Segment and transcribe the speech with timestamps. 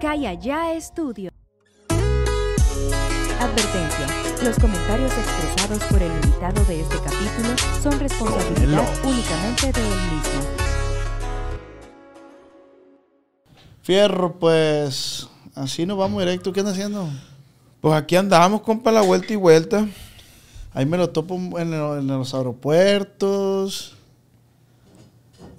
[0.00, 1.30] Calla Ya Estudio.
[3.40, 4.06] Advertencia.
[4.44, 7.48] Los comentarios expresados por el invitado de este capítulo
[7.82, 10.40] son responsabilidad únicamente de él mismo.
[13.82, 16.52] Fierro, pues así nos vamos directo.
[16.52, 17.08] ¿Qué andas haciendo?
[17.80, 19.86] Pues aquí andamos, compa, la vuelta y vuelta.
[20.74, 23.94] Ahí me lo topo en, lo- en los aeropuertos,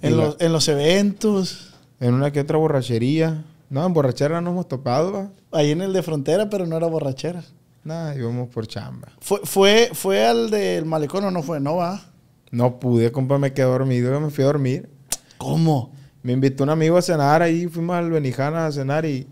[0.02, 1.64] en Y la- los, en los eventos,
[2.00, 3.42] En una que otra borrachería.
[3.70, 5.30] No, en borrachera no hemos topado, va.
[5.52, 7.44] ahí en el de frontera, pero no era borrachera.
[7.84, 9.08] Nada, íbamos por chamba.
[9.20, 11.60] ¿Fue, fue, fue al del malecón o no fue?
[11.60, 12.02] No va.
[12.50, 14.88] No pude, compa, me quedé dormido, me fui a dormir.
[15.36, 15.92] ¿Cómo?
[16.22, 19.26] Me invitó un amigo a cenar ahí, fuimos al Benijana a cenar y,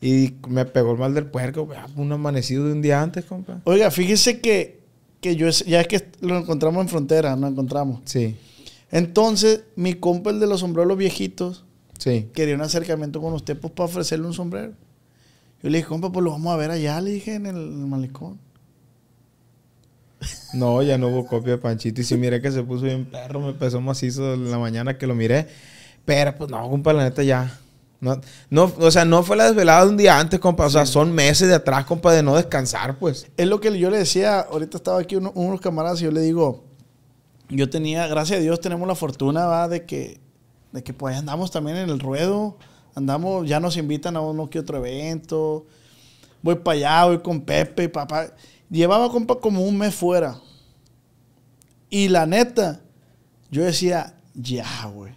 [0.00, 1.68] y me pegó el mal del puerco.
[1.96, 3.60] Un amanecido de un día antes, compa.
[3.64, 4.80] Oiga, fíjese que,
[5.20, 8.00] que yo, ya es que lo encontramos en frontera, nos encontramos.
[8.04, 8.36] Sí,
[8.90, 11.56] Entonces, mi compa, el de los sombreros viejito,
[11.98, 12.28] sí.
[12.32, 14.72] quería un acercamiento con usted pues, para ofrecerle un sombrero.
[15.62, 17.80] Yo le dije, compa, pues lo vamos a ver allá, le dije, en el, en
[17.80, 18.38] el malecón.
[20.52, 22.00] No, ya no hubo copia de Panchito.
[22.00, 25.06] Y si miré que se puso bien perro, me pesó macizo en la mañana que
[25.06, 25.46] lo miré.
[26.04, 27.58] Pero pues no, compa, la neta ya.
[28.00, 30.66] No, no, o sea, no fue la desvelada de un día antes, compa.
[30.66, 33.28] O sea, son meses de atrás, compa, de no descansar, pues.
[33.36, 36.20] Es lo que yo le decía, ahorita estaba aquí uno- unos camaradas y yo le
[36.22, 36.64] digo,
[37.50, 40.20] yo tenía, gracias a Dios tenemos la fortuna, va, de que,
[40.72, 42.56] de que pues andamos también en el ruedo,
[42.94, 45.66] andamos, ya nos invitan a uno que otro evento,
[46.42, 48.32] voy para allá, voy con Pepe y papá.
[48.70, 50.38] Llevaba compa como un mes fuera.
[51.90, 52.80] Y la neta,
[53.50, 55.12] yo decía, ya, güey.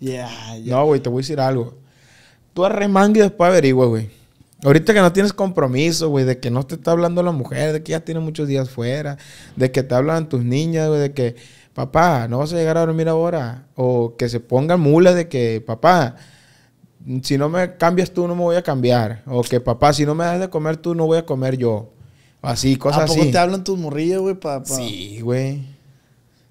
[0.00, 0.76] Ya, ya.
[0.76, 1.78] No, güey, te voy a decir algo.
[2.54, 4.10] Tú arremangue y después averigua, güey.
[4.64, 7.82] Ahorita que no tienes compromiso, güey, de que no te está hablando la mujer, de
[7.82, 9.18] que ya tiene muchos días fuera,
[9.56, 11.36] de que te hablan tus niñas, güey, de que,
[11.74, 13.66] papá, no vas a llegar a dormir ahora.
[13.74, 16.16] O que se pongan mulas de que, papá,
[17.22, 19.22] si no me cambias tú, no me voy a cambiar.
[19.26, 21.90] O que, papá, si no me das de comer tú, no voy a comer yo.
[22.40, 23.30] Así, ¿A cosas poco así.
[23.30, 24.34] te hablan tus morrillas, güey?
[24.34, 25.62] Pa, pa- Sí, güey.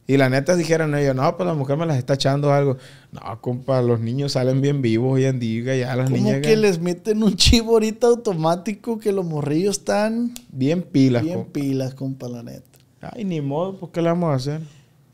[0.07, 2.75] Y la neta dijeron ellos, no, pues la mujer me las está echando algo.
[3.13, 6.57] No, compa, los niños salen bien vivos hoy en día, ya las Como niñas que
[6.57, 11.53] les meten un chivo ahorita automático que los morrillos están bien pilas, bien compa.
[11.53, 12.65] pilas, compa, la neta.
[13.01, 14.61] Ay, ni modo, pues ¿qué le vamos a hacer?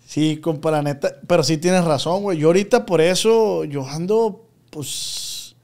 [0.08, 1.18] Sí, compa, la neta.
[1.28, 2.38] Pero sí tienes razón, güey.
[2.38, 5.58] Yo ahorita por eso, yo ando, pues...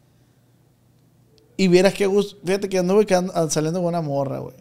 [1.55, 2.37] Y vieras qué gusto.
[2.43, 4.55] Fíjate que anduve ando- saliendo con una morra, güey.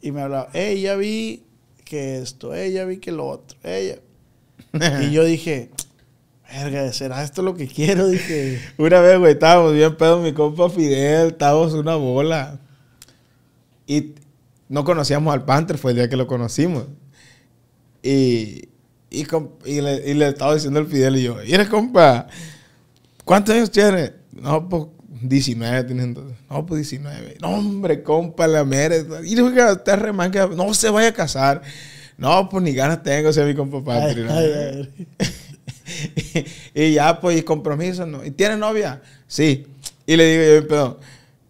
[0.00, 1.44] Y me hablaba, ya vi
[1.84, 3.98] que esto, ya vi que lo otro, ella.
[5.02, 5.68] y yo dije,
[6.50, 8.08] verga, ¿será esto lo que quiero?
[8.08, 8.62] Dije...
[8.78, 12.60] Una vez, güey, estábamos bien pedo, mi compa Fidel, estábamos una bola.
[13.86, 14.14] Y
[14.70, 16.86] no conocíamos al Panther, fue el día que lo conocimos.
[18.02, 18.70] Y,
[19.12, 19.26] y,
[19.66, 22.26] y le, y le estaba diciendo al Fidel y yo, mira, compa,
[23.24, 24.12] ¿cuántos años tiene?
[24.32, 24.84] No, pues
[25.20, 26.36] 19 tiene entonces.
[26.50, 27.36] No, pues 19.
[27.40, 28.96] No, hombre, compa, la mera.
[29.24, 31.62] Y le dije, usted remanga, no se vaya a casar.
[32.16, 34.88] No, pues ni ganas tengo, sea, mi compa ay.
[36.74, 38.24] y ya, pues, y compromiso, ¿no?
[38.24, 39.02] ¿Y tiene novia?
[39.26, 39.66] Sí.
[40.06, 41.00] Y le digo yo, pedo,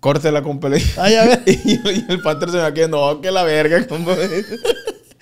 [0.01, 0.69] córtela, compa.
[0.99, 1.43] Ay, a ver.
[1.47, 4.17] y, y el panther se me queda, no, que la verga, compa.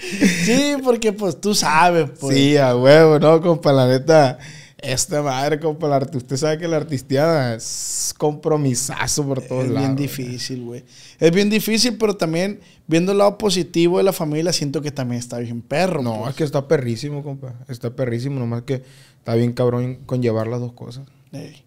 [0.01, 2.37] Sí, porque pues tú sabes, pues.
[2.37, 4.39] Sí, a huevo, no, compa, la neta.
[4.83, 9.89] Esta madre, compa, la usted sabe que la artisteada es compromisazo por todos Es lados.
[9.89, 10.85] bien difícil, güey.
[11.19, 15.19] Es bien difícil, pero también viendo el lado positivo de la familia, siento que también
[15.19, 16.03] está bien perro.
[16.03, 16.31] No, pues.
[16.31, 17.55] es que está perrísimo, compa.
[17.69, 18.83] Está perrísimo, nomás que
[19.19, 21.07] está bien cabrón con llevar las dos cosas.
[21.31, 21.63] Ey,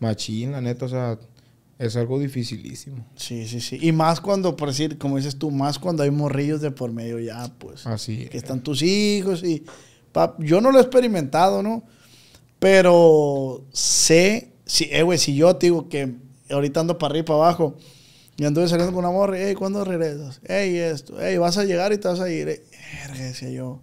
[0.00, 1.16] Machín, la neta, o sea,
[1.78, 3.06] es algo dificilísimo.
[3.16, 3.78] Sí, sí, sí.
[3.80, 7.18] Y más cuando, por decir, como dices tú, más cuando hay morrillos de por medio
[7.20, 7.86] ya, pues.
[7.86, 8.42] Así Que es.
[8.42, 9.64] están tus hijos y...
[10.12, 11.84] pa- yo no lo he experimentado, ¿no?
[12.58, 14.52] Pero sé...
[14.64, 16.14] Si, eh, güey, si yo te digo que
[16.50, 17.76] ahorita ando para arriba y para abajo
[18.36, 20.40] y anduve saliendo con una morra, hey, ¿cuándo regresas?
[20.46, 22.48] Hey, esto, hey, vas a llegar y te vas a ir.
[22.48, 22.62] Eh,
[23.16, 23.80] decía yo.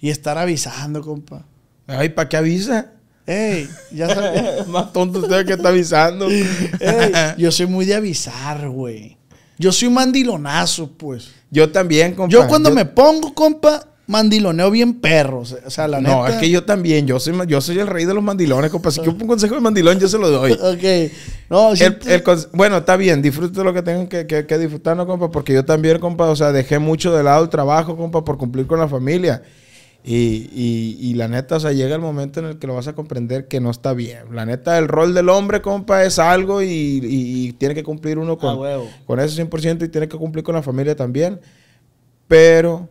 [0.00, 1.46] Y estar avisando, compa.
[1.86, 2.92] Ay, ¿para qué avisa?
[3.28, 4.66] Ey, ya sabes.
[4.68, 6.28] Más tonto usted que está avisando.
[6.30, 6.46] Ey,
[7.36, 9.18] yo soy muy de avisar, güey.
[9.58, 11.30] Yo soy un mandilonazo, pues.
[11.50, 12.32] Yo también, compa.
[12.32, 15.40] Yo cuando me pongo, compa, mandiloneo bien perro.
[15.40, 16.34] O sea, la No, neta.
[16.36, 17.06] es que yo también.
[17.06, 18.90] Yo soy, yo soy el rey de los mandilones, compa.
[18.90, 20.52] Si quiero un consejo de mandilón, yo se lo doy.
[20.62, 21.12] Ok.
[21.50, 22.22] No, sí, El-
[22.52, 25.30] bueno, está bien, disfrute lo que tengan que, que, que disfrutar, ¿no, compa?
[25.30, 28.66] Porque yo también, compa, o sea, dejé mucho de lado el trabajo, compa, por cumplir
[28.66, 29.42] con la familia.
[30.10, 32.88] Y, y, y la neta, o sea, llega el momento en el que lo vas
[32.88, 34.34] a comprender que no está bien.
[34.34, 38.38] La neta, el rol del hombre, compa, es algo y, tiene que cumplir uno Ah,
[38.38, 38.58] con,
[39.04, 41.38] con eso 100% y tiene que cumplir con la familia también.
[42.26, 42.88] Pero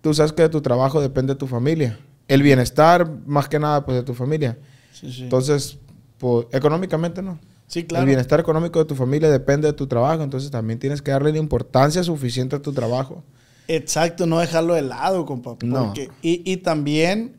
[0.00, 1.96] tú sabes que de tu trabajo depende tu familia.
[2.26, 4.58] El bienestar, más que nada, pues de tu familia.
[4.92, 5.22] Sí, sí.
[5.22, 5.78] Entonces,
[6.18, 7.38] pues, económicamente no.
[7.68, 8.02] Sí, claro.
[8.02, 11.30] El bienestar económico de tu familia depende de tu trabajo, entonces también tienes que darle
[11.30, 13.22] la importancia suficiente a tu trabajo.
[13.68, 15.56] Exacto, no dejarlo de lado, compa.
[15.62, 15.86] No.
[15.86, 17.36] porque- y, y también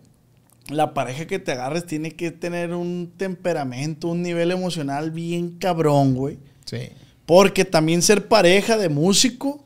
[0.69, 6.13] la pareja que te agarres tiene que tener un temperamento, un nivel emocional bien cabrón,
[6.13, 6.37] güey.
[6.65, 6.89] Sí.
[7.25, 9.63] Porque también ser pareja de músico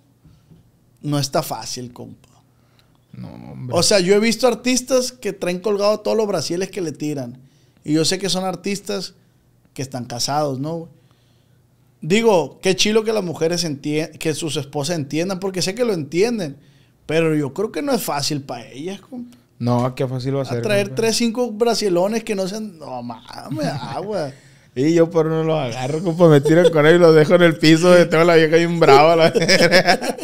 [1.01, 2.29] no está fácil, compa.
[3.11, 3.75] No, hombre.
[3.77, 7.37] O sea, yo he visto artistas que traen colgado todos los brasiles que le tiran.
[7.83, 9.13] Y yo sé que son artistas
[9.73, 10.75] que están casados, ¿no?
[10.77, 10.91] güey?
[12.05, 15.93] Digo, qué chilo que las mujeres entiendan, que sus esposas entiendan, porque sé que lo
[15.93, 16.57] entienden.
[17.05, 19.37] Pero yo creo que no es fácil para ellas, compa.
[19.57, 20.61] no, qué fácil va a A ser.
[20.61, 20.95] traer compa.
[21.01, 22.77] tres, cinco brasilones que no sean.
[22.77, 24.31] No mames, agua.
[24.75, 27.43] Y yo por uno los agarro, compa, me tiran con él y los dejo en
[27.43, 27.97] el piso.
[28.01, 29.15] y Tengo la vieja bien brava.
[29.15, 29.31] La...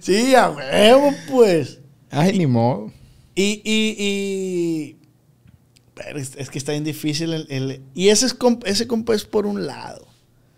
[0.00, 1.80] Sí, a huevo, pues.
[2.10, 2.92] Ay, ni modo.
[3.34, 4.96] Y, y, y-
[5.94, 7.32] pero es, es que está bien difícil.
[7.32, 10.06] El, el- y ese, es ese compa es por un lado.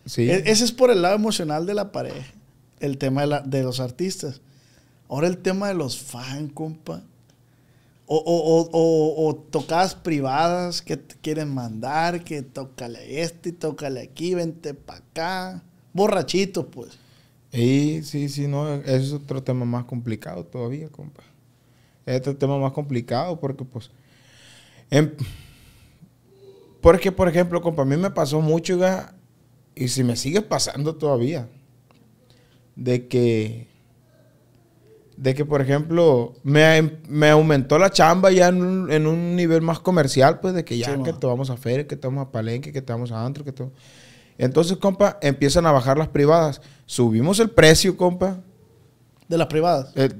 [0.06, 0.30] Sí.
[0.30, 2.26] E- ese es por el lado emocional de la pareja.
[2.80, 4.40] El tema de, la- de los artistas.
[5.08, 7.02] Ahora el tema de los fans, compa.
[8.08, 14.00] O, o, o, o- tocadas privadas que te quieren mandar, que tócale este y tócale
[14.00, 15.62] aquí, vente para acá.
[15.92, 16.98] Borrachitos, pues.
[17.52, 21.22] Y sí, sí, no, ese es otro tema más complicado todavía, compa.
[22.04, 23.90] Es el tema más complicado porque, pues,
[24.90, 25.10] em-
[26.80, 29.15] porque, por ejemplo, compa, a mí me pasó mucho, ga,
[29.76, 31.48] y si me sigue pasando todavía,
[32.74, 33.68] de que,
[35.16, 39.62] de que, por ejemplo, me, me aumentó la chamba ya en un, en un nivel
[39.62, 42.26] más comercial, pues, de que ya Sí, que te vamos a feria, que te vamos
[42.26, 43.68] a palenque, que te vamos a antro, que te...
[44.38, 46.60] Entonces, compa, empiezan a bajar las privadas.
[46.84, 48.40] Subimos el precio, compa,
[49.28, 49.92] De las privadas.
[49.94, 50.10] eh,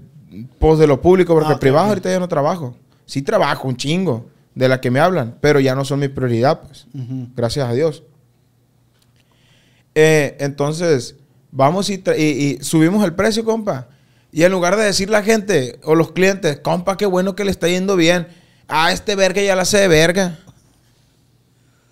[0.59, 2.77] pues de lo público, porque Ah, ahorita ya no trabajo.
[3.05, 6.63] Sí trabajo un chingo de la que me hablan, pero ya no son mi prioridad,
[6.63, 6.87] pues.
[7.37, 8.03] Gracias a Dios.
[9.99, 11.17] Eh, entonces,
[11.51, 13.89] vamos y, tra- y- y subimos el precio, compa.
[14.31, 17.51] Y en lugar de decir la gente o los clientes, compa, qué bueno que le
[17.51, 18.29] está yendo bien.
[18.69, 20.39] Ah, este verga ya la hace de verga.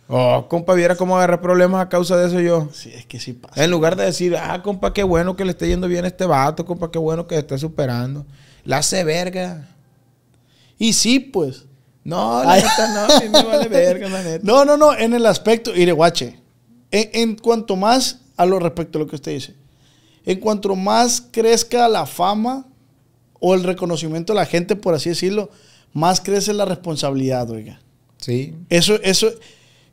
[0.07, 2.69] Oh, compa, viera cómo agarré problemas a causa de eso yo.
[2.75, 3.65] Sí, es que sí pasa.
[3.65, 6.27] En lugar de decir, ah, compa, qué bueno que le esté yendo bien a este
[6.27, 8.27] vato, compa, qué bueno que esté superando.
[8.65, 9.67] La hace verga.
[10.79, 11.65] Y sí, pues.
[12.05, 12.63] No, la Ay.
[12.63, 14.41] neta no, a mí me vale verga, la neta.
[14.45, 16.39] No, no, no, en el aspecto, y guache,
[16.95, 19.55] en, en cuanto más, a lo respecto a lo que usted dice,
[20.25, 22.67] en cuanto más crezca la fama
[23.41, 25.51] o el reconocimiento de la gente, por así decirlo,
[25.93, 27.81] más crece la responsabilidad, oiga.
[28.19, 29.29] Sí, Eso, eso,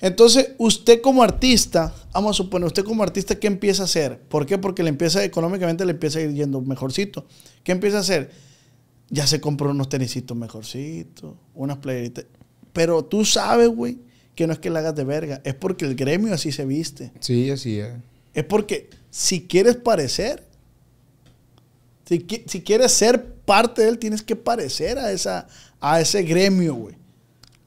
[0.02, 4.20] entonces, usted como artista, vamos a suponer, usted como artista, ¿qué empieza a hacer?
[4.20, 4.58] ¿Por qué?
[4.58, 7.28] Porque le empieza, económicamente le empieza a ir yendo mejorcito.
[7.64, 8.32] ¿Qué empieza a hacer?
[9.10, 12.26] Ya se compró unos tenisitos mejorcitos, unas playeritas.
[12.74, 14.00] Pero tú sabes, güey,
[14.36, 17.12] que no es que la hagas de verga, es porque el gremio así se viste.
[17.20, 17.94] sí, así es.
[18.34, 20.44] Es porque si quieres parecer,
[22.06, 25.48] si, qui- si quieres ser parte de él, tienes que parecer a, esa,
[25.80, 26.96] a ese gremio, güey.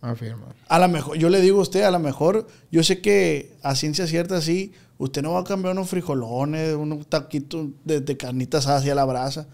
[0.00, 0.48] Afirma.
[0.68, 3.74] A lo mejor, yo le digo a usted, a lo mejor, yo sé que a
[3.74, 8.66] ciencia cierta sí, usted no va a cambiar unos frijolones, unos taquitos de, de carnitas
[8.66, 9.46] hacia la brasa.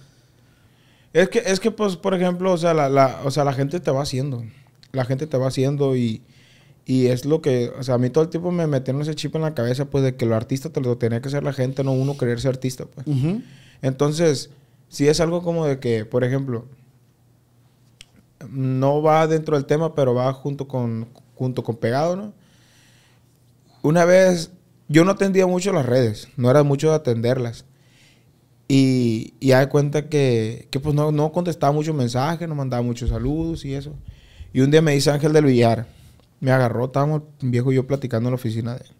[1.13, 3.81] Es que, es que, pues, por ejemplo, o sea, la, la- o sea, la gente
[3.81, 4.45] te va haciendo.
[4.93, 6.23] La gente te va haciendo y,
[6.85, 9.35] y es lo que, o sea, a mí todo el tiempo me metieron ese chip
[9.37, 11.85] en la cabeza, pues, de que lo artista te lo tenía que hacer la gente,
[11.85, 13.07] no uno querer ser artista, pues.
[13.83, 14.51] Entonces,
[14.89, 16.67] si es algo como de que, por ejemplo,
[18.51, 22.33] no va dentro del tema, pero va junto con, junto con pegado, ¿no?
[23.83, 24.51] Una vez,
[24.89, 27.65] yo no atendía mucho las redes, no era mucho de atenderlas.
[28.69, 33.65] Y, y cuenta que, que pues no, no contestaba muchos mensajes, no mandaba muchos saludos
[33.65, 33.95] y eso.
[34.53, 35.87] Y un día me dice Ángel del Villar,
[36.41, 38.93] me agarró, estábamos un viejo y yo platicando en la oficina de él.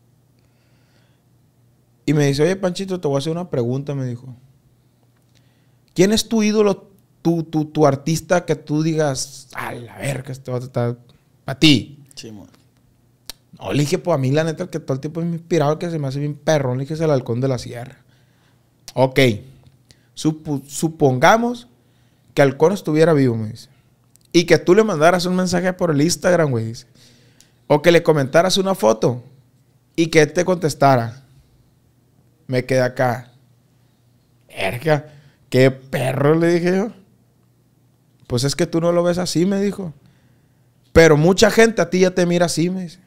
[2.07, 4.35] Y me dice, oye Panchito, te voy a hacer una pregunta, me dijo.
[5.95, 6.89] ¿Quién es tu ídolo,
[7.23, 10.97] tu, tu, tu artista que tú digas, a la verga, este vato está
[11.45, 12.05] para ti?
[12.15, 12.47] Sí, mo.
[13.59, 15.79] No, le dije, pues a mí la neta, el que todo el tiempo me inspirado,
[15.79, 17.99] que se me hace bien perrón, le dije, es el halcón de la sierra.
[18.95, 19.21] Ok.
[20.15, 21.69] Supongamos
[22.35, 23.69] que Halcón estuviera vivo, me dice.
[24.33, 26.87] Y que tú le mandaras un mensaje por el Instagram, güey, dice.
[27.73, 29.23] O que le comentaras una foto
[29.95, 31.23] y que él te contestara.
[32.49, 33.31] Me quedé acá.
[34.49, 35.07] Verga,
[35.49, 36.93] qué perro, le dije yo.
[38.27, 39.95] Pues es que tú no lo ves así, me dijo.
[40.93, 42.99] Pero mucha gente a ti ya te mira así, me dice.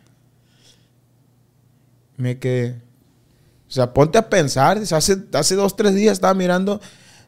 [2.15, 2.81] Me quedé.
[3.67, 4.77] O sea, ponte a pensar.
[4.77, 6.79] Hace, hace dos, tres días estaba mirando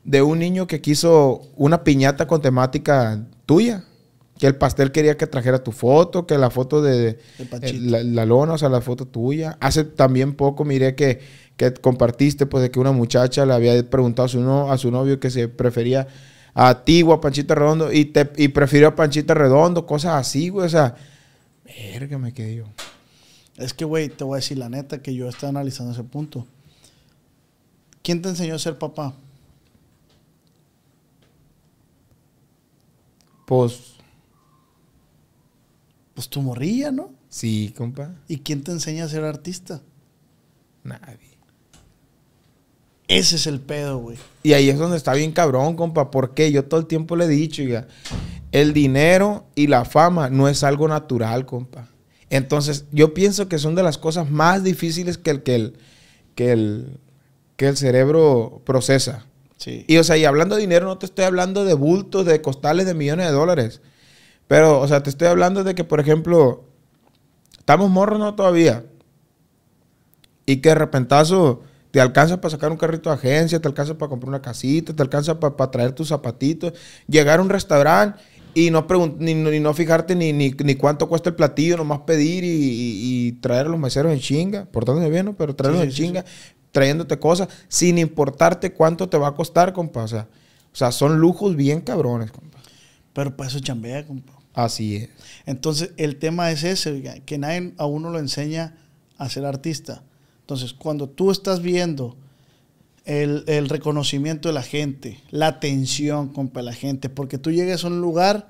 [0.06, 3.84] de un niño que quiso una piñata con temática tuya.
[4.38, 7.20] Que el pastel quería que trajera tu foto, que la foto de, De
[7.62, 9.58] eh, la, la lona, o sea, la foto tuya.
[9.62, 11.22] Hace también poco miré que,
[11.56, 14.92] que compartiste, pues, de que una muchacha le había preguntado a su, no- a su
[14.92, 16.08] novio que se prefería
[16.54, 20.50] a ti o a Panchita Redondo y, te, y prefirió a Panchita Redondo, cosas así,
[20.50, 20.66] güey.
[20.66, 20.96] O sea,
[21.64, 22.66] verga, me quedé yo.
[23.58, 26.46] Es que, güey, te voy a decir la neta que yo estaba analizando ese punto.
[28.04, 29.14] ¿Quién te enseñó a ser papá?
[33.46, 33.94] Pues,
[36.16, 37.12] Pues tu morrilla, ¿no?
[37.30, 38.16] sí, compa.
[38.28, 39.82] ¿Y quién te enseña a ser artista?
[40.84, 41.36] Nadie.
[43.08, 44.18] Ese es el pedo, güey.
[44.42, 46.10] Y ahí es donde está bien cabrón, compa.
[46.10, 47.88] Porque yo todo el tiempo le he dicho, oiga,
[48.52, 51.90] el dinero y la fama no es algo natural, compa.
[52.30, 55.78] Entonces, yo pienso que son de las cosas más difíciles que el, que el,
[56.34, 57.00] que el,
[57.58, 59.26] que el cerebro procesa.
[59.58, 59.86] Sí.
[59.88, 62.86] Y, o sea, y hablando de dinero, no te estoy hablando de bultos, de costales
[62.86, 63.82] de millones de dólares.
[64.48, 66.66] Pero, o sea, te estoy hablando de que, por ejemplo,
[67.60, 68.36] estamos morros, ¿no?
[68.36, 68.86] Todavía.
[70.46, 71.62] Y que de repentazo
[71.92, 75.02] te alcanza para sacar un carrito de agencia, te alcanza para comprar una casita, te
[75.02, 76.74] alcanza para traer tus zapatitos,
[77.08, 78.20] llegar a un restaurante
[78.54, 78.86] y no,
[79.18, 83.28] ni, ni no fijarte ni, ni, ni cuánto cuesta el platillo, nomás pedir y, y-
[83.28, 85.36] y traer a los meseros en chinga, portándose bien, ¿no?
[85.36, 86.26] Pero traerlos Sí, en sí, sí, chinga,
[86.72, 90.04] trayéndote cosas, sin importarte cuánto te va a costar, compa.
[90.04, 90.28] O sea,
[90.74, 92.60] o sea son lujos bien cabrones, compa.
[93.14, 94.35] Pero para eso chambea, compa.
[94.56, 95.10] Así es.
[95.46, 98.78] Entonces, el tema es ese, que nadie a uno lo enseña
[99.18, 100.02] a ser artista.
[100.42, 102.16] Entonces, cuando tú estás viendo
[103.04, 107.88] el, el reconocimiento de la gente, la atención, de la gente, porque tú llegas a
[107.88, 108.48] un lugar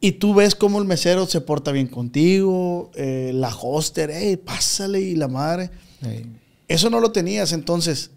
[0.00, 5.00] y tú ves cómo el mesero se porta bien contigo, eh, la hoster, hey, pásale
[5.00, 5.70] y la madre.
[6.68, 8.12] Eso no lo tenías, entonces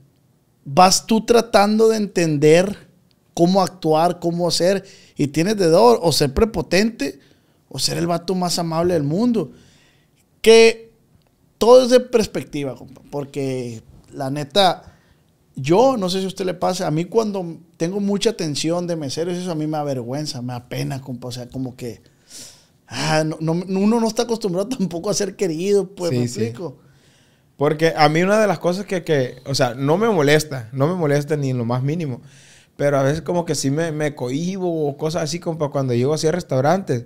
[0.63, 2.90] vas tú tratando de entender
[3.33, 4.83] cómo actuar, cómo hacer,
[5.15, 7.19] y tienes de dos, o ser prepotente,
[7.69, 9.51] o ser el vato más amable del mundo.
[10.41, 10.91] Que
[11.57, 14.95] todo es de perspectiva, compa, porque la neta,
[15.55, 18.95] yo, no sé si a usted le pasa, a mí cuando tengo mucha atención de
[18.95, 22.01] meseros, eso a mí me avergüenza, me apena, compa, o sea, como que...
[22.87, 26.41] ah, no- no- uno no está acostumbrado tampoco a ser querido, pues, Sí, me sí.
[26.41, 26.77] explico.
[27.57, 30.87] Porque a mí una de las cosas que, que, o sea, no me molesta, no
[30.87, 32.21] me molesta ni en lo más mínimo,
[32.77, 36.13] pero a veces como que sí me, me cohibo o cosas así, compa, cuando llego
[36.13, 37.05] así a restaurantes.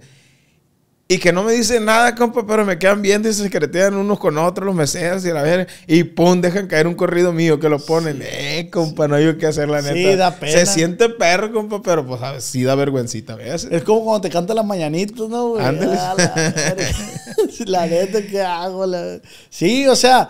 [1.08, 4.18] Y que no me dicen nada, compa, pero me quedan viendo y se secretean unos
[4.18, 5.68] con otros los meseros y la verga.
[5.86, 8.22] Y pum, dejan caer un corrido mío que lo ponen.
[8.24, 10.16] Eh, compa, no hay qué hacer, la Sí, neta.
[10.18, 10.52] da pena.
[10.54, 13.72] Se siente perro, compa, pero pues ver, sí da vergüencita a veces.
[13.72, 15.64] Es como cuando te cantan las mañanitas, ¿no, güey?
[15.64, 15.96] Ándale.
[15.96, 16.86] Ah, la.
[17.68, 18.88] La neta, ¿qué hago?
[18.88, 19.20] La-
[19.50, 20.30] Sí, o sea,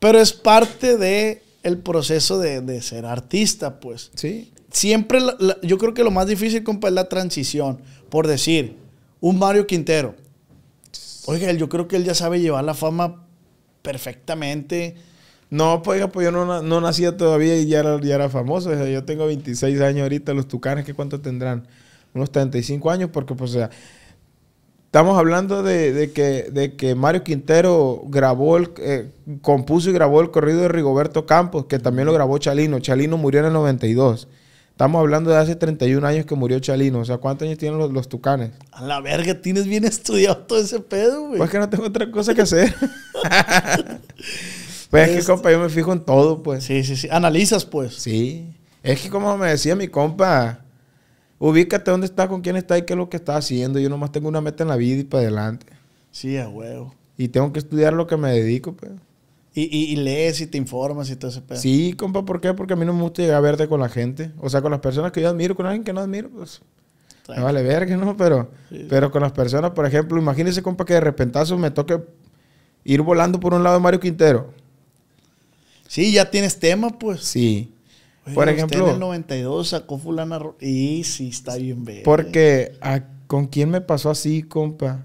[0.00, 4.10] pero es parte de el proceso de, de ser artista, pues.
[4.14, 4.52] Sí.
[4.70, 7.80] Siempre, la- la- yo creo que lo más difícil, compa, es la transición.
[8.08, 8.76] Por decir,
[9.20, 10.14] un Mario Quintero.
[11.26, 13.24] Oiga, él- yo creo que él ya sabe llevar la fama
[13.82, 14.94] perfectamente.
[15.50, 18.70] No, pues, oiga, pues yo no, no nacía todavía y ya era, ya era famoso.
[18.70, 20.34] O sea, yo tengo 26 años ahorita.
[20.34, 21.66] Los tucanes, ¿qué cuánto tendrán?
[22.14, 23.70] Unos 35 años, porque, pues, o sea,
[24.86, 29.10] estamos hablando de, de que, de que Mario Quintero grabó, el, eh,
[29.42, 32.78] compuso y grabó el corrido de Rigoberto Campos, que también lo grabó Chalino.
[32.80, 34.28] Chalino murió en el 92.
[34.70, 36.98] Estamos hablando de hace 31 años que murió Chalino.
[36.98, 38.50] O sea, ¿cuántos años tienen los, los tucanes?
[38.72, 41.38] A la verga, tienes bien estudiado todo ese pedo, güey.
[41.38, 42.74] Pues que no tengo otra cosa que hacer.
[44.90, 46.64] pues es que, Este- compa, yo me fijo en todo, pues.
[46.64, 47.08] Sí, sí, sí.
[47.10, 47.94] Analizas, pues.
[47.94, 48.52] Sí.
[48.82, 50.60] Es que como me decía mi compa,
[51.38, 53.78] ubícate dónde está, con quién está y qué es lo que está haciendo.
[53.78, 55.66] Yo nomás tengo una meta en la vida y para adelante.
[56.10, 56.94] Sí, a huevo.
[57.18, 58.92] Y tengo que estudiar lo que me dedico, pues.
[59.54, 61.58] Y, y, y lees y te informas y todo ese pedo.
[61.58, 62.52] Sí, compa, ¿por qué?
[62.52, 64.30] Porque a mí no me gusta llegar a verte con la gente.
[64.38, 66.60] O sea, con las personas que yo admiro, con alguien que no admiro, pues...
[67.28, 68.16] Me vale verga, ¿no?
[68.16, 68.86] Pero, Sí.
[68.88, 72.00] pero con las personas, por ejemplo, imagínese, compa, que de repentazo me toque
[72.84, 74.52] ir volando por un lado de Mario Quintero.
[75.88, 77.22] Sí, ya tienes tema, pues.
[77.24, 77.72] Sí.
[78.26, 80.38] Oye, por usted ejemplo- en el 92 sacó fulana...
[80.60, 82.02] Y sí, está bien ver.
[82.02, 85.04] Porque, ¿a- ¿con quién me pasó así, compa?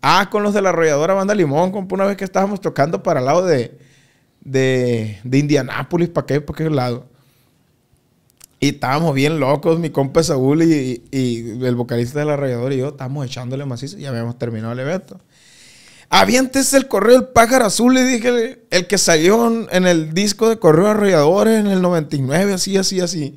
[0.00, 3.20] Ah, con los de la arrolladora Banda Limón, compa, una vez que estábamos tocando para
[3.20, 3.78] el lado de,
[4.40, 6.40] de, de Indianápolis, ¿para qué?
[6.40, 7.06] ¿Para qué lado?
[8.58, 12.78] Y estábamos bien locos, mi compa Saúl y, y el vocalista de la arrolladora y
[12.78, 15.20] yo, estábamos echándole macizo y ya habíamos terminado el evento.
[16.14, 20.58] Aviéntese el correo del pájaro azul, le dije, el que salió en, el disco de
[20.58, 23.34] Correo Arrolladores en el 99, así, así, así.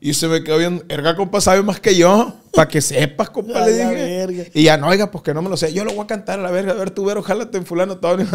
[0.00, 3.66] Y se me quedó bien, erga, compa, sabe más que yo, para que sepas, compa,
[3.66, 3.94] le dije.
[3.94, 4.44] verga.
[4.54, 5.72] Y ya no, oiga, pues que no me lo sé.
[5.72, 7.96] Yo lo voy a cantar a la verga, a ver, tú, Vero, jálate en fulano
[7.98, 8.18] todo.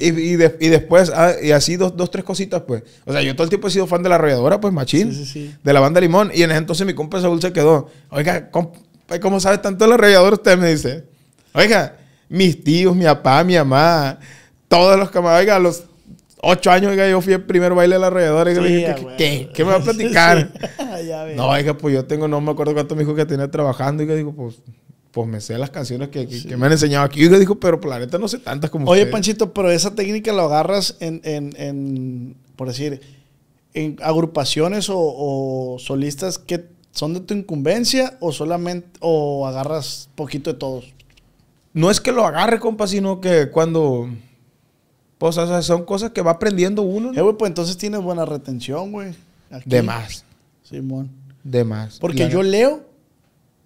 [0.00, 2.82] Y, y, de- y después, ah, y así dos, dos, tres cositas, pues.
[3.04, 5.12] O sea, yo todo el tiempo he sido fan de la arrolladora, pues, machín.
[5.12, 5.54] Sí, sí, sí.
[5.62, 6.32] De la banda Limón.
[6.34, 7.88] Y en ese entonces mi compa Saúl se quedó.
[8.10, 8.80] Oiga, compa,
[9.20, 10.58] ¿cómo sabe tanto de la arrolladora usted?
[10.58, 11.04] Me dice.
[11.54, 11.94] Oiga,
[12.28, 14.18] mis tíos, mi papá, mi mamá,
[14.68, 15.40] todos los camaradas.
[15.42, 15.84] Oiga, a los
[16.42, 18.50] ocho años, oiga, yo fui el primer baile de la arrolladora.
[18.52, 20.50] Y Sí, dije, ¿qué, qué, qué me va a platicar?
[20.60, 21.06] Sí.
[21.08, 21.36] ya ves.
[21.36, 24.02] No, oiga, pues yo tengo, no me acuerdo cuánto me dijo que tenía trabajando.
[24.02, 24.56] Y yo digo, pues,
[25.10, 27.22] pues me sé las canciones que, que- que me han enseñado aquí.
[27.24, 29.12] Y yo digo, pero pues la neta no sé tantas como Oye, ustedes.
[29.12, 33.00] Panchito, pero esa técnica lo agarras en, en, en, por decir,
[33.74, 40.52] en agrupaciones o, o solistas que son de tu incumbencia o solamente, o agarras poquito
[40.52, 40.92] de todos.
[41.74, 44.08] No es que lo agarre, compa, sino que cuando...
[45.18, 47.22] Pues, o sea, son cosas que va aprendiendo uno, Eh, ¿no?
[47.24, 49.14] güey, pues entonces tienes buena retención, güey.
[49.50, 49.68] Aquí.
[49.70, 50.24] De más,
[50.62, 51.10] Simón.
[51.44, 51.98] de más.
[52.00, 52.84] Porque yo leo,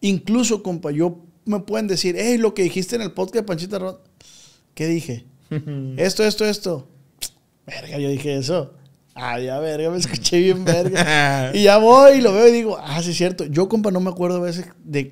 [0.01, 3.79] incluso, compa, yo me pueden decir, hey, lo que dijiste en el podcast de Panchita
[3.79, 4.01] Ro-".
[4.75, 5.25] ¿Qué dije?
[5.97, 6.89] esto, esto, esto.
[7.67, 8.75] Verga, yo dije eso.
[9.15, 11.51] Ah, ya, verga, me escuché bien, verga.
[11.55, 13.45] y ya voy y lo veo y digo, ah, sí, es cierto.
[13.47, 15.09] Yo, compa, no me acuerdo a veces de,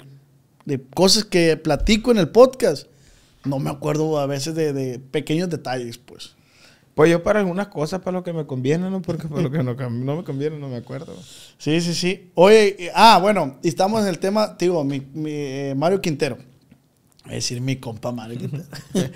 [0.65, 2.89] de cosas que platico en el podcast.
[3.45, 6.35] No me acuerdo a veces de, de pequeños detalles, pues.
[6.95, 9.03] Pues yo para algunas cosas, para lo que me conviene, ¿no?
[9.03, 11.13] Porque para lo que no, no me conviene, no me acuerdo.
[11.59, 12.31] Sí, sí, sí.
[12.35, 16.39] Oye, eh, ah, bueno, estamos en el tema, te digo, mi, mi, eh, Mario Quintero.
[17.25, 18.65] Es decir, mi compa Mario Quintero.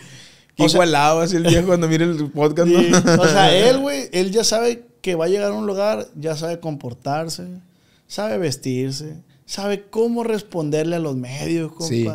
[0.57, 2.81] Igualado así el viejo cuando mire el podcast, ¿no?
[2.81, 6.09] Sí, o sea, él, güey, él ya sabe que va a llegar a un lugar,
[6.17, 7.47] ya sabe comportarse,
[8.09, 11.87] sabe vestirse, sabe cómo responderle a los medios, compa.
[11.89, 12.07] Sí.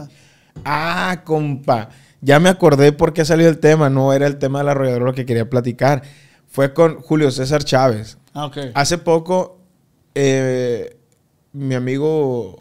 [0.63, 1.89] Ah, compa.
[2.21, 3.89] Ya me acordé por qué salió el tema.
[3.89, 6.03] No era el tema del arrollador lo que quería platicar.
[6.47, 8.17] Fue con Julio César Chávez.
[8.33, 8.57] Ah, ok.
[8.75, 9.57] Hace poco,
[10.15, 10.95] eh,
[11.51, 12.59] mi amigo,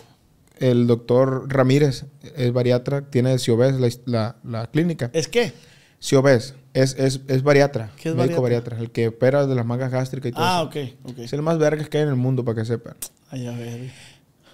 [0.59, 5.11] el doctor Ramírez, es bariatra, tiene Ciobes, la, la, la clínica.
[5.13, 5.53] ¿Es qué?
[6.01, 7.91] Ciobes, es, es, es bariatra.
[8.03, 8.77] ¿Qué es médico bariatra?
[8.77, 8.79] bariatra?
[8.79, 10.81] El que opera de las mangas gástricas y todo Ah, eso.
[10.81, 11.19] ok, ok.
[11.19, 12.95] Es el más vergas que hay en el mundo, para que sepan.
[13.31, 13.91] Ay, a ver.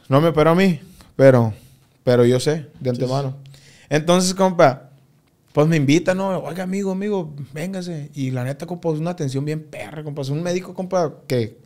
[0.08, 0.80] No me operó a mí,
[1.16, 1.52] pero,
[2.04, 3.36] pero yo sé de antemano.
[3.90, 4.90] Entonces, compa,
[5.52, 6.38] pues me invita, ¿no?
[6.38, 8.10] Oiga, amigo, amigo, véngase.
[8.14, 10.22] Y la neta, compa, es una atención bien perra, compa.
[10.22, 11.58] Es un médico, compa, que,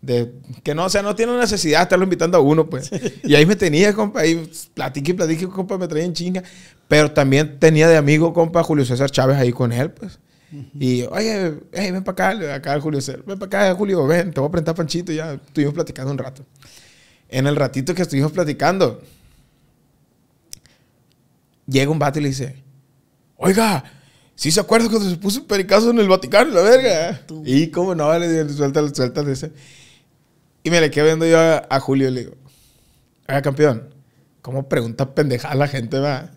[0.00, 2.90] de, que no, o sea, no tiene necesidad de estarlo invitando a uno, pues.
[3.24, 6.42] Y ahí me tenía, compa, ahí platiqué y platiqué, compa, me traía en chinga.
[6.88, 10.18] Pero también tenía de amigo, compa, Julio César Chávez ahí con él, pues.
[10.78, 14.38] Y, oye, hey, ven para acá, acá Julio César, ven para acá, Julio, ven, te
[14.38, 16.44] voy a presentar Panchito, y ya estuvimos platicando un rato.
[17.32, 19.00] En el ratito que estuvimos platicando,
[21.66, 22.62] llega un vato y le dice,
[23.36, 23.84] oiga,
[24.34, 27.22] ¿sí se acuerda cuando se puso un pericazo en el Vaticano, la verga?
[27.46, 29.50] Y cómo no, le digo, suéltale, suéltale ese.
[30.62, 32.34] Y me le quedé viendo yo a, a Julio y le digo,
[33.26, 33.91] oiga, campeón,
[34.42, 36.30] ¿cómo pregunta pendejada la gente, va?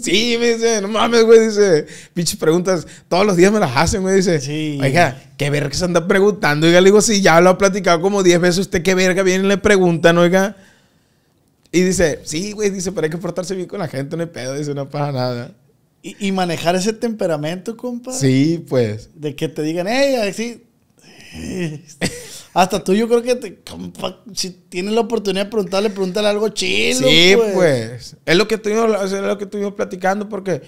[0.00, 4.02] sí, me dice, no mames, güey, dice, pinches preguntas, todos los días me las hacen,
[4.02, 4.78] güey, dice, Sí.
[4.82, 6.66] oiga, ¿qué verga se anda preguntando?
[6.66, 9.44] Oiga, le digo, sí, ya lo ha platicado como 10 veces, ¿usted qué verga viene
[9.44, 10.56] y le preguntan, oiga?
[11.70, 14.28] Y dice, sí, güey, dice, pero hay que portarse bien con la gente, no hay
[14.28, 15.52] pedo, dice, no pasa nada.
[16.02, 18.12] Y, y manejar ese temperamento, compa.
[18.12, 19.08] Sí, pues.
[19.14, 20.64] De que te digan, hey, así.
[22.54, 26.50] Hasta tú, yo creo que te, compa, si tienes la oportunidad de preguntarle, pregúntale algo
[26.50, 27.08] chilo.
[27.08, 28.16] Sí, pues.
[28.26, 30.60] Es lo que estuvimos, o sea, es lo que estuvimos platicando porque,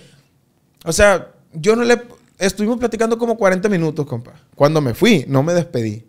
[0.85, 2.01] o sea, yo no le,
[2.39, 4.33] estuvimos platicando como 40 minutos, compa.
[4.55, 6.07] Cuando me fui, no me despedí.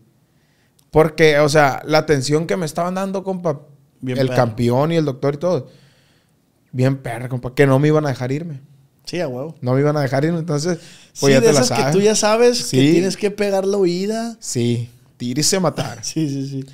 [0.92, 3.62] Porque, o sea, la atención que me estaban dando, compa,
[4.00, 5.68] Bien el campeón y el doctor y todo,
[6.72, 8.62] bien perra, compa, que no me iban a dejar irme.
[9.06, 9.56] Sí, a huevo.
[9.62, 10.80] No me iban a dejar irme, entonces,
[11.14, 12.92] Sí, pues ya de te la esas que tú ya sabes que Sí.
[12.92, 14.38] tienes que pegar la oída.
[14.40, 16.00] Sí, tírese a matar.
[16.04, 16.66] Sí, sí, sí.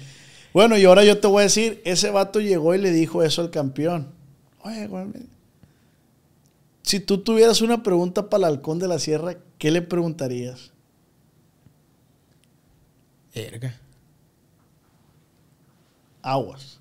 [0.53, 3.41] Bueno, y ahora yo te voy a decir, ese vato llegó y le dijo eso
[3.41, 4.09] al campeón.
[4.63, 5.07] Oye, güey,
[6.83, 10.71] si tú tuvieras una pregunta para el halcón de la sierra, ¿qué le preguntarías?
[13.33, 13.73] Verga.
[16.21, 16.79] Aguas.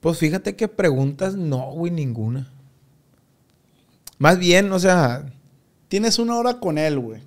[0.00, 2.50] Pues fíjate que preguntas no, güey, ninguna.
[4.18, 5.32] Más bien, o sea,
[5.90, 7.20] Tienes una hora con él, güey.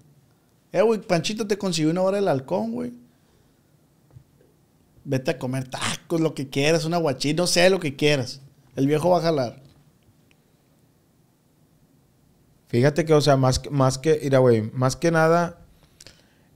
[0.71, 2.93] Eh, güey, Panchito te consiguió una hora el halcón, güey.
[5.03, 8.39] Vete a comer tacos, lo que quieras, una guachita, no sé, lo que quieras.
[8.77, 9.61] El viejo va a jalar.
[12.69, 15.59] fíjate que, o sea, más, más que, mira, güey, más que nada,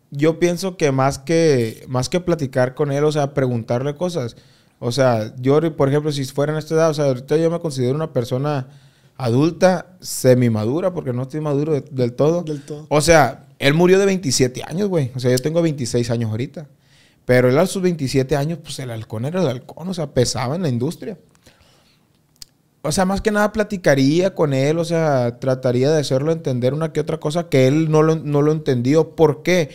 [0.09, 4.37] yo pienso que más que, más que platicar con él, o sea, preguntarle cosas.
[4.79, 7.59] O sea, yo, por ejemplo, si fuera en esta edad, o sea, ahorita yo me
[7.59, 8.69] considero una persona
[9.17, 12.43] adulta, semi-madura, porque no estoy maduro de- del todo.
[12.43, 12.85] Del todo.
[12.89, 15.11] O sea, él murió de 27 años, güey.
[15.15, 16.67] O sea, yo tengo 26 años ahorita.
[17.25, 20.55] Pero él a sus 27 años, pues el halcón era el halcón, o sea, pesaba
[20.55, 21.17] en la industria.
[22.83, 26.93] o sea, más que nada platicaría con él, o sea, trataría de hacerlo entender una
[26.93, 29.13] que otra cosa que él no lo, no lo entendió.
[29.13, 29.71] ¿Por qué?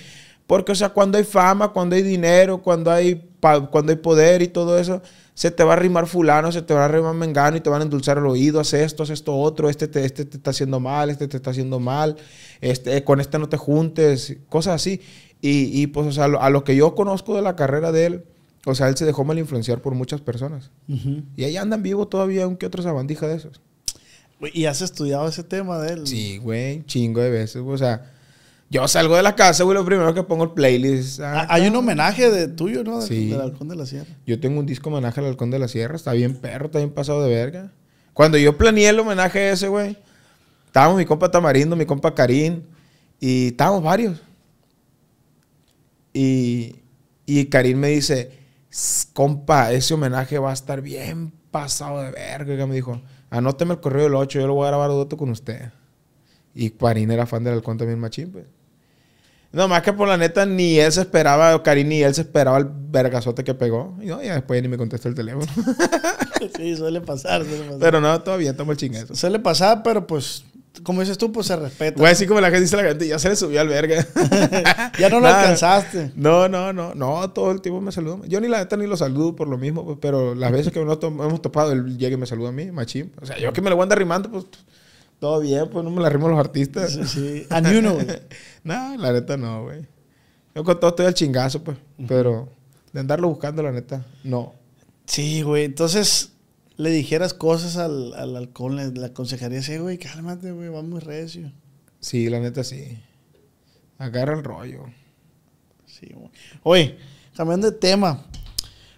[0.47, 3.29] Porque, o sea, cuando hay fama, cuando hay dinero, cuando hay,
[3.71, 5.03] cuando hay poder y todo eso,
[5.35, 7.81] se te va a arrimar fulano, se te va a arrimar mengano y te van
[7.81, 10.79] a endulzar el oído, haz esto, haz esto otro, este te, este te está haciendo
[10.79, 12.17] mal, este te está haciendo mal,
[12.61, 15.01] este, con este no te juntes, cosas así.
[15.41, 18.25] Y, y pues, o sea, a lo que yo conozco de la carrera de él,
[18.65, 20.71] o sea, él se dejó mal influenciar por muchas personas.
[21.37, 23.61] Y ahí andan vivo todavía un que otro sabandija de esos.
[24.53, 26.07] ¿Y has estudiado ese tema de él?
[26.07, 27.63] Sí, güey, chingo de veces.
[27.65, 28.13] O sea,
[28.73, 31.21] yo salgo de la casa, güey, lo primero que pongo el playlist.
[31.21, 33.03] Ah, Hay un homenaje de tuyo, ¿no?
[33.03, 33.29] sí.
[33.29, 34.09] Del Halcón de la Sierra.
[34.27, 35.95] Yo tengo un disco homenaje al Halcón de la Sierra.
[35.95, 37.71] Está bien perro, está bien pasado de verga.
[38.15, 39.99] Cuando yo planeé el homenaje ese, güey,
[40.65, 42.63] estábamos mi compa Tamarindo, mi compa Karim,
[43.21, 44.19] y estábamos varios.
[46.15, 46.77] Y,
[47.27, 48.31] y Karim me dice,
[49.13, 52.67] compa, ese homenaje va a estar bien pasado de verga.
[52.67, 55.71] Me dijo, anóteme el correo del 8, yo lo voy a grabar otro con usted.
[56.55, 58.47] Y Karim era fan del Halcón también machín, pues.
[59.53, 62.57] No, más que por la neta, ni él se esperaba, Karim ni él se esperaba
[62.57, 63.95] el vergazote que pegó.
[64.01, 65.47] Y no, ya después ni me contestó el teléfono.
[66.57, 67.79] sí, suele pasar, suele pasar.
[67.79, 69.15] Pero no, todavía tomo el chingazo.
[69.15, 70.45] Suele pasar, pero pues,
[70.83, 71.99] como dices tú, pues se respeta.
[71.99, 74.07] Güey, así como la gente dice la gente, ya se le subió al verga.
[74.99, 76.13] ya no lo alcanzaste.
[76.17, 78.21] No, no, no, no, todo el tiempo me saluda.
[78.27, 80.83] Yo ni la neta ni lo saludo por lo mismo, pues, pero las veces que
[80.83, 83.13] nos hemos topado, él llega y me saluda a mí, machín.
[83.21, 84.47] O sea, yo que me lo voy a andar rimando, pues
[85.23, 86.95] todo bien, pues no me la rimo los artistas.
[86.95, 87.47] Sí, sí.
[87.49, 88.07] A ni uno, güey.
[88.65, 89.87] no, la neta no, güey.
[90.53, 91.79] Yo con todo estoy al chingazo, pues.
[92.09, 92.49] Pero
[92.93, 94.53] de andarlo buscando, la neta, no.
[95.07, 95.63] Sí, güey.
[95.63, 96.33] Entonces,
[96.77, 100.99] le dijeras cosas al, al alcohol, le, le aconsejaría, sí, güey, cálmate, güey, va muy
[100.99, 101.53] recio.
[102.01, 102.99] Sí, la neta sí.
[103.99, 104.87] Agarra el rollo.
[105.87, 106.31] Sí, güey.
[106.65, 106.99] Oye,
[107.37, 108.25] cambiando de tema.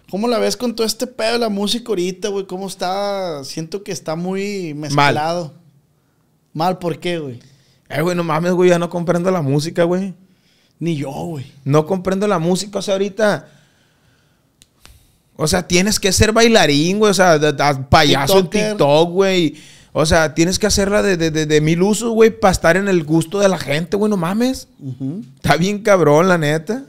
[0.09, 2.47] ¿Cómo la ves con todo este pedo de la música ahorita, güey?
[2.47, 3.43] ¿Cómo está?
[3.43, 5.53] Siento que está muy mezclado.
[5.53, 5.64] Mal.
[6.55, 7.39] Mal, ¿por qué, güey?
[7.89, 10.13] Eh, güey, no mames, güey, ya no comprendo la música, güey.
[10.79, 11.45] Ni yo, güey.
[11.65, 13.49] No comprendo la música, o sea, ahorita.
[15.35, 17.11] O sea, tienes que ser bailarín, güey.
[17.11, 17.37] O sea,
[17.89, 19.55] payaso en TikTok, güey.
[19.91, 23.03] O sea, tienes que hacerla de, de, de, mil usos, güey, para estar en el
[23.03, 24.09] gusto de la gente, güey.
[24.09, 24.69] No mames.
[25.35, 26.85] Está bien cabrón, la neta.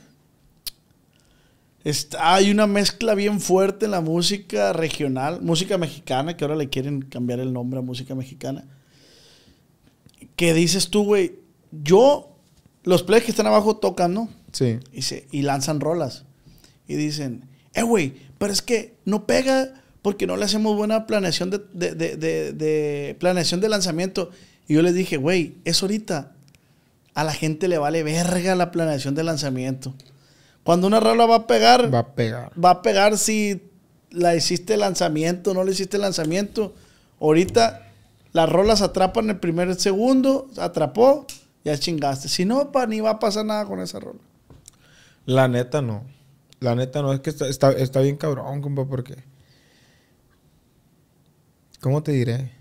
[1.82, 6.68] Está, hay una mezcla bien fuerte en la música regional, música mexicana, que ahora le
[6.68, 8.64] quieren cambiar el nombre a música mexicana
[10.36, 11.40] que dices tú, güey,
[11.72, 12.36] yo,
[12.84, 14.28] los players que están abajo tocan, ¿no?
[14.52, 14.78] Sí.
[14.92, 16.24] Y, se, y lanzan rolas.
[16.86, 21.50] Y dicen, eh, güey, pero es que no pega porque no le hacemos buena planeación
[21.50, 24.30] de, de, de, planeación de lanzamiento.
[24.68, 26.32] Y yo les dije, güey, es ahorita.
[27.14, 29.94] A la gente le vale verga la planeación de lanzamiento.
[30.62, 32.52] Cuando una rola va a pegar, va a pegar.
[32.62, 33.62] Va a pegar si
[34.10, 36.74] la hiciste lanzamiento, no le hiciste lanzamiento.
[37.20, 37.85] Ahorita
[38.36, 41.26] las rolas atrapan el primer segundo, atrapó,
[41.64, 42.28] ya chingaste.
[42.28, 44.20] Si no, pa, ni va a pasar nada con esa rola.
[45.24, 46.04] La neta no.
[46.60, 49.14] La neta no, es que está, está, bien cabrón, compa, porque...
[51.80, 52.52] ¿Cómo te diré?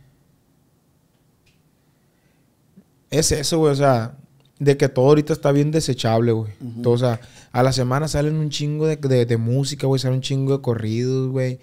[3.10, 4.16] Es eso, güey, o sea,
[4.60, 6.54] de que todo ahorita está bien desechable, güey.
[6.86, 7.20] O sea,
[7.52, 10.62] a la semana salen un chingo de, de, de música, güey, salen un chingo de
[10.62, 11.60] corridos, güey.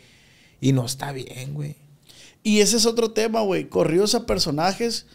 [0.60, 1.76] Y no está bien, güey.
[2.42, 3.68] Y ese es otro tema, güey.
[3.68, 5.06] Corridos a personajes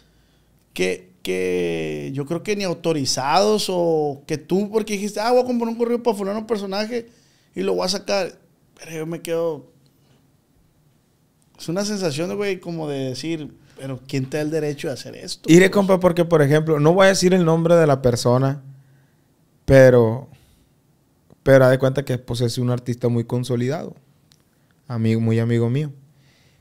[0.72, 5.44] que, que yo creo que ni autorizados o que tú, porque dijiste, ah, voy a
[5.44, 7.08] comprar un corrido para fulano personaje
[7.54, 8.38] y lo voy a sacar.
[8.78, 9.66] Pero yo me quedo.
[11.58, 15.16] Es una sensación, güey, como de decir, pero ¿quién te da el derecho de hacer
[15.16, 15.50] esto?
[15.52, 18.62] Iré, compa, porque, por ejemplo, no voy a decir el nombre de la persona,
[19.64, 20.28] pero.
[21.42, 23.94] Pero haz de cuenta que pues, es un artista muy consolidado.
[24.86, 25.92] Amigo, muy amigo mío.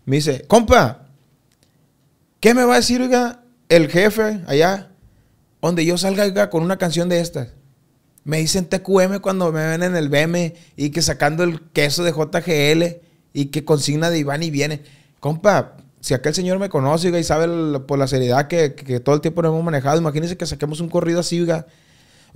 [0.07, 1.05] Me dice, compa,
[2.39, 4.87] ¿qué me va a decir, oiga, el jefe allá?
[5.61, 7.49] Donde yo salga, con una canción de estas.
[8.23, 12.13] Me dicen TQM cuando me ven en el BM y que sacando el queso de
[12.13, 13.01] JGL
[13.33, 14.81] y que consigna de Iván y viene.
[15.19, 18.69] Compa, si aquel señor me conoce y sabe por la seriedad que,
[19.01, 21.67] todo el tiempo nos hemos manejado, imagínese que saquemos un corrido así, oiga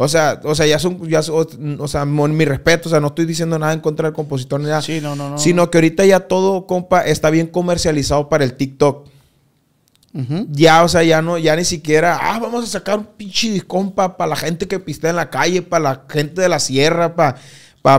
[0.04, 3.26] o sea, o sea, ya son, ya, o, sea, mi respeto, o sea, no estoy
[3.26, 4.82] diciendo nada en contra del compositor ni nada.
[4.82, 5.38] Sí, no, no, no.
[5.38, 9.08] Sino que ahorita ya todo, compa, está bien comercializado para el TikTok.
[10.50, 14.18] Ya, o sea, ya no, ya ni siquiera, ah, vamos a sacar un pinche compa
[14.18, 17.38] para la gente que pistea en la calle, para la gente de la sierra, para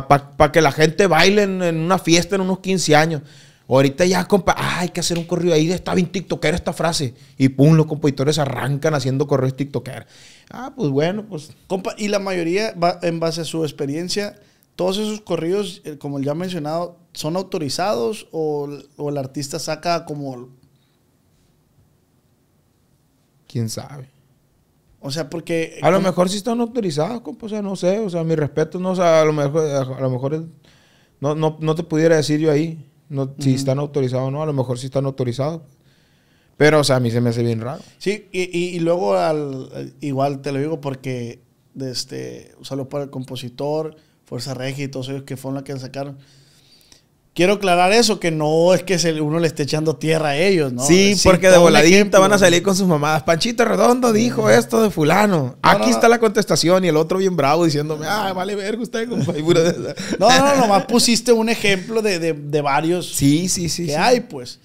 [0.09, 3.23] pa, que la gente baile en, en, una fiesta en unos 15 años.
[3.69, 7.15] Ahorita ya, compa, ah, hay que hacer un corrido ahí, está bien TikToker esta frase.
[7.39, 10.07] Y pum, los compositores arrancan haciendo correos TikToker.
[10.51, 11.53] Ah, pues bueno, pues.
[11.69, 14.39] Compa, y la mayoría, va, en base a su experiencia,
[14.77, 18.69] todos esos corridos, eh, como ya mencionado, ¿son autorizados o,
[19.09, 20.49] el artista saca como
[23.47, 24.09] ¿Quién sabe?
[25.01, 25.79] O sea, porque...
[25.83, 28.35] A lo como- mejor sí están autorizados, compa, o sea, no sé, o sea, mi
[28.35, 30.47] respeto, no, o sea, a lo mejor, a lo mejor
[31.21, 34.47] no, no, no te pudiera decir yo ahí, no, si están autorizados o no, a
[34.47, 35.63] lo mejor sí están autorizados.
[36.57, 37.83] Pero, o sea, a mí se me hace bien raro.
[37.99, 41.41] Sí, y, y- y luego al, al- igual te lo digo porque
[41.75, 43.97] de este, saludo para el compositor,
[44.27, 46.19] Fuerza Regia y todos ellos que fueron los que sacaron.
[47.35, 50.85] Quiero aclarar eso, que no es que uno le esté echando tierra a ellos, ¿no?
[50.87, 52.21] sí, porque de voladita ejemplo.
[52.21, 53.23] van a salir con sus mamadas.
[53.23, 55.57] Panchito Redondo dijo esto de fulano.
[55.63, 59.09] Aquí no, está la contestación y el otro bien bravo diciéndome, ah, vale verga usted,
[59.09, 59.33] compa.
[59.33, 63.87] No, no, no, nomás pusiste un ejemplo de, de- de varios Sí, sí, sí.
[63.87, 63.99] que sí.
[63.99, 64.61] hay, pues.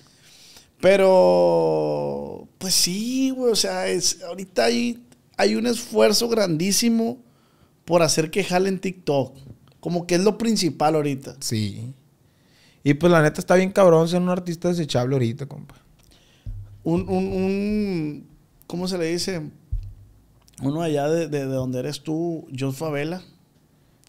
[0.82, 5.04] Pero, pues sí, güey, o sea, es, ahorita hay,
[5.38, 7.18] hay un esfuerzo grandísimo
[7.86, 9.36] por hacer que jalen TikTok.
[9.80, 11.38] Como que es lo principal ahorita.
[11.40, 11.94] Sí.
[12.90, 15.76] Y pues la neta está bien cabrón ser un artista desechable ahorita, compa.
[16.84, 18.28] Un, un, un-
[18.66, 19.42] ¿cómo se le dice?
[20.62, 23.22] Uno allá de, de- de donde eres tú, John Favela.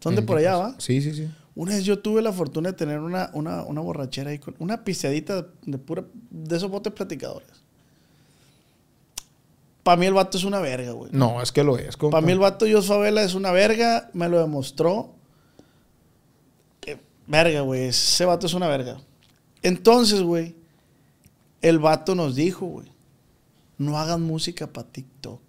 [0.01, 0.75] Son de El- por allá, ¿va?
[0.79, 1.29] Sí, sí, sí.
[1.57, 4.85] Una vez yo tuve la fortuna de tener una, una, una borrachera ahí con una
[4.85, 7.49] pisteadita de, de pura de esos botes platicadores.
[9.83, 11.11] Para mí el vato es una verga, güey.
[11.13, 11.97] No, es que lo es.
[11.97, 15.15] Para mí el vato Jos Favela es una verga, me lo demostró.
[17.29, 18.99] Verga, güey, ese vato es una verga.
[19.63, 20.57] Entonces, güey,
[21.61, 22.89] el vato nos dijo, güey,
[23.77, 25.41] no hagan música para TikTok.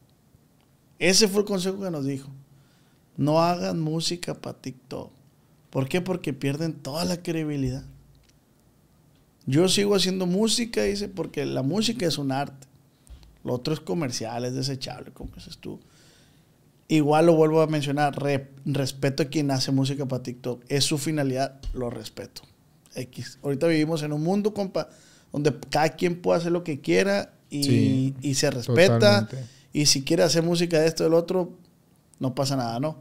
[1.00, 2.30] Ese fue el consejo que nos dijo.
[3.16, 5.12] No hagan música para TikTok.
[5.70, 6.02] ¿Por qué?
[6.02, 7.86] Porque pierden toda la credibilidad.
[9.46, 12.68] Yo sigo haciendo música, dice, porque la música es un arte.
[13.44, 15.80] Lo otro es comercial, es desechable, como dices tú.
[16.90, 20.64] Igual lo vuelvo a mencionar, re- respeto a quien hace música para TikTok.
[20.68, 22.42] Es su finalidad, lo respeto.
[22.96, 23.38] X.
[23.44, 24.90] Ahorita vivimos en un mundo, compa,
[25.32, 28.98] donde cada quien puede hacer lo que quiera y, Sí, y se respeta.
[29.28, 29.38] totalmente.
[29.72, 31.54] Y si quiere hacer música de esto del otro,
[32.20, 32.98] no pasa nada, ¿no?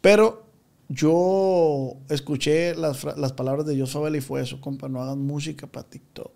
[0.00, 0.44] Pero
[0.88, 5.20] yo escuché las, fra- las palabras de Jos Favela y fue eso, compa, no hagan
[5.24, 6.32] música para TikTok.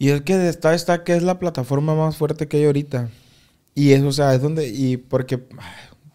[0.00, 3.10] Y es que está, está que es la plataforma más fuerte que hay ahorita.
[3.74, 5.42] Y es, o sea, es donde, y porque,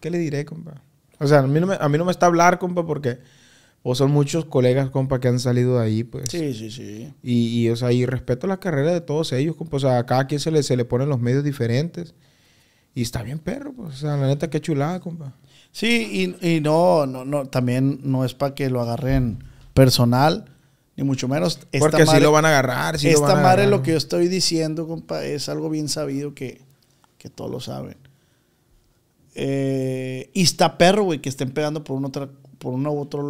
[0.00, 0.82] ¿qué le diré, compa?
[1.18, 3.18] O sea, a mí no me, a mí no me está hablar, compa, porque,
[3.82, 6.30] o son muchos colegas, compa, que han salido de ahí, pues.
[6.30, 7.12] Sí, sí, sí.
[7.22, 9.76] Y, y, o sea, y respeto la carrera de todos ellos, compa.
[9.76, 12.14] O sea, a cada quien se le, se le ponen los medios diferentes.
[12.94, 13.94] Y está bien perro, pues.
[13.94, 15.34] O sea, la neta, qué chulada, compa.
[15.70, 19.44] Sí, y, y no, no, no, también no es para que lo agarren
[19.74, 20.46] personal,
[20.96, 21.60] ni mucho menos.
[21.72, 23.68] Esta Porque sí madre- lo van a agarrar, sí lo esta van a madre, agarrar.
[23.68, 26.62] lo que yo estoy diciendo, compa, es algo bien sabido que,
[27.20, 27.98] que todos lo saben.
[29.34, 33.20] Eh, y está perro, güey, que estén pegando por una otra, por una u otra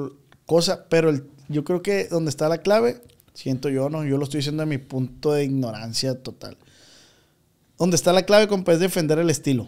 [0.47, 1.13] cosa, pero
[1.49, 3.03] yo creo que donde está la clave,
[3.35, 6.57] siento yo, no, yo lo estoy diciendo de mi punto de ignorancia total.
[7.79, 9.67] Donde está la clave, compa, es defender el estilo.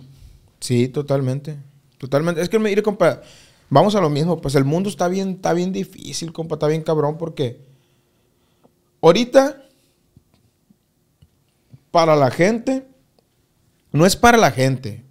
[0.61, 1.59] Sí, totalmente.
[1.99, 2.43] Totalmente.
[2.43, 3.23] Es que, mire, compa,
[3.71, 4.41] vamos a lo mismo.
[4.41, 7.61] Pues el mundo está bien, está bien difícil, compa, está bien cabrón, porque
[9.01, 9.65] ahorita,
[11.91, 12.87] para la gente,
[13.93, 15.05] no es para la gente.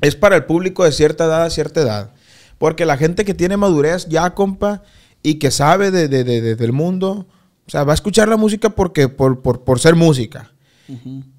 [0.00, 2.12] Es para el público de cierta edad a cierta edad.
[2.58, 4.82] Porque la gente que tiene madurez ya, compa,
[5.22, 7.26] y que sabe de, de- de- de- del mundo,
[7.66, 10.52] o sea, va a escuchar la música porque, por, por, por ser música.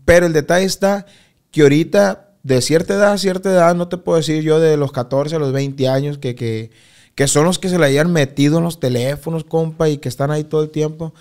[0.05, 1.05] Pero el detalle está
[1.51, 4.91] que ahorita, de cierta edad a cierta edad, no te puedo decir yo de los
[4.91, 6.71] 14 a los 20 años, que, que,
[7.15, 10.29] que son los que se le hayan metido en los teléfonos, compa, y que están
[10.31, 11.13] ahí todo el tiempo.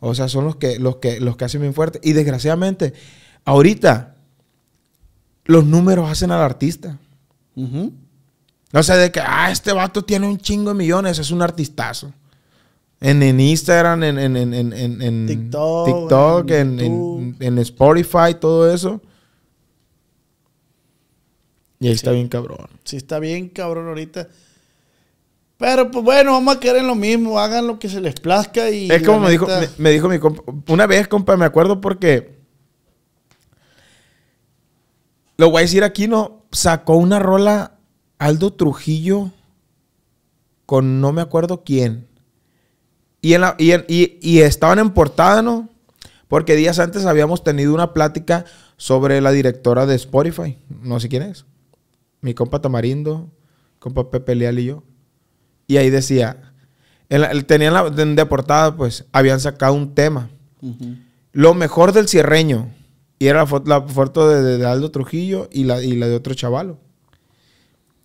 [0.00, 1.98] O sea, son los que, los que, los que hacen bien fuerte.
[2.02, 2.92] Y desgraciadamente,
[3.44, 4.14] ahorita,
[5.44, 6.98] los números hacen al artista.
[7.56, 7.92] Ujú.
[8.72, 12.12] O sea, de que, ah, este vato tiene un chingo de millones, es un artistazo.
[13.00, 19.00] En, en Instagram, en, en, en, en, en- en TikTok, TikTok, en Spotify, todo eso.
[21.80, 22.68] Y ahí está bien cabrón.
[22.84, 24.28] Sí, está bien, cabrón, ahorita.
[25.58, 27.38] Pero pues bueno, vamos a querer en lo mismo.
[27.40, 28.88] Hagan lo que se les plazca y.
[28.90, 30.42] es como me dijo, me, me dijo mi compa.
[30.68, 32.41] Una vez, compa, me acuerdo porque.
[35.36, 36.42] Lo voy a decir aquí, ¿no?
[36.52, 37.72] Sacó una rola
[38.18, 39.30] Aldo Trujillo
[40.66, 42.06] con no me acuerdo quién.
[43.20, 45.68] Y, en la- y, en- y- y estaban en portada, ¿no?
[46.28, 48.44] Porque días antes habíamos tenido una plática
[48.76, 50.56] sobre la directora de Spotify.
[50.82, 51.44] No sé quién es.
[52.20, 53.30] Mi compa Tamarindo,
[53.78, 54.82] compa Pepe Leal y yo.
[55.66, 56.52] Y ahí decía,
[57.08, 60.30] en la- tenían la, de, de portada, pues, habían sacado un tema.
[61.32, 62.70] Lo mejor del cierreño.
[63.22, 66.16] Y era la foto, la foto de, de- Aldo Trujillo y la, y la de
[66.16, 66.78] otro chavalo.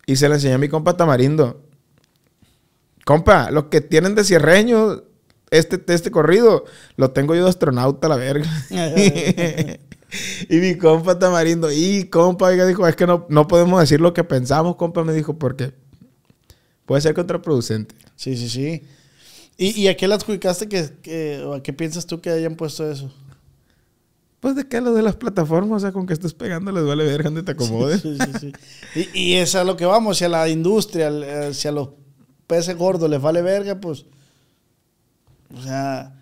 [0.05, 1.63] Y se la enseñé a mi compa Tamarindo.
[3.03, 5.01] Compa, los que tienen de cierreño
[5.49, 6.65] este, este corrido,
[6.97, 8.45] lo tengo yo de astronauta la verga.
[10.49, 14.13] Y mi compa Tamarindo, y compa, oiga, dijo, es que no, no podemos decir lo
[14.13, 15.73] que pensamos, compa, me dijo, porque
[16.85, 17.93] puede ser contraproducente.
[18.15, 18.83] Sí, sí, sí.
[19.57, 22.55] ¿Y, y a qué le adjudicaste que, que- o a qué piensas tú que hayan
[22.55, 23.11] puesto eso?
[24.39, 27.03] Pues de qué lo de las plataformas, o sea, con que estés pegando les vale
[27.05, 28.01] ver donde te acomodes.
[28.01, 28.53] Sí, sí, sí.
[29.13, 31.89] Y, y es a lo que vamos, si a la industria, al- si a los
[32.45, 34.05] peces gordos les vale verga, pues.
[35.55, 36.13] O sea.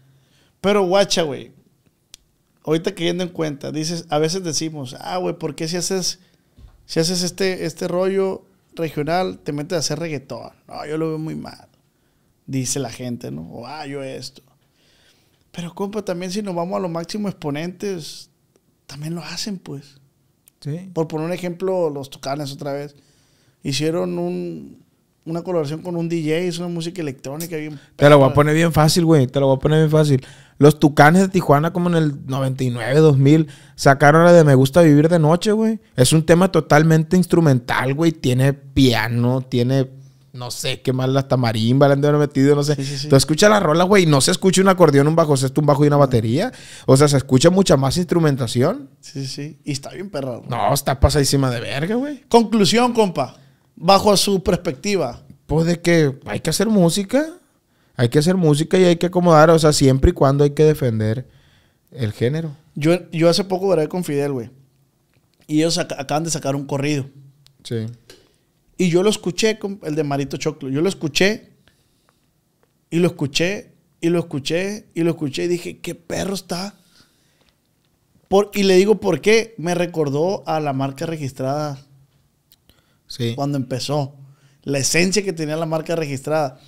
[0.62, 1.52] Pero guacha, güey.
[2.64, 6.20] Ahorita cayendo en cuenta, dices, a veces decimos, ah, güey, ¿por qué si haces,
[6.88, 10.50] si haces este, este rollo regional, te metes a hacer reggaetón?
[10.68, 11.68] No, yo lo veo muy mal.
[12.48, 13.42] Dice la gente, ¿no?
[13.52, 14.42] O, ah, yo esto.
[15.56, 18.30] Pero, compa, también si nos vamos a los máximos exponentes,
[18.88, 20.02] también lo hacen, pues.
[20.60, 20.90] Sí.
[20.94, 22.96] Por poner un ejemplo, los Tucanes otra vez.
[23.64, 24.84] Hicieron un,
[25.26, 28.54] una colaboración con un DJ, es una música electrónica bien Te lo voy a poner
[28.54, 29.28] bien fácil, güey.
[29.28, 30.26] Te lo voy a poner bien fácil.
[30.58, 35.10] Los Tucanes de Tijuana, como en el 99, 2000, sacaron la de Me Gusta Vivir
[35.10, 35.80] de Noche, güey.
[35.96, 38.12] Es un tema totalmente instrumental, güey.
[38.12, 39.90] Tiene piano, tiene,
[40.36, 42.76] no sé, qué más, hasta marimba le han de haber metido, no sé.
[42.76, 43.10] Sí, sí, sí.
[43.10, 45.84] Tú escuchas la rola, güey, no se escucha un acordeón, un bajo sexto, un bajo
[45.84, 46.52] y una batería.
[46.86, 48.90] O sea, se escucha mucha más instrumentación.
[49.00, 49.60] Sí, sí.
[49.64, 50.38] Y está bien perra.
[50.38, 50.50] güey.
[50.50, 52.22] No, está pasadísima de verga, güey.
[52.28, 53.38] Conclusión, compa.
[53.76, 55.24] Bajo su perspectiva.
[55.46, 57.26] Pues de que hay que hacer música.
[57.98, 60.66] Hay que hacer música y hay que acomodar, o sea, siempre y cuando hay que
[60.66, 61.30] defender
[61.92, 62.52] el género.
[62.76, 64.50] Yo, yo hace poco grabé con Fidel, güey.
[65.48, 67.06] Y ellos acaban de sacar un corrido.
[67.64, 67.86] Sí.
[68.78, 70.70] Y yo lo escuché, el de Marito Choclo.
[70.70, 71.52] Yo lo escuché.
[72.90, 73.72] Y lo escuché.
[74.02, 74.86] Y lo escuché.
[74.94, 75.46] Y lo escuché.
[75.46, 76.76] Y dije, qué perro está.
[78.28, 79.54] Por, y le digo, ¿por qué?
[79.58, 81.80] Me recordó a la marca registrada
[83.08, 83.34] Sí.
[83.36, 84.16] cuando empezó.
[84.64, 86.60] La esencia que tenía la marca registrada.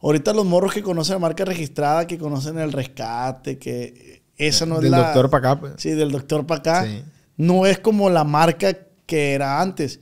[0.00, 4.76] Ahorita los morros que conocen la marca registrada, que conocen el rescate, que esa no
[4.76, 4.98] es Del la...
[4.98, 5.72] doctor para acá, pues.
[5.76, 6.84] Sí, del doctor para acá.
[6.86, 7.02] Sí.
[7.36, 10.00] No es como la marca que era antes.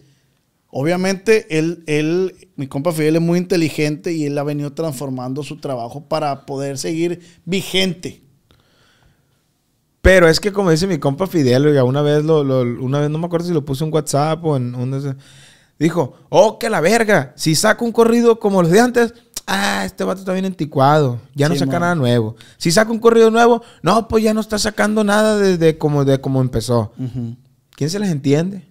[0.71, 5.57] Obviamente, él, él, mi compa Fidel es muy inteligente y él ha venido transformando su
[5.57, 8.23] trabajo para poder seguir vigente.
[10.03, 13.11] Pero es que como dice mi compa Fidel, oiga, una vez lo, lo- una vez
[13.11, 15.17] no me acuerdo si lo puse en WhatsApp o en un
[15.79, 19.15] dijo, "Oh, que la verga, si saca un corrido como los de antes,
[19.47, 21.81] ah, este vato está bien anticuado, ya no Sí, saca man.
[21.81, 22.37] nada nuevo.
[22.59, 26.21] Si saca un corrido nuevo, no, pues ya no está sacando nada desde como de
[26.21, 26.93] como empezó.
[27.75, 28.68] ¿Quién se les entiende?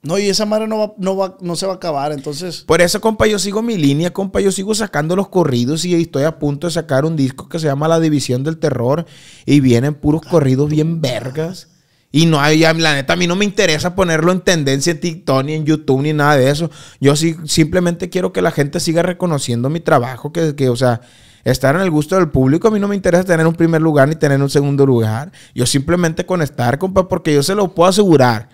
[0.00, 2.62] No, y esa madre no, va, no, va, no se va a acabar, entonces...
[2.66, 4.40] Por eso, compa, yo sigo mi línea, compa.
[4.40, 7.66] Yo sigo sacando los corridos y estoy a punto de sacar un disco que se
[7.66, 9.06] llama La División del Terror.
[9.44, 11.68] Y vienen puros corridos bien vergas.
[12.12, 15.00] Y no hay, ya, la neta, a mí no me interesa ponerlo en tendencia en
[15.00, 16.70] TikTok ni en YouTube ni nada de eso.
[17.00, 21.02] Yo sí, simplemente quiero que la gente siga reconociendo mi trabajo, que, que, o sea,
[21.44, 22.68] estar en el gusto del público.
[22.68, 25.32] A mí no me interesa tener un primer lugar ni tener un segundo lugar.
[25.54, 28.48] Yo simplemente con estar, compa, porque yo se lo puedo asegurar.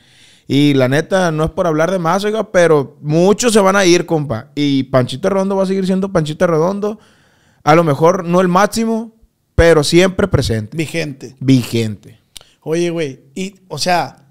[0.47, 3.85] Y la neta, no es por hablar de más, oiga, pero muchos se van a
[3.87, 4.51] ir, compa.
[4.55, 6.99] Y Panchito Redondo va a seguir siendo Panchito Redondo.
[7.63, 9.15] A lo mejor no el máximo,
[9.55, 10.77] pero siempre presente.
[10.77, 11.35] Vigente.
[11.41, 12.19] Vigente.
[12.61, 14.27] Oye, güey, y, o sea,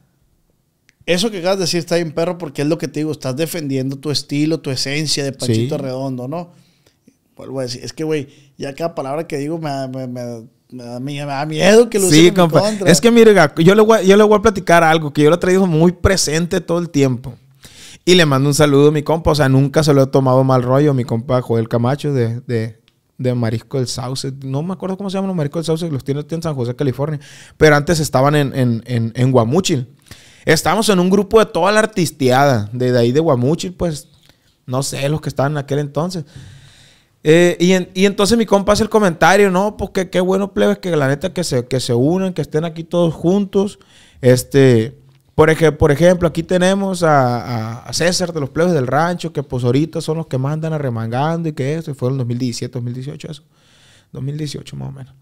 [1.06, 3.36] eso que acabas de decir está bien perro porque es lo que te digo, estás
[3.36, 5.82] defendiendo tu estilo, tu esencia de Panchito Sí.
[5.82, 6.52] Redondo, ¿no?
[7.36, 10.48] Vuelvo a decir, es que, güey, ya cada palabra que digo me, da- me, me-
[10.74, 12.60] me da, me da miedo que lo usen Sí, en mi compa.
[12.62, 12.90] contra.
[12.92, 15.30] Es que mire, yo le, voy, a- yo le voy a platicar algo que yo
[15.30, 17.36] lo he traído muy presente todo el tiempo.
[18.06, 19.32] Y le mando un saludo a mi compa.
[19.32, 20.94] O sea, nunca se lo he tomado mal rollo.
[20.94, 22.82] Mi compa Joel Camacho de, de,
[23.18, 24.34] de Marisco del Sauce.
[24.44, 25.90] No me acuerdo cómo se llaman los Mariscos del Sauce.
[25.90, 27.20] Los tiene en San José, California.
[27.56, 29.88] Pero antes estaban en, en, en, en Guamúchil.
[30.44, 32.70] Estábamos en un grupo de toda la artisteada.
[32.74, 34.10] De, de ahí de Guamúchil, pues,
[34.66, 36.26] no sé, los que estaban en aquel entonces.
[37.24, 40.54] Eh, y, en- y entonces mi compa hace el comentario, no, pues que qué bueno,
[40.54, 43.80] plebes, que la neta que se, que se unan, que estén aquí todos juntos.
[44.22, 44.98] Este,
[45.36, 49.42] por, ej- por ejemplo, aquí tenemos a, a- César de los plebes del rancho, que
[49.44, 52.74] pues ahorita son los que más andan arremangando y que eso, y fue en 2017,
[52.74, 53.44] 2018 eso.
[54.12, 55.14] 2018 más o menos.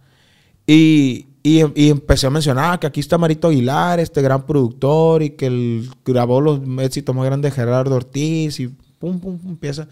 [0.67, 5.31] Y, y, y empecé a mencionar que aquí está Marito Aguilar, este gran productor, y
[5.31, 9.87] que él grabó los éxitos más grandes de Gerardo Ortiz, y pum, pum, pum, empieza.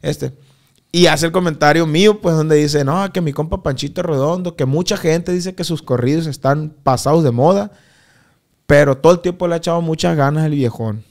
[0.00, 0.32] Este.
[0.94, 4.66] Y hace el comentario mío, pues, donde dice, no, que mi compa Panchito Redondo, que
[4.66, 7.72] mucha gente dice que sus corridos están pasados de moda,
[8.66, 11.02] pero todo el tiempo le ha echado muchas ganas el viejón.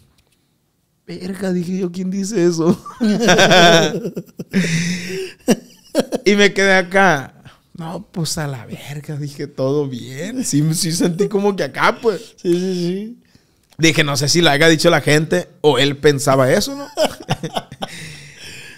[1.07, 2.79] Verga, dije yo, ¿quién dice eso?
[6.25, 7.33] y me quedé acá.
[7.75, 10.45] No, pues a la verga, dije, todo bien.
[10.45, 12.35] Sí, sí sentí como que acá, pues.
[12.37, 13.17] Sí, sí, sí.
[13.79, 16.85] Dije, no sé si lo haya dicho la gente o él pensaba eso, ¿no?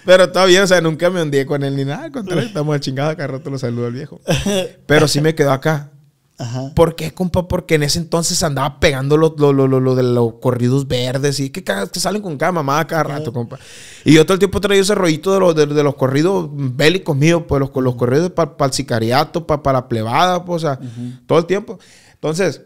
[0.04, 2.04] Pero está bien, o sea, nunca me hundí con él ni nada.
[2.04, 4.20] Al contrario, estamos de chingada, cada rato lo saludo al viejo.
[4.86, 5.90] Pero sí me quedó acá.
[6.36, 6.72] Ajá.
[6.74, 7.46] ¿Por qué, compa?
[7.46, 11.50] Porque en ese entonces andaba pegando lo, lo, lo, lo- de los corridos verdes y
[11.50, 13.56] que, que salen con cada mamada cada rato, compa.
[14.04, 17.16] Y yo todo el tiempo traía ese rollito de, los de, de los corridos bélicos
[17.16, 20.80] míos, pues los, los corridos para el sicariato, para la plebada, pues, o sea,
[21.26, 21.78] todo el tiempo.
[22.14, 22.62] Entonces,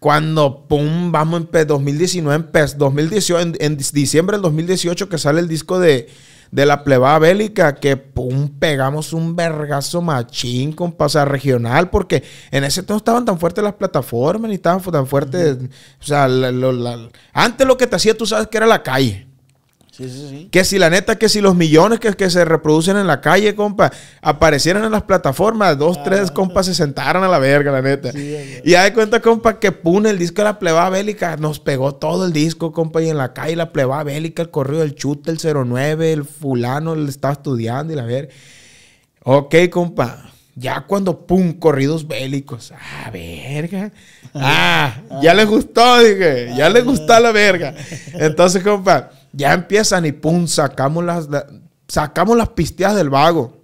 [0.00, 5.46] cuando, pum, vamos en 2019, empe- 2018, en, en diciembre del 2018 que sale el
[5.48, 6.08] disco de,
[6.50, 12.22] de la plebada bélica, que pum, pegamos un vergazo machín, compa, o sea, regional, porque
[12.50, 15.58] en ese entonces estaban tan fuertes las plataformas, ni estaban tan fuertes,
[16.00, 19.27] o sea, la- la- antes lo que te hacía, tú sabes que era la calle.
[19.98, 20.48] Sí, sí, sí.
[20.52, 23.56] Que si la neta, que si los millones que, que se reproducen en la calle,
[23.56, 23.90] compa,
[24.22, 28.12] aparecieran en las plataformas, dos, tres, compa, se sentaran a la verga, la neta.
[28.16, 32.26] y hay cuenta, compa, que pum, el disco de la plebada bélica nos pegó todo
[32.26, 35.38] el disco, compa, y en la calle la plebada bélica, el correo del chute, el
[35.38, 38.32] 09, el fulano, le estaba estudiando y la verga.
[39.24, 40.30] Ok, compa.
[40.54, 42.72] Ya cuando, pum, corridos bélicos.
[42.72, 43.90] Ah, verga.
[44.34, 46.52] Ah, ya le gustó, dije.
[46.56, 47.74] Ya le gustó la verga.
[48.14, 51.46] Entonces, compa, ya empiezan y pum, sacamos las, la-
[51.88, 53.56] sacamos las pisteas del vago.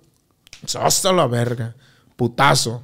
[0.66, 1.74] Sosa la verga.
[2.16, 2.82] Putazo.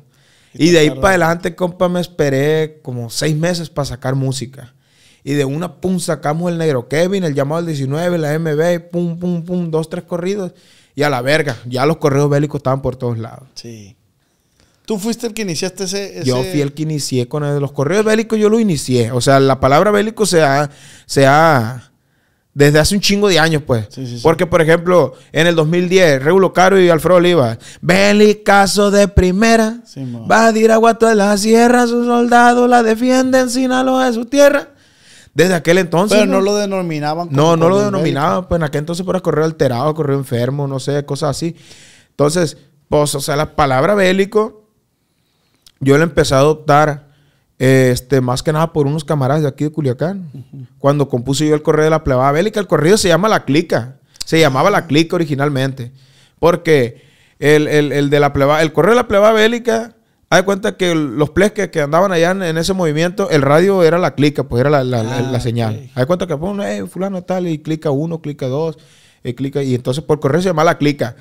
[0.53, 4.74] Y de ahí para adelante, compa, me esperé como seis meses para sacar música.
[5.22, 9.18] Y de una, pum, sacamos el Negro Kevin, el llamado al 19, la MB, pum,
[9.18, 10.53] pum, pum, dos, tres corridos.
[10.97, 13.49] Y a la verga, ya los correos bélicos estaban por todos lados.
[13.55, 13.97] Sí.
[14.87, 16.18] Tú fuiste el que iniciaste ese.
[16.18, 19.12] ese- Yo fui el que inicié con el- los correos bélicos, yo lo inicié.
[19.12, 20.68] O sea, la palabra bélico se ha,
[21.07, 21.89] se ha
[22.53, 23.87] desde hace un chingo de años, pues.
[23.91, 24.23] Sí, sí, sí.
[24.23, 29.79] Porque, por ejemplo, en el 2010, Regulo Caro y Alfredo Oliva, Belicazo de primera,
[30.31, 34.71] va a Diraguato de la sierra, sus soldados la defienden, Sinaloa de su tierra.
[35.33, 36.19] Desde aquel entonces.
[36.19, 39.45] Pero no lo denominaban como No, no lo denominaban, pues en aquel entonces era correo
[39.45, 41.57] alterado, correo enfermo, no sé, cosas así.
[42.11, 42.57] Entonces,
[42.89, 44.65] pues, o sea, la palabra bélico,
[45.79, 47.10] yo la empecé a adoptar,
[47.61, 50.31] este, más que nada por unos camaradas de aquí de Culiacán.
[50.79, 53.97] Cuando compuse yo el correo de la plebada bélica, el correo se llama La Clica.
[54.25, 55.93] Se llamaba La Clica originalmente.
[56.39, 57.03] Porque
[57.39, 59.95] el, el- el de la plebada, el correo de la plebada bélica,
[60.31, 63.83] haz de cuenta que los ples que, andaban allá en, en ese movimiento, el radio
[63.83, 65.75] era la clica, pues era la, la- Ah, la señal.
[65.75, 65.91] ok.
[65.91, 68.79] Haz de cuenta que pone, eh, fulano tal, y clica uno, clica dos,
[69.23, 71.15] y clica, y entonces por correo se llama la clica.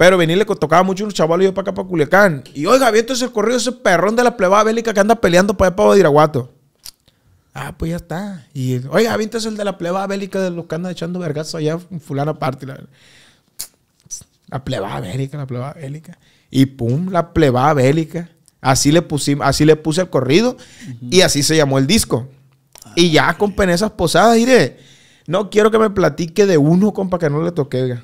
[0.00, 2.42] Pero venirle tocaba mucho unos chavalos yo para acá, para Culiacán.
[2.54, 5.68] Y oiga, viento ese corrido, ese perrón de la plebada bélica que anda peleando para
[5.68, 6.50] allá para Badiraguato.
[7.52, 8.46] Ah, pues ya está.
[8.54, 11.58] Y oiga, viento es el de la plebada bélica de los que andan echando vergazo
[11.58, 12.64] allá, fulano aparte.
[12.64, 12.80] La,
[14.48, 16.18] la plebada bélica, la plebada bélica.
[16.50, 18.30] Y pum, la plebada bélica.
[18.62, 20.56] Así le, pusimos, así le puse el corrido
[21.10, 22.26] y así se llamó el disco.
[22.96, 24.78] y ya, compa, en esas posadas, iré.
[25.26, 27.82] No quiero que me platique de uno, compa, que no le toque.
[27.82, 28.02] oiga.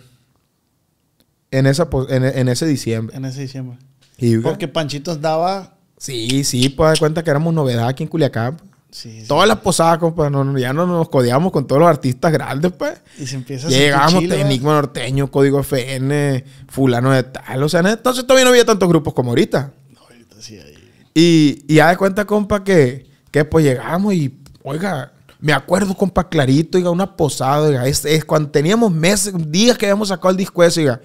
[1.50, 3.16] En, esa, en, en ese diciembre.
[3.16, 3.78] En ese diciembre.
[4.18, 5.74] Y, Porque Panchito andaba.
[5.98, 8.56] sí, sí, pues dar cuenta que éramos novedad aquí en Culiacán.
[8.90, 9.26] Sí, sí.
[9.28, 12.98] Todas las posadas, compa, no, ya no nos codeamos con todos los artistas grandes, pues.
[13.18, 14.40] Y se empieza a de ¿verdad?
[14.40, 17.62] Enigma Norteño, Código FN, Fulano de Tal.
[17.62, 19.72] O sea, entonces todavía no había tantos grupos como ahorita.
[19.92, 20.74] No, ahorita sí hay.
[21.14, 26.28] Y, y ya de cuenta, compa, que, que pues llegamos y, oiga, me acuerdo, compa,
[26.28, 30.36] clarito, oiga, una posada, oiga, es, es cuando teníamos meses, días que habíamos sacado el
[30.36, 31.00] disco ese, oiga.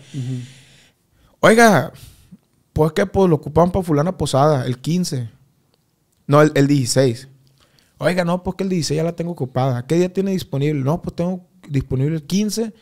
[1.39, 1.91] Oiga,
[2.73, 5.29] pues que pues lo ocupaban para fulana posada, el 15.
[6.27, 7.27] No, el, el 16.
[7.97, 9.85] Oiga, no, pues que el 16 ya la tengo ocupada.
[9.85, 10.81] ¿Qué día tiene disponible?
[10.83, 12.73] No, pues tengo disponible el 15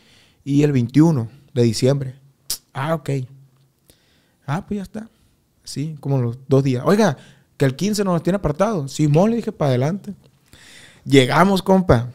[0.44, 2.14] y el 21 de diciembre.
[2.72, 3.10] Ah, ok.
[4.46, 5.10] Ah, pues ya está.
[5.64, 6.82] Sí, como los dos días.
[6.86, 7.16] Oiga,
[7.56, 8.88] que el 15 nos tiene apartado.
[8.88, 10.14] Simón le dije para adelante.
[11.10, 12.08] Llegamos, compa.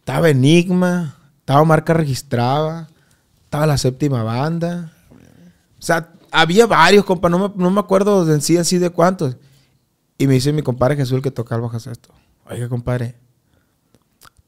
[0.00, 2.88] Estaba Enigma, estaba marca registrada,
[3.44, 4.92] estaba la séptima banda.
[5.78, 7.28] O sea, había varios, compa.
[7.28, 9.36] No me, no me acuerdo en sí, en sí de cuántos.
[10.18, 12.08] Y me dice mi compadre Jesús, el que toca el bajo esto.
[12.50, 13.14] Oiga, compadre,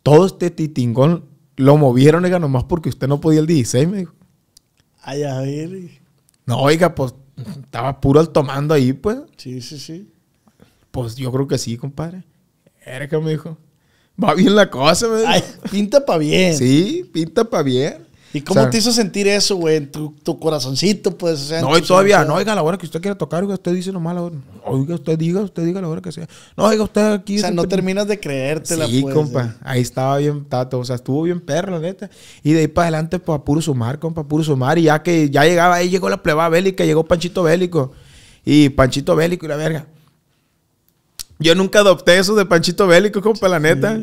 [0.03, 4.15] todo este titingón lo movieron, oiga, nomás porque usted no podía el 16, me dijo.
[5.03, 5.91] Ay, a ver.
[6.47, 9.19] No, oiga, pues estaba puro al tomando ahí, pues.
[9.37, 10.11] Sí, sí, sí.
[10.91, 12.25] Pues yo creo que sí, compadre.
[13.09, 13.57] Que me dijo.
[14.23, 15.29] Va bien la cosa, me dijo.
[15.29, 16.57] Ay, pinta pa' bien.
[16.57, 18.09] Sí, pinta para bien.
[18.33, 19.77] ¿Y cómo O sea, te hizo sentir eso, güey?
[19.77, 21.41] En tu, tu corazoncito, pues.
[21.41, 23.55] o sea, en No, y todavía, no, oiga, la hora que usted quiera tocar, oiga,
[23.55, 24.37] usted dice nomás la hora.
[24.67, 26.29] Oiga, usted diga, usted diga la hora que sea.
[26.55, 27.39] No, oiga, usted aquí.
[27.39, 29.15] O sea, no terminas de creértela, Sí, pues.
[29.15, 29.57] compa.
[29.63, 30.79] Ahí estaba bien, tato.
[30.79, 32.11] O sea, estuvo bien perro, la neta.
[32.43, 34.77] Y de ahí para adelante, pues a puro sumar, compa, a puro sumar.
[34.79, 37.93] Y ya que ya llegaba, ahí llegó la pleba bélica, llegó Panchito Bélico.
[38.45, 39.87] Y Panchito Bélico y la verga.
[41.41, 43.97] Yo nunca adopté eso de Panchito Bélico, compa, la neta.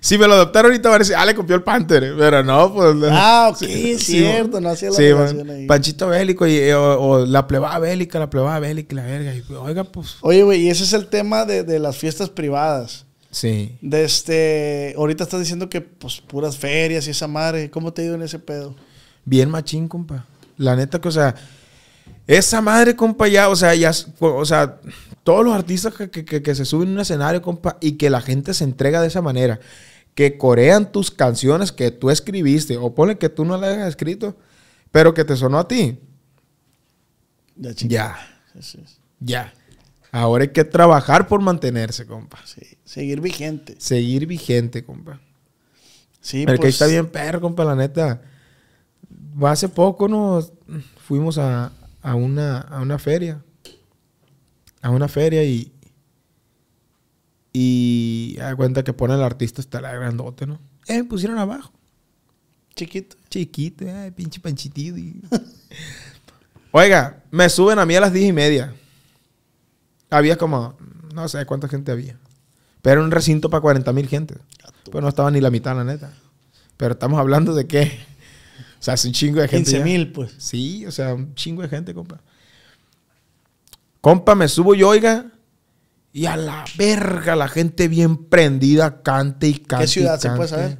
[0.00, 2.14] Si me lo adoptaron ahorita, va a decir, ah, le copió el Panther.
[2.16, 2.94] Pero no, pues.
[3.10, 5.50] Ah, ok, Sí, cierto, no hacía la Sí, man.
[5.50, 5.66] ahí.
[5.66, 9.34] Panchito Bélico y, o, o la plebada bélica, la plebada bélica la verga.
[9.34, 10.16] Y, oiga, pues.
[10.20, 13.04] Oye, güey, y ese es el tema de, de las fiestas privadas.
[13.32, 13.76] Sí.
[13.82, 17.68] De este, ahorita estás diciendo que pues puras ferias y esa madre.
[17.70, 18.76] ¿Cómo te ha ido en ese pedo?
[19.24, 20.24] Bien machín, compa.
[20.56, 21.34] La neta que, o sea,
[22.26, 24.80] esa madre, compa, ya, o sea, ya, o sea,
[25.22, 28.10] todos los artistas que, que- que- que se suben a un escenario, compa, y que
[28.10, 29.60] la gente se entrega de esa manera,
[30.14, 34.36] que corean tus canciones que tú escribiste, o ponle que tú no las hayas escrito,
[34.90, 35.98] pero que te sonó a ti.
[37.56, 38.16] Ya, Ya,
[38.60, 39.52] Sí, sí, ya.
[40.12, 42.38] Ahora hay que trabajar por mantenerse, compa.
[42.46, 42.62] sí.
[42.84, 43.74] Seguir vigente.
[43.78, 45.20] Seguir vigente, compa.
[46.20, 48.22] Sí, El que pues, está bien perro, compa, la neta.
[49.42, 50.52] Hace poco nos
[51.06, 51.70] fuimos a,
[52.06, 53.42] a una, a una feria.
[54.82, 55.72] A una feria y.
[57.52, 58.36] Y.
[58.38, 60.60] da cuenta que pone el artista hasta la grandote, ¿no?
[60.86, 61.72] Eh, me pusieron abajo.
[62.74, 63.16] Chiquito.
[63.30, 64.96] Chiquito, ay, pinche panchitito.
[64.98, 65.20] y-
[66.72, 68.74] Oiga, me suben a mí a las diez y media.
[70.10, 70.76] Había como.
[71.14, 72.18] No sé cuánta gente había.
[72.82, 74.36] Pero era un recinto para 40 mil gente.
[74.92, 76.12] Pues no estaba ni la mitad, la neta.
[76.76, 77.98] Pero estamos hablando de qué.
[78.86, 79.64] O sea, es un chingo de gente.
[79.70, 79.84] 15 ya.
[79.84, 80.32] mil, pues.
[80.38, 82.20] Sí, o sea, un chingo de gente, compa.
[84.00, 85.26] Compa, me subo yo, oiga.
[86.12, 89.86] Y a la verga, la gente bien prendida, cante y cante.
[89.86, 90.78] y ciudad se puede saber?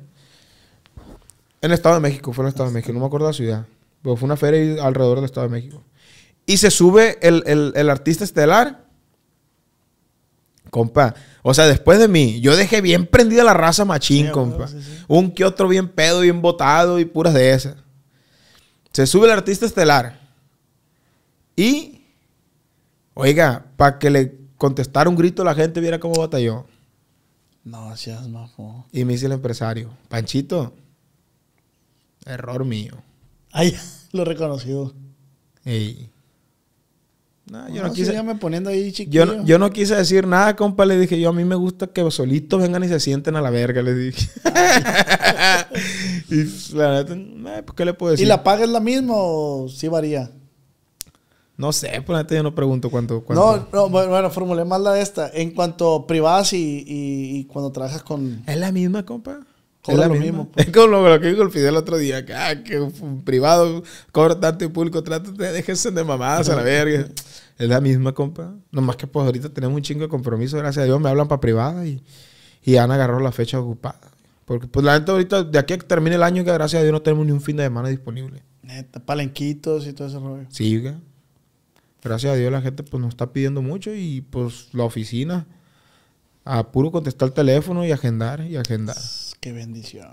[1.60, 3.32] En el Estado de México, fue en el Estado de México, no me acuerdo la
[3.32, 3.66] ciudad.
[4.02, 5.82] Pero fue una feria alrededor del Estado de México.
[6.46, 8.84] Y se sube el, el- el artista estelar.
[10.70, 14.56] Compa, o sea, después de mí, yo dejé bien prendida la raza machín, Sí, compa.
[14.66, 15.04] huevo, sí, sí.
[15.08, 17.76] Un que otro bien pedo, bien botado y puras de esas.
[18.96, 20.18] Se sube el artista estelar.
[21.54, 22.00] Y,
[23.12, 26.64] oiga, para que le contestara un grito la gente, viera cómo batalló.
[27.62, 28.86] No, seas majo.
[28.92, 30.72] Y me dice el empresario, Panchito,
[32.24, 33.02] error mío.
[33.52, 33.76] Ay,
[34.12, 34.94] lo reconocido.
[35.66, 36.10] Ey.
[37.50, 38.10] No, yo No, no quise.
[38.10, 39.24] sígame poniendo ahí chiquillo.
[39.24, 40.84] Yo no, yo no quise decir nada, compa.
[40.84, 43.50] Le dije, yo a mí me gusta que solitos vengan y se sienten a la
[43.50, 44.28] verga, le dije.
[46.30, 48.28] y la neta, eh, pues, ¿qué le puedo ¿Y decir?
[48.28, 50.30] la paga es la misma o sí varía?
[51.56, 53.22] No sé, pues la neta yo no pregunto cuánto.
[53.22, 53.42] cuánto.
[53.42, 55.30] No, no, bueno, bueno, formulé más la de esta.
[55.32, 58.42] En cuanto a privadas y, y- y cuando trabajas con...
[58.46, 59.38] Es la misma, compa.
[59.86, 60.50] Cobra lo mismo.
[60.56, 62.26] Es como lo, que dijo el Fidel el otro día.
[62.26, 66.56] Que, ah, que un privado cobra tanto y público trata de déjense de mamadas a
[66.56, 67.08] la verga.
[67.58, 68.54] Es la misma, compa.
[68.72, 70.58] Nomás que pues ahorita tenemos un chingo de compromiso.
[70.58, 72.02] Gracias a Dios me hablan para privada y,
[72.64, 74.00] y han agarrado la fecha ocupada.
[74.44, 76.82] Porque pues la neta ahorita, de aquí a que termine el año, que gracias a
[76.82, 78.42] Dios no tenemos ni un fin de semana disponible.
[78.62, 80.46] Neta, palenquitos y todo ese rollo.
[80.50, 80.82] Sí.
[82.02, 85.46] Gracias a Dios la gente pues nos está pidiendo mucho y pues la oficina
[86.44, 88.96] a puro contestar el teléfono y agendar y agendar.
[89.46, 90.08] Qué bendición.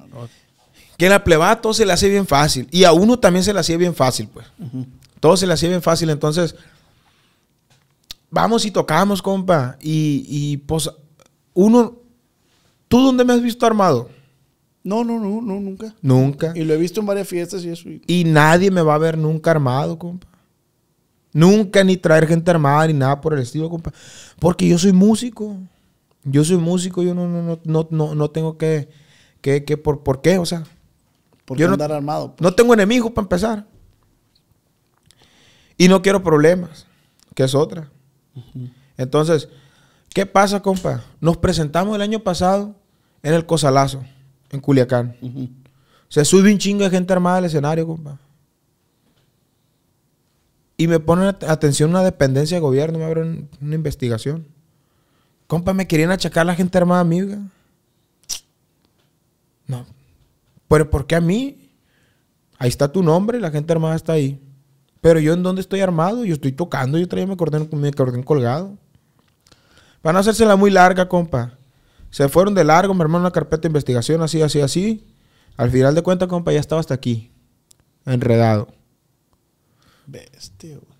[0.95, 2.67] Que en la plebada todo se le hace bien fácil.
[2.69, 4.45] Y a uno también se le hacía bien fácil, pues.
[5.19, 6.07] Todo se le hacía bien fácil.
[6.11, 6.55] Entonces,
[8.29, 9.75] vamos y tocamos, compa.
[9.81, 10.87] Y, y pues,
[11.55, 11.95] uno.
[12.87, 14.07] ¿Tú dónde me has visto armado?
[14.83, 15.95] No, no, no, no, nunca.
[15.99, 16.51] Nunca.
[16.55, 17.89] Y lo he visto en varias fiestas y eso.
[17.89, 20.27] y- Y nadie me va a ver nunca armado, compa.
[21.31, 23.91] Nunca ni traer gente armada ni nada por el estilo, compa.
[24.37, 25.57] Porque yo soy músico.
[26.23, 28.87] Yo soy músico, yo no, no, no, no, no, no tengo que,
[29.43, 30.39] que, que por, ¿por qué?
[30.39, 30.63] O sea,
[31.45, 32.29] Por Yo no- andar armado.
[32.35, 32.41] pues.
[32.41, 33.67] No tengo enemigos para empezar.
[35.77, 36.87] Y no quiero problemas,
[37.35, 37.89] que es otra.
[38.97, 39.49] Entonces,
[40.13, 41.03] ¿qué pasa, compa?
[41.19, 42.75] Nos presentamos el año pasado
[43.21, 44.01] en el Cosalazo,
[44.51, 45.17] en Culiacán.
[45.21, 45.49] Ujú.
[46.07, 48.17] Se sube un chingo de gente armada al escenario, compa.
[50.77, 54.47] Y me ponen at- atención una dependencia de gobierno, me abren una investigación.
[55.47, 57.39] Compa, me querían achacar la gente armada a mí, oiga.
[59.67, 59.85] No.
[60.67, 61.69] Pero ¿por qué a mí?
[62.57, 64.41] Ahí está tu nombre, la gente armada está ahí.
[65.01, 68.23] Pero yo en dónde estoy armado, yo estoy tocando, yo traía mi acordeón, mi acordeón
[68.23, 68.77] colgado.
[70.01, 71.57] Para no hacérsela muy larga, compa.
[72.09, 75.13] Se fueron de largo, me armaron una carpeta de investigación, así, así, así.
[75.57, 77.31] Al final de cuentas, compa, ya estaba hasta aquí.
[78.05, 78.67] Enredado.
[80.05, 80.93] Bestia, güey.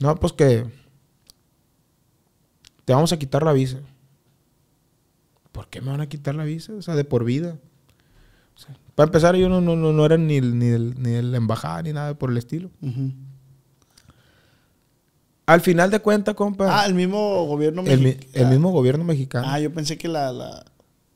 [0.00, 0.66] No, pues que
[2.84, 3.78] te vamos a quitar la visa.
[5.52, 6.72] ¿Por qué me van a quitar la visa?
[6.72, 7.58] O sea, de por vida.
[8.94, 11.82] Para empezar, yo no, no, no, no era ni, ni, el- ni de la embajada
[11.82, 12.70] ni nada por el estilo.
[15.46, 18.44] Al final de cuentas, compa, Ah, el mismo gobierno el, mexicano.
[18.44, 19.46] el mismo gobierno mexicano.
[19.48, 20.64] Ah, yo pensé que la, la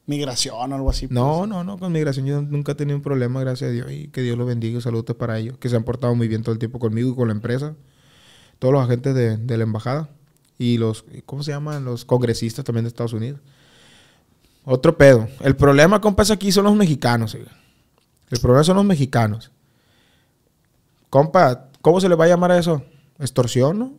[0.07, 1.07] migración o algo así.
[1.11, 1.49] No, pues.
[1.49, 3.91] no, no, con migración yo nunca he tenido un problema, gracias a Dios.
[3.93, 6.43] Y que Dios los bendiga y saludos para ellos, que se han portado muy bien
[6.43, 7.75] todo el tiempo conmigo y con la empresa.
[8.59, 10.09] Todos los agentes de, de la embajada.
[10.59, 11.85] y los, ¿cómo se llaman?
[11.85, 13.41] Los congresistas también de Estados Unidos.
[14.69, 15.29] Otro pedo.
[15.41, 17.35] El problema, compas, aquí son los mexicanos.
[17.35, 17.53] oiga.
[18.29, 19.53] El problema son los mexicanos.
[21.09, 22.83] Compa, ¿cómo se le va a llamar a eso?
[23.21, 23.93] Extorsión, ¿no?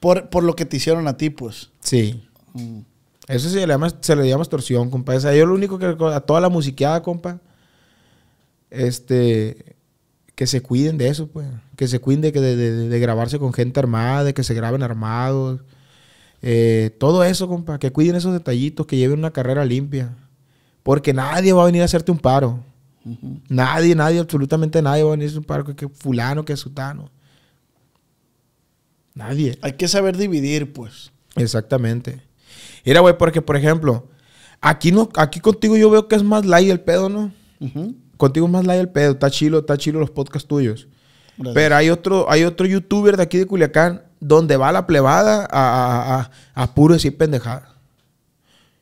[0.00, 1.70] Por, por lo que te hicieron a ti, pues.
[1.80, 2.22] Sí.
[2.54, 2.80] Mm.
[3.28, 5.14] Eso se le llama, se le llama extorsión, compa.
[5.14, 7.38] O sea, yo lo único que a toda la musiqueada, compa,
[8.68, 9.76] este,
[10.34, 11.46] que se cuiden de eso, pues.
[11.76, 14.54] Que se cuiden de, que- de, de- de grabarse con gente armada, de que se
[14.54, 15.60] graben armados.
[16.42, 17.78] Eh, todo eso, compa.
[17.78, 20.16] Que cuiden esos detallitos, que lleven una carrera limpia.
[20.82, 22.62] Porque nadie va a venir a hacerte un paro.
[23.48, 26.56] Nadie, nadie, absolutamente nadie va a venir a hacer un paro que, que fulano, que
[26.56, 27.10] sutano.
[29.14, 29.58] Nadie.
[29.62, 31.12] Hay que saber dividir, pues.
[31.36, 32.22] Exactamente.
[32.84, 34.08] Mira, güey, porque, por ejemplo,
[34.60, 37.32] aquí no, aquí contigo yo veo que es más light el pedo, ¿no?
[38.16, 40.88] Contigo es más light el pedo, está chilo, está chilo los podcasts tuyos.
[41.36, 41.54] Gracias.
[41.54, 46.20] Pero hay otro, hay otro youtuber de aquí de Culiacán donde va la plebada a,
[46.54, 47.68] a, a, puro decir pendejada.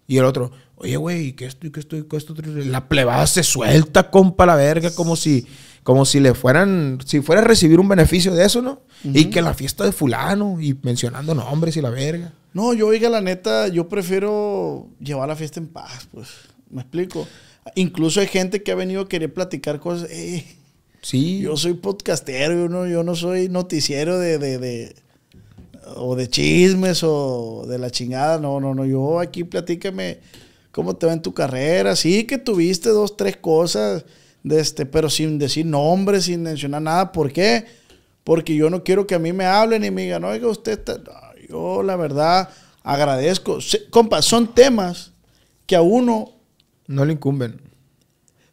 [0.07, 2.35] Y el otro, oye, güey, ¿qué esto y qué esto y qué esto?
[2.67, 5.47] La plebada se suelta, compa, la verga, como si,
[5.83, 8.83] como si le fueran, si fuera a recibir un beneficio de eso, ¿no?
[9.03, 12.33] Y que la fiesta de fulano y mencionando nombres y la verga.
[12.53, 16.29] No, yo, oiga, la neta, yo prefiero llevar la fiesta en paz, pues.
[16.69, 17.27] ¿Me explico?
[17.77, 20.09] Incluso hay gente que ha venido a querer platicar cosas.
[20.11, 20.45] "Eh,
[21.03, 21.41] Sí.
[21.41, 24.97] yo soy podcastero, yo no, yo no soy noticiero de, de, de-
[25.97, 28.39] o de chismes o de la chingada.
[28.39, 28.85] No, no, no.
[28.85, 30.19] Yo aquí platícame
[30.73, 31.97] cómo te va en tu carrera.
[31.97, 34.05] Sí que tuviste dos, tres cosas,
[34.43, 37.13] de este, pero sin decir nombres, sin mencionar nada.
[37.13, 37.65] ¿Por qué?
[38.25, 40.99] Porque yo no quiero que a mí me hablen y me digan, oiga, usted está...
[40.99, 41.13] No,
[41.49, 42.51] yo la verdad
[42.83, 43.59] agradezco.
[43.91, 45.13] Compa, son temas
[45.67, 46.33] que a uno
[46.87, 47.61] No le incumben.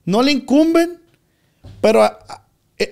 [0.05, 0.97] no le incumben,
[1.81, 2.43] pero a, a-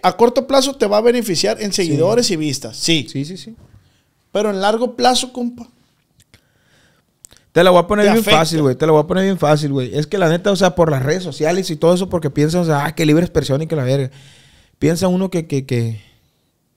[0.03, 2.75] a corto plazo te va a beneficiar en seguidores y vistas.
[2.77, 3.07] Sí.
[3.11, 3.55] Sí, sí, sí.
[4.31, 5.67] Pero en largo plazo, compa.
[7.51, 8.39] Te la voy a poner bien afecta.
[8.39, 8.75] fácil, güey.
[8.75, 9.95] Te la voy a poner bien fácil, güey.
[9.97, 12.61] Es que la neta, o sea, por las redes sociales y todo eso, porque piensan,
[12.61, 14.11] o sea, ah, que libre expresión y que la verga.
[14.77, 16.01] Piensa uno que, que, que,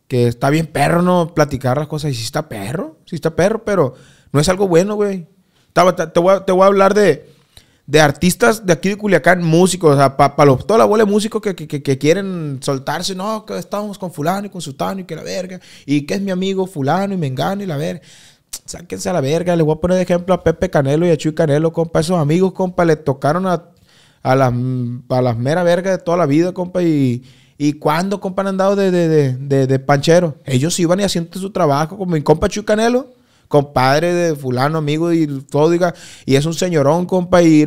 [0.07, 1.34] que está bien perro, ¿no?
[1.34, 2.12] Platicar las cosas.
[2.12, 3.94] Y sí está perro, sí está perro, pero
[4.32, 5.26] no es algo bueno, güey.
[5.72, 7.28] Te, te voy a hablar de,
[7.89, 11.41] de artistas de aquí de Culiacán, músicos, o sea, para toda la bola de músicos
[11.41, 15.22] que, que, quieren soltarse, no, que estamos con fulano y con sutano y que la
[15.22, 18.03] verga, y que es mi amigo fulano y mengano y la verga.
[18.66, 21.16] Sáquense a la verga, le voy a poner de ejemplo a Pepe Canelo y a
[21.16, 23.70] Chuy Canelo, compa, esos amigos, compa, le tocaron a,
[24.22, 24.53] a las
[25.09, 27.24] a las mera verga de toda la vida, compa, y,
[27.57, 30.36] y cuando, compa, han andado de, de, de, de, de panchero.
[30.45, 33.14] Ellos iban y hacían su trabajo, como mi compa Chuy Canelo,
[33.49, 35.94] compadre de fulano, amigo y todo, diga,
[36.26, 37.64] y es un señorón, compa, y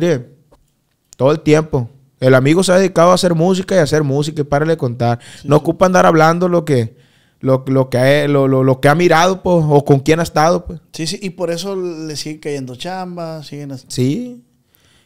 [1.16, 1.88] todo el tiempo.
[2.20, 4.76] El amigo se ha dedicado a hacer música y a hacer música y párale de
[4.76, 5.18] contar.
[5.44, 6.96] No ocupa andar hablando lo que,
[7.40, 10.22] lo, lo que, ha, lo, lo- lo que ha mirado, pues, o con quién ha
[10.22, 10.80] estado, pues.
[10.92, 11.18] Sí, sí.
[11.20, 13.72] Y por eso le siguen cayendo chambas, siguen...
[13.72, 14.40] as- Sí.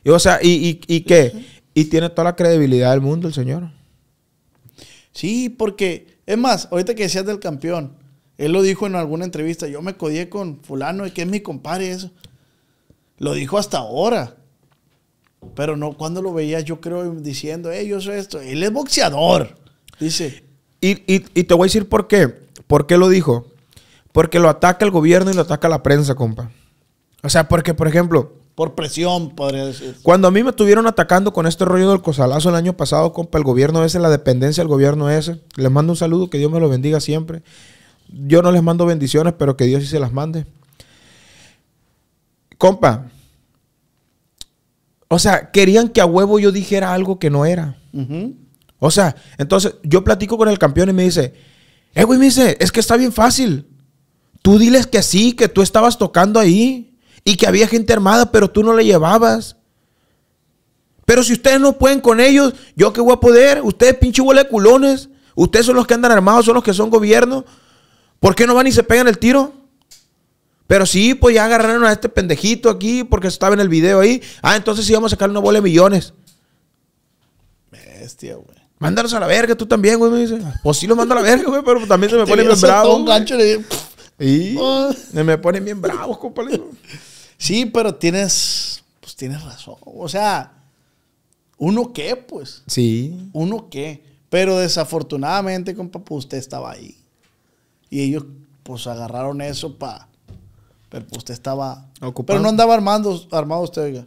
[0.05, 1.33] Y, o sea, y, y, y qué?
[1.73, 3.71] Y tiene toda la credibilidad del mundo el señor.
[5.13, 6.17] Sí, porque...
[6.27, 7.93] Es más, ahorita que decías del campeón,
[8.39, 11.91] él lo dijo en alguna entrevista, yo me codié con fulano, que es mi compadre,
[11.91, 12.11] eso.
[13.19, 14.37] Lo dijo hasta ahora.
[15.55, 18.41] Pero no, cuando lo veía yo creo diciendo, hey, yo soy esto.
[18.41, 19.57] Él es boxeador.
[20.01, 20.45] Dice,
[20.81, 22.29] Y, y- y te voy a decir por qué.
[22.67, 23.47] ¿Por qué lo dijo?
[24.13, 26.51] Porque lo ataca el gobierno y lo ataca la prensa, compa.
[27.23, 29.97] O sea, porque, por ejemplo, por presión, podría decir.
[30.03, 33.39] Cuando a mí me estuvieron atacando con este rollo del cosalazo el año pasado, compa,
[33.39, 36.61] el gobierno ese, la dependencia del gobierno ese, les mando un saludo, que Dios me
[36.61, 37.43] lo bendiga siempre.
[38.09, 40.47] Yo no les mando bendiciones, pero que Dios sí se las mande.
[42.59, 43.11] Compa,
[45.09, 47.77] o sea, querían que a huevo yo dijera algo que no era.
[48.79, 51.35] O sea, entonces yo platico con el campeón y me dice,
[51.95, 53.67] eh, güey, me dice, es que está bien fácil.
[54.43, 58.51] Tú diles que sí, que tú estabas tocando ahí y que había gente armada, pero
[58.51, 59.57] tú no le llevabas.
[61.05, 63.63] Pero si ustedes no pueden con ellos, ¿yo qué voy a poder?
[63.63, 65.09] Ustedes pinche bola de culones.
[65.37, 67.45] Ustedes son los que andan armados, son los que son gobierno.
[68.21, 69.53] ¿Por qué no van y se pegan el tiro?
[70.67, 74.21] Pero sí, pues ya agarraron a este pendejito aquí porque estaba en el video ahí.
[74.43, 76.13] Ah, entonces sí vamos a sacar una bola de millones.
[77.71, 78.57] Bestia, güey.
[78.79, 80.39] Mándalos a la verga, tú también, güey, me dice.
[80.63, 82.97] Pues sí los mando a la verga, güey, pero también se me ponen bien bravos.
[82.97, 83.37] un gancho
[84.19, 84.57] y
[85.13, 86.43] se me ponen bien bravos, compa.
[86.43, 86.71] le digo.
[87.39, 89.77] Sí, pero tienes, pues tienes razón.
[89.85, 90.53] O sea,
[91.59, 92.63] ¿uno qué, pues?
[92.67, 93.31] Sí.
[93.33, 94.03] ¿Uno qué?
[94.31, 96.97] Pero desafortunadamente, compa, pues usted estaba ahí.
[97.97, 98.27] Y ellos,
[98.63, 100.07] pues, agarraron eso para...
[100.91, 101.89] Pero pues usted estaba...
[102.03, 102.27] Ocupado.
[102.27, 104.07] Pero no andaba armando, armado usted, oiga.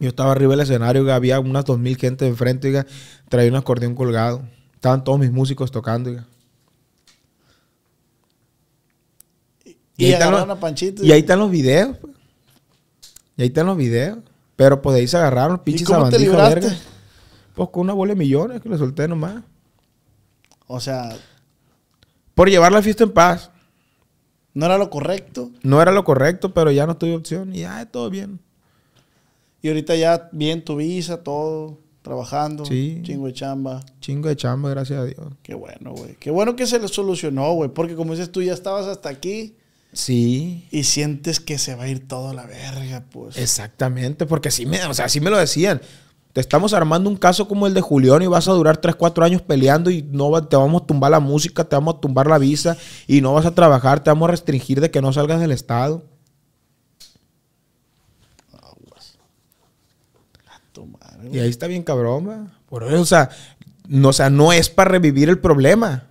[0.00, 2.88] Yo estaba arriba del escenario, oiga, había unas dos mil gente enfrente, oiga,
[3.28, 4.42] traía un acordeón colgado.
[4.74, 6.26] Estaban todos mis músicos tocando, oiga.
[9.96, 11.04] Y, ahí están agarraron los- a Panchito.
[11.04, 11.96] Y ahí están los videos.
[11.98, 12.14] pues.
[13.36, 14.18] Y ahí están los videos.
[14.56, 16.76] Pero pues de ahí se agarraron los ¿Y pinches verga.
[17.54, 19.44] Pues con una bola de millones que le solté nomás.
[20.66, 21.16] O sea,
[22.40, 23.50] Por llevar la fiesta en paz.
[24.54, 25.50] no era lo correcto.
[25.62, 27.54] No era lo correcto, pero ya no tuve opción.
[27.54, 28.40] Y ya, todo bien.
[29.60, 33.00] Y ahorita ya bien tu visa, todo, trabajando, Sí.
[33.02, 33.84] chingo de chamba.
[34.00, 35.34] Chingo de chamba, gracias a Dios.
[35.42, 36.14] Qué bueno, güey.
[36.14, 37.68] Qué bueno que se le solucionó, güey.
[37.68, 39.54] Porque como dices tú, ya estabas hasta aquí
[39.92, 40.66] Sí.
[40.70, 43.36] y sientes que se va a ir todo a la verga, pues.
[43.36, 45.82] Exactamente, porque así me, o sea, así me lo decían.
[46.32, 49.24] Te estamos armando un caso como el de Julián y vas a durar 3, 4
[49.24, 52.28] años peleando y no va- te vamos a tumbar la música, te vamos a tumbar
[52.28, 52.76] la visa
[53.08, 56.04] y no vas a trabajar, te vamos a restringir de que no salgas del estado.
[61.32, 62.50] Y ahí está bien cabrón.
[62.68, 63.30] Por eso, o sea,
[63.88, 66.04] no, o sea, no es para revivir el problema.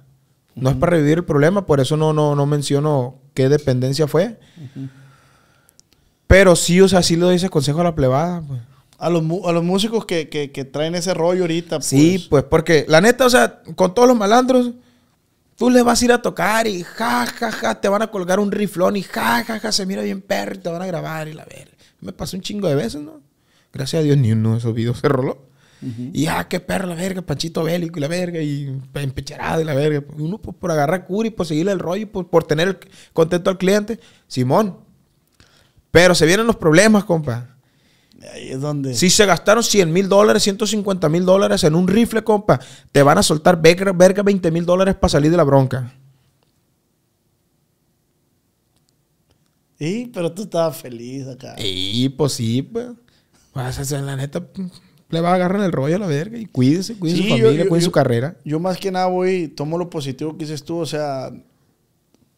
[0.56, 4.38] No es para revivir el problema, por eso no, no, no menciono qué dependencia fue.
[6.28, 8.42] Pero sí, o sea, sí le doy ese consejo a la plebada.
[8.46, 8.60] Pues.
[9.00, 11.86] A los, a los músicos que, que, que traen ese rollo ahorita, pues.
[11.88, 14.72] Sí, pues porque la neta, o sea, con todos los malandros,
[15.56, 18.40] tú les vas a ir a tocar y ja, ja, ja, te van a colgar
[18.40, 21.30] un riflón y ja, ja, ja, se mira bien perro y te van a grabar
[21.30, 21.72] y la ver.
[22.02, 23.22] Me pasó un chingo de veces, ¿no?
[23.72, 25.48] Gracias a Dios ni uno de esos videos se roló.
[26.12, 29.74] Y ah, qué perro la verga, Panchito Bélico y la verga, y empecharado y la
[29.74, 30.04] verga.
[30.18, 32.80] Uno pues, por agarrar cura y por seguirle el rollo y por, por tener el-
[33.14, 33.98] contento al cliente.
[34.28, 34.76] Simón.
[35.92, 37.56] Pero se vienen los problemas, compa.
[38.34, 38.94] Ahí es donde.
[38.94, 42.60] Si se gastaron 100 mil dólares, 150 mil dólares en un rifle, compa,
[42.92, 45.94] te van a soltar verga, verga 20 mil dólares para salir de la bronca.
[49.78, 51.56] Sí, pero tú estabas feliz acá.
[51.58, 52.88] Y pues sí, pues.
[53.54, 54.46] Pues, la neta,
[55.10, 57.36] le va a agarrar el rollo a la verga y cuídese, cuide Sí, su yo-
[57.38, 58.38] familia, yo- cuide yo- su carrera.
[58.46, 61.32] Yo más que nada voy, tomo lo positivo que dices tú, o sea,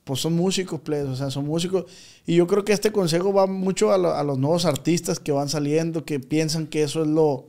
[0.04, 1.86] pues son músicos, please, o sea, son músicos.
[2.26, 5.32] Y yo creo que este consejo va mucho a, lo- a los nuevos artistas que
[5.32, 7.46] van saliendo, que piensan que eso es lo...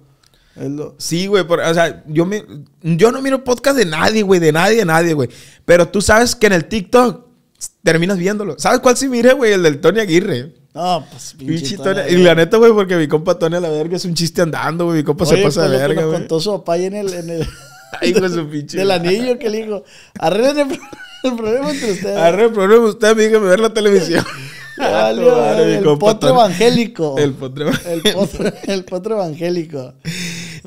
[0.56, 2.44] es lo- Sí, güey, o sea, yo, me,
[2.82, 5.28] yo no miro podcast de nadie, güey, de nadie, de nadie, güey.
[5.64, 7.26] Pero tú sabes que en el TikTok
[7.82, 8.58] terminas viéndolo.
[8.58, 9.52] ¿Sabes cuál sí miré, güey?
[9.52, 10.52] El del Tony Aguirre.
[10.74, 13.96] No, pues pinche Tony Y la neta, güey, porque mi compa Tony a la verga
[13.96, 14.98] es un chiste andando, güey.
[14.98, 16.18] Mi compa se Oye, pasa pues de verga, güey.
[16.18, 17.12] contó su papá ahí en el...
[17.12, 17.46] En el
[18.00, 19.84] Ay, de su pinche del anillo que le dijo,
[20.18, 20.80] arreglen el,
[21.24, 22.16] el problema entre ustedes.
[22.16, 24.24] Arre, el problema usted, dígame ver la televisión.
[24.78, 25.34] Valió,
[25.66, 27.18] mi el compa potro evangélico.
[27.18, 27.70] El potro.
[27.86, 29.94] El potro, el potro evangélico.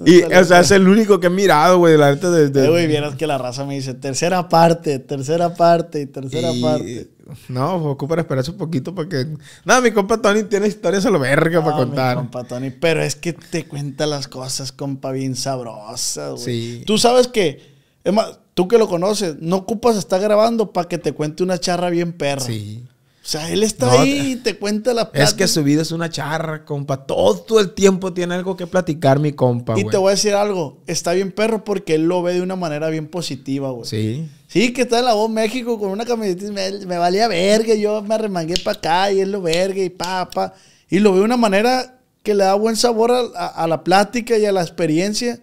[0.06, 2.49] Y, o sea, es el único que he mirado, güey, la neta de...
[2.49, 6.51] de- Eh, güey, vieras que la raza me dice tercera parte, tercera parte y tercera
[6.51, 7.08] y- parte.
[7.49, 9.26] No, pues, ocupa esperarse un poquito para que...
[9.64, 12.16] No, mi compa Tony tiene historias a lo verga para Ah, mi contar.
[12.18, 16.43] compa Tony, pero es que te cuenta las cosas, compa, bien sabrosas, güey.
[16.43, 16.84] Sí.
[16.86, 20.97] Tú sabes que, es más, tú que lo conoces, no ocupas estar grabando para que
[20.97, 22.41] te cuente una charra bien perra.
[22.41, 22.84] Sí.
[23.24, 25.91] O sea, él está No, ahí y te cuenta la Es que su vida es
[25.91, 27.08] una charra, compa.
[27.08, 29.91] Todo el tiempo tiene algo que platicar, mi compa, Y güey.
[29.91, 32.88] te voy a decir algo, está bien perro porque él lo ve de una manera
[32.89, 33.86] bien positiva, güey.
[33.89, 34.30] Sí.
[34.47, 37.74] Sí, que está en la voz México con una camiseta y me, me valía verga,
[37.74, 40.53] yo me arremangué para acá y él lo verga y pa, pa.
[40.88, 43.84] Y lo ve de una manera que le da buen sabor a, a- a la
[43.84, 45.39] plática y a la experiencia.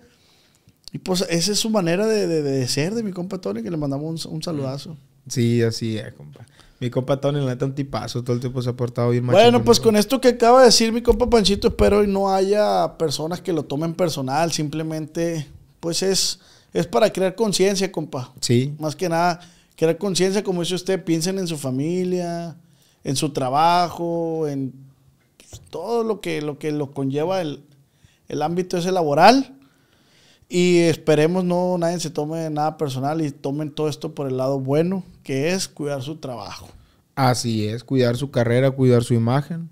[0.92, 3.70] Y pues esa es su manera de, de- de ser de mi compa Tony, que
[3.70, 4.96] le mandamos un, un saludazo.
[5.28, 6.44] Sí, así es, compa.
[6.80, 8.22] Mi compa Tony, la neta, un tipazo.
[8.24, 10.66] Todo el tiempo se ha portado bien machín Bueno, pues con esto que acaba de
[10.66, 15.46] decir mi compa Panchito, espero y no haya personas que lo tomen personal, simplemente
[15.80, 16.40] pues es,
[16.72, 18.32] es para crear conciencia, compa.
[18.40, 18.74] Sí.
[18.78, 19.40] Más que nada,
[19.76, 22.56] crear conciencia, como dice usted, piensen en su familia,
[23.04, 24.72] en su trabajo, en
[25.38, 27.62] pues, todo lo que lo, que lo conlleva el,
[28.28, 29.56] el ámbito ese laboral.
[30.54, 34.60] Y esperemos no nadie se tome nada personal y tomen todo esto por el lado
[34.60, 36.68] bueno, que es cuidar su trabajo.
[37.14, 39.70] Así es, cuidar su carrera, cuidar su imagen.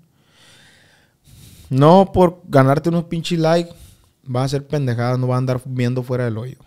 [1.69, 3.75] No por ganarte unos pinches likes,
[4.23, 6.57] vas a ser pendejada, no vas a andar viendo fuera del hoyo.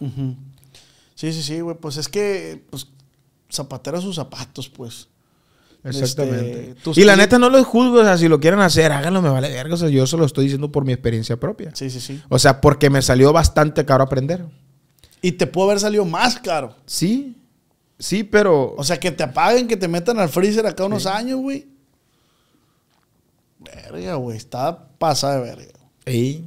[1.16, 1.76] Sí, sí, sí, güey.
[1.76, 2.86] Pues es que, pues,
[3.50, 5.08] zapatero a sus zapatos, pues.
[5.84, 6.74] Exactamente.
[6.76, 9.28] Este, y la neta no los juzgo, o sea, si lo quieren hacer, háganlo, me
[9.28, 9.74] vale verga.
[9.74, 11.70] O sea, yo se lo estoy diciendo por mi experiencia propia.
[11.74, 12.22] Sí, sí, sí.
[12.30, 14.46] O sea, porque me salió bastante caro aprender.
[15.20, 16.74] Y te pudo haber salido más caro.
[16.86, 17.36] Sí,
[17.98, 18.74] sí, pero...
[18.76, 21.66] O sea, que te apaguen, que te metan al freezer acá unos años, güey.
[23.58, 24.36] Verga, güey.
[24.36, 25.72] Está pasada de verga.
[26.06, 26.44] Ey,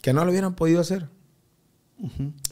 [0.00, 1.08] que no lo hubieran podido hacer.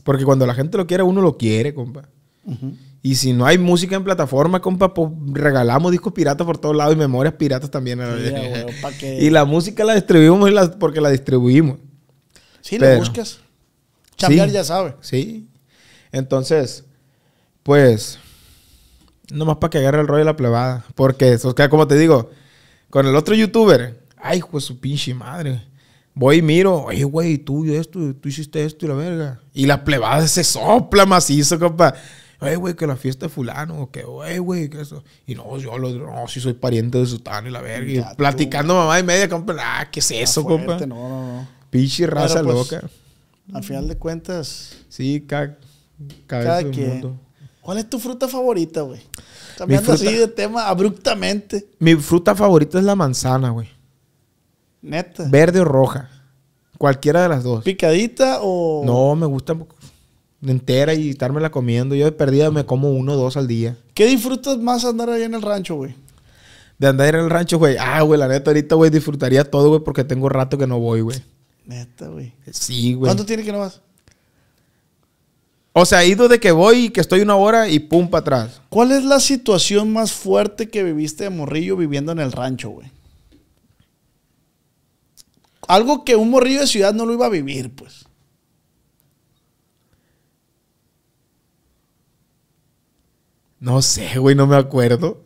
[0.02, 2.08] Porque cuando la gente lo quiere, uno lo quiere, compa.
[2.44, 2.76] Ujú.
[3.08, 6.94] Y si no hay música en plataforma, compa, pues regalamos discos piratas por todos lados
[6.94, 8.00] y memorias piratas también.
[8.00, 8.16] la
[8.98, 11.78] Sí, Y la música la distribuimos la- porque la distribuimos.
[12.62, 13.38] Sí, Pero- le buscas.
[14.16, 14.54] Chambear Sí.
[14.54, 14.96] ya sabe.
[15.02, 15.48] Sí.
[16.10, 16.84] Entonces,
[17.62, 18.18] pues,
[19.32, 20.84] Nomás para que agarre el rollo de la plebada.
[20.94, 22.30] Porque, eso, como te digo,
[22.90, 25.62] con el otro youtuber, ay, pues su pinche madre.
[26.14, 29.40] Voy y miro, oye, güey, tú esto, tú hiciste esto y la verga.
[29.52, 31.94] Y la plebada se sopla macizo, compa.
[32.40, 35.02] Oye, güey, que la fiesta de fulano, o que, oye, güey, que eso.
[35.26, 37.90] Y no, yo lo, no, si soy pariente de Sutano y la verga.
[37.90, 38.16] Y Ya, tú.
[38.16, 40.86] platicando mamá y media, compa, ah, ¿qué es eso, fuerte, compa?
[40.86, 41.48] No, no, no.
[41.70, 42.82] Pinche raza pues, loca.
[43.54, 45.56] Al final de cuentas, Sí, cada,
[46.26, 46.88] cada del quien.
[46.90, 47.16] mundo.
[47.60, 49.00] ¿Cuál es tu fruta favorita, güey?
[49.56, 51.66] Cambiando fruta- así de tema abruptamente.
[51.78, 53.68] Mi fruta favorita es la manzana, güey.
[54.82, 55.24] Neta.
[55.28, 56.10] Verde o roja.
[56.78, 57.64] Cualquiera de las dos.
[57.64, 58.82] ¿Picadita o.?
[58.84, 59.54] No, me gusta
[60.44, 61.94] entera y estármela comiendo.
[61.94, 63.76] Yo de perdida me como uno o dos al día.
[63.94, 65.94] ¿Qué disfrutas más andar ahí en el rancho, güey?
[66.78, 67.76] De andar en el rancho, güey.
[67.78, 71.00] Ah, güey, la neta, ahorita, güey, disfrutaría todo, güey, porque tengo rato que no voy,
[71.00, 71.22] güey.
[71.64, 72.32] Neta, güey.
[72.50, 73.08] Sí, güey.
[73.08, 73.80] ¿Cuánto tiene que no vas?
[75.78, 78.20] O sea, he ido de que voy y que estoy una hora y pum para
[78.22, 78.62] atrás.
[78.70, 82.90] ¿Cuál es la situación más fuerte que viviste de morrillo viviendo en el rancho, güey?
[85.68, 88.05] Algo que un morrillo de ciudad no lo iba a vivir, pues.
[93.60, 95.22] No sé, güey, no me acuerdo.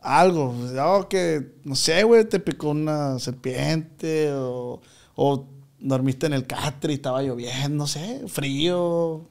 [0.00, 0.54] Algo.
[0.78, 4.80] Algo que, no sé, güey, te picó una serpiente o,
[5.14, 5.48] o
[5.78, 9.28] dormiste en el catre y estaba lloviendo, no sé, frío.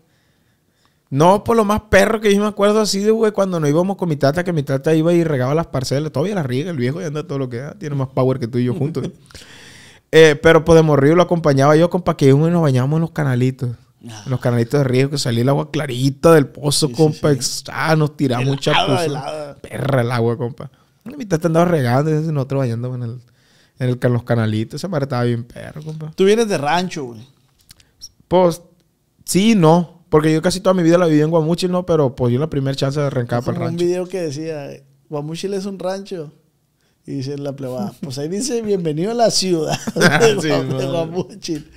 [1.10, 3.96] No, por lo más perro que yo me acuerdo así de, güey, cuando nos íbamos
[3.96, 6.12] con mi tata, que mi tata iba y regaba las parcelas.
[6.12, 7.76] Todavía las riega el viejo y anda todo lo que da.
[7.76, 9.10] Tiene más power que tú y yo juntos.
[10.12, 13.02] Eh, pero pues de morrillo lo acompañaba yo, compa, que íbamos y nos bañábamos en
[13.02, 13.72] los canalitos.
[14.26, 17.30] En los canalitos de río, que salía el agua clarita del pozo, Sí, sí, compa.
[17.32, 17.36] sí.
[17.36, 19.56] ex- Ah, nos tiramos helada.
[19.56, 20.70] Perra el agua, compa.
[21.06, 23.20] Y mi tata andaba regando y nosotros bañándonos en, el,
[23.80, 24.80] en, el- en los canalitos.
[24.82, 26.12] Esa madre estaba bien perro, compa.
[26.16, 27.22] Tú vienes de rancho, güey.
[28.28, 28.62] Pues,
[29.24, 30.03] sí, no.
[30.10, 31.86] Porque yo casi toda mi vida la viví en Guamuchil, ¿no?
[31.86, 33.86] Pero pues yo la primera chance de arrancar para el Como un rancho.
[33.86, 34.68] video que decía,
[35.10, 36.32] Guamuchil es un rancho.
[37.08, 40.47] Y dice la plebada, pues ahí dice, bienvenido a la ciudad de, Sí.
[40.88, 41.70] Guamuchil.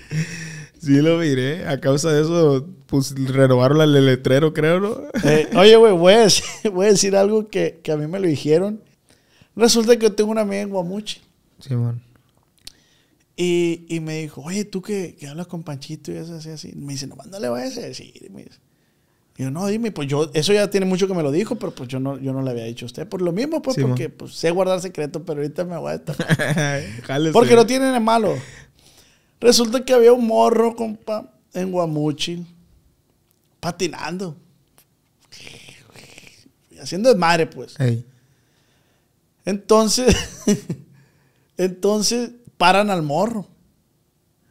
[0.79, 1.67] Sí, lo miré.
[1.67, 4.97] A causa de eso, pues renovaron el letrero, creo, ¿no?
[5.25, 8.21] Eh, oye, güey, voy, a decir- voy a decir algo que, que a mí me
[8.21, 8.81] lo dijeron.
[9.57, 11.21] Resulta que yo tengo una amiga en Guamuchil.
[11.61, 12.01] Sí, man.
[13.37, 16.73] Y, y me dijo, oye, tú que, que hablas con Panchito y eso así, así.
[16.75, 18.13] Me dice, nomás no le vayas a decir.
[18.33, 18.59] Me dice.
[19.37, 21.73] Y yo, no, dime, pues yo, eso ya tiene mucho que me lo dijo, pero
[21.73, 23.09] pues yo no, yo no le había dicho a usted.
[23.09, 25.95] Por lo mismo, pues, Sí, porque pues, sé guardar secreto, pero ahorita me voy a
[25.95, 26.17] estar.
[27.05, 27.33] Jálese.
[27.33, 28.35] Porque no tiene de malo.
[29.41, 32.47] Resulta que había un morro, compa, en Guamuchil,
[33.61, 34.37] patinando.
[36.81, 37.77] Haciendo desmadre, pues.
[39.45, 40.17] Entonces,
[41.57, 43.47] entonces paran al morro.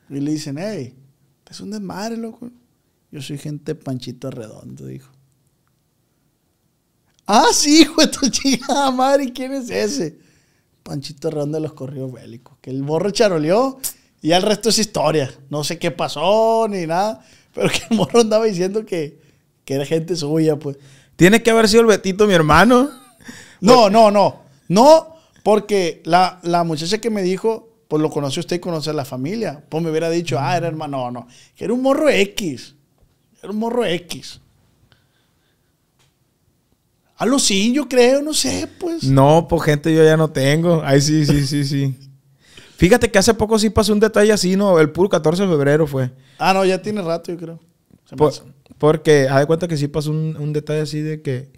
[0.10, 0.96] Y le dicen, hey,
[1.50, 2.50] es un desmadre, loco.
[3.12, 5.12] Yo soy gente Panchito Redondo, dijo.
[7.26, 10.18] Ah, sí, hijo de tu chingada madre, ¿y quién es ese?
[10.84, 12.58] Panchito Redondo de los corridos bélicos.
[12.62, 13.80] Que el morro charoleó
[14.28, 15.34] y ya el resto es historia.
[15.50, 17.24] No sé qué pasó ni nada,
[17.54, 19.22] pero que el morro andaba diciendo que,
[19.64, 20.76] que era gente suya, pues.
[21.16, 22.90] Tiene que haber sido el Betito, mi hermano.
[23.62, 24.42] No, no, no.
[24.68, 28.94] No, porque la, la muchacha que me dijo, pues lo conoce usted y conoce a
[28.94, 29.64] la familia.
[29.70, 31.06] Pues me hubiera dicho, ah, era hermano.
[31.06, 31.28] No, no.
[31.56, 32.76] Que era un morro X.
[33.42, 34.42] Era un morro X.
[37.16, 39.06] A lo sí, yo creo, no sé, pues.
[39.06, 40.82] No, pues gente yo ya no tengo.
[40.84, 41.96] Ay, sí, sí, sí, sí.
[42.78, 44.80] Fíjate que hace poco sí pasó un detalle así, ¿no?
[44.80, 46.12] El puro 14 de febrero fue.
[46.38, 47.60] Ah, no, ya tiene rato, yo creo.
[48.16, 48.34] Por-
[48.78, 51.50] porque, haz de cuenta que sí pasó un, un detalle así de que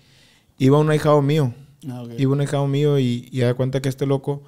[0.57, 1.53] iba un ahijado mío.
[1.89, 2.11] Ah, ok.
[2.17, 4.43] Iba un ahijado mío y, y haz de cuenta que este loco,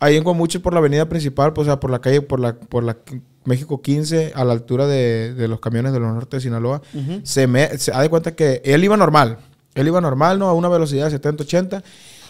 [0.00, 2.54] ahí en Guamuchil por la avenida principal, pues, o sea, por la calle, por la,
[2.58, 2.96] por la
[3.44, 7.20] México 15, a la altura de, de los camiones de los norte de Sinaloa, Ujú.
[7.22, 9.38] se me, se da de cuenta que él iba normal.
[9.74, 10.48] Él iba normal, ¿no?
[10.48, 11.82] A una velocidad de 70, 80.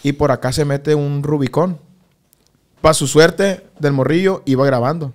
[0.03, 1.79] Y por acá se mete un Rubicón.
[2.81, 5.13] Para su suerte del morrillo, iba grabando.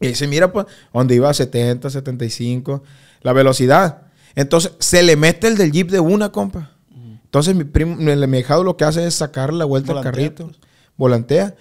[0.00, 2.82] Y dice, mira, pues, donde iba a 70, 75,
[3.22, 4.02] la velocidad.
[4.34, 6.72] Entonces, se le mete el del jeep de una, compa.
[7.24, 10.46] Entonces, mi primo, el mi hijado lo que hace es sacarle la vuelta al carrito.
[10.46, 10.58] pues.
[10.96, 11.54] Volantea.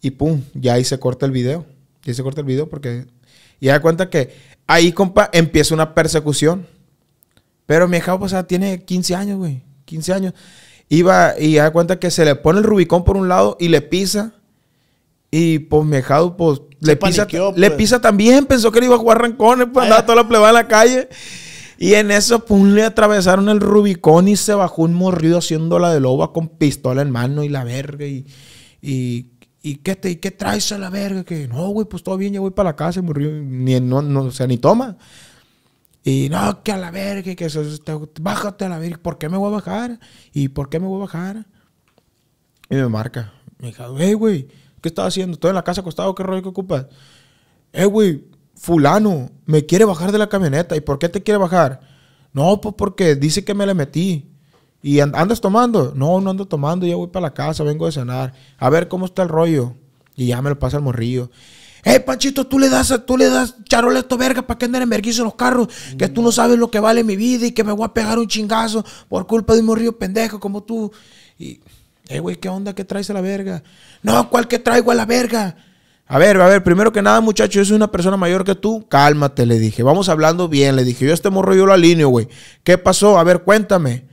[0.00, 1.64] Y pum, ya ahí se corta el video.
[2.04, 3.06] Y ahí se corta el video porque...
[3.60, 4.34] Y da cuenta que
[4.66, 6.66] ahí, compa, empieza una persecución.
[7.66, 9.62] Pero mi hija, pues, o sea, tiene 15 años, güey.
[9.84, 10.34] 15 años.
[10.88, 13.80] Iba y da cuenta que se le pone el Rubicón por un lado y le
[13.80, 14.34] pisa.
[15.34, 17.78] Y pues mi hija, pues, le pisa, paniqueó, le pues.
[17.78, 18.44] pisa también.
[18.44, 21.08] Pensó que le iba a jugar rancones, pues andaba toda la plebada en la calle.
[21.78, 25.92] Y en eso, pum, le atravesaron el Rubicón y se bajó un morrido haciendo la
[25.92, 28.06] de loba con pistola en mano y la verga.
[28.06, 28.26] Y,
[28.82, 29.30] y,
[29.62, 31.24] y ¿qué, te, ¿y qué traes a la verga?
[31.24, 33.00] Que no, güey, pues todo bien, ya voy para la casa.
[33.00, 34.98] Y morrió, ni, no, no, o sea, ni toma.
[36.04, 38.98] Y no, que a la verga, que eso, te- bájate a la verga.
[39.02, 39.98] ¿Por qué me voy a bajar?
[40.34, 41.46] ¿Y por qué me voy a bajar?
[42.68, 43.32] Y me marca.
[43.58, 44.48] Me dijo, hey, güey,
[44.82, 45.34] ¿qué estás haciendo?
[45.34, 46.86] Estoy en la casa acostado, ¿qué rollo que ocupas?
[47.72, 48.24] Eh, güey,
[48.54, 50.76] fulano, me quiere bajar de la camioneta.
[50.76, 51.80] ¿Y por qué te quiere bajar?
[52.34, 54.28] No, pues porque dice que me le metí.
[54.82, 55.92] ¿Y and- andas tomando?
[55.94, 58.34] No, no ando tomando, ya voy para la casa, vengo de cenar.
[58.58, 59.74] A ver cómo está el rollo.
[60.16, 61.30] Y ya me lo pasa el morrillo.
[61.84, 64.82] Eh, Panchito, tú le das, tú le das charola a estos verga para que anden
[64.82, 65.68] en vergüenza en los carros.
[65.98, 68.18] Que tú no sabes lo que vale mi vida y que me voy a pegar
[68.18, 70.92] un chingazo por culpa de un morrillo pendejo como tú.
[71.38, 71.60] Y,
[72.12, 72.74] eh, güey, ¿qué onda?
[72.74, 73.62] ¿Qué traes a la verga?
[74.02, 75.56] No, ¿cuál que traigo a la verga?
[76.06, 78.86] A ver, a ver, primero que nada, muchacho, yo soy una persona mayor que tú.
[78.88, 79.82] Cálmate, le dije.
[79.82, 81.06] Vamos hablando bien, le dije.
[81.06, 82.28] Yo a este morro yo lo alineo, güey.
[82.64, 83.18] ¿Qué pasó?
[83.18, 84.04] A ver, cuéntame.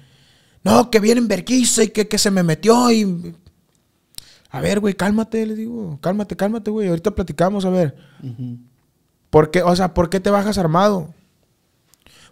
[0.63, 3.35] No, que viene en vergüenza y que, que se me metió y...
[4.49, 5.99] A ver, güey, cálmate, le digo.
[6.01, 6.87] Cálmate, cálmate, güey.
[6.87, 7.95] Ahorita platicamos, a ver.
[9.29, 11.13] ¿Por qué, o sea, ¿por qué te bajas armado?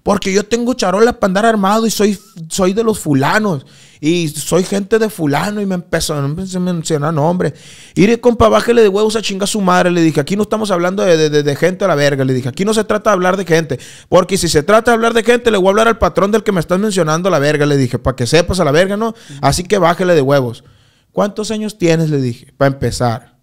[0.07, 3.65] Porque yo tengo charolas para andar armado y soy, soy de los fulanos.
[3.99, 5.59] Y soy gente de fulano.
[5.59, 7.51] Y me empezó a mencionar nombres.
[7.93, 9.91] Iré, compa, bájale de huevos a chingar su madre.
[9.91, 12.23] Le dije, aquí no estamos hablando de, de- de- de gente a la verga.
[12.23, 13.79] Le dije, aquí no se trata de hablar de gente.
[14.07, 16.43] Porque si se trata de hablar de gente, le voy a hablar al patrón del
[16.43, 17.65] que me estás mencionando a la verga.
[17.65, 19.13] Le dije, para que sepas a la verga, ¿no?
[19.41, 20.63] Así que bájale de huevos.
[21.11, 22.09] ¿Cuántos años tienes?
[22.09, 23.35] Le dije, para empezar.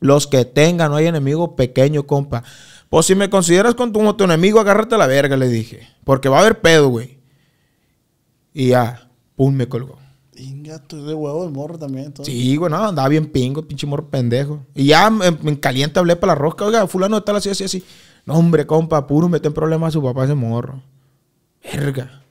[0.00, 2.42] Los que tengan, no hay enemigo pequeño, compa.
[2.92, 5.88] Pues si me consideras como tu enemigo, agárrate a la verga, le dije.
[6.04, 7.20] Porque va a haber pedo, güey.
[8.52, 9.98] Y ya, pum, me colgó.
[10.36, 12.12] Inga, tú de huevo el morro también.
[12.22, 14.66] Sí, güey, no, andaba bien pingo, pinche morro pendejo.
[14.74, 17.64] Y ya en, en caliente hablé para la rosca, oiga, fulano de tal, así, así,
[17.64, 17.82] así.
[18.26, 20.82] No, hombre, compa, puro mete en problemas a su papá ese morro.
[21.64, 22.22] Verga.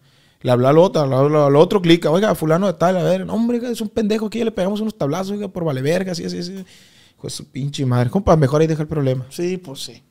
[0.41, 3.59] Le habló al otro, al, otro clica, oiga, fulano de tal, a ver, no, hombre,
[3.71, 6.37] es un pendejo aquí, ya le pegamos unos tablazos, oiga, por vale verga, así, así,
[6.37, 6.53] así.
[6.53, 8.11] De su pinche madre.
[8.11, 9.25] Compa, mejor ahí deja el problema.
[9.31, 10.03] Sí, pues sí.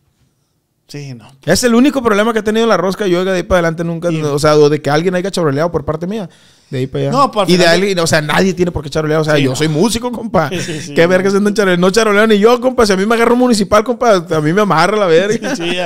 [0.91, 1.25] Sí, no.
[1.47, 3.07] Es el único problema que he tenido en la rosca.
[3.07, 4.09] Yo, de ahí para adelante nunca.
[4.09, 6.29] O sea, de que alguien haya charoleado por parte mía.
[6.69, 7.11] De ahí para allá.
[7.13, 9.21] No, pues, al Y de alguien, o sea, nadie tiene por qué charolear.
[9.21, 9.57] O sea, Sí, yo no.
[9.57, 10.51] soy músico, compa.
[10.61, 10.93] Sí.
[10.93, 11.87] ¿Qué verga se andan charoleando?
[11.87, 12.87] No charoleo ni yo, compa.
[12.87, 15.55] Si a mí me agarra un municipal, compa, a mí me amarra la verga.
[15.57, 15.77] Sí,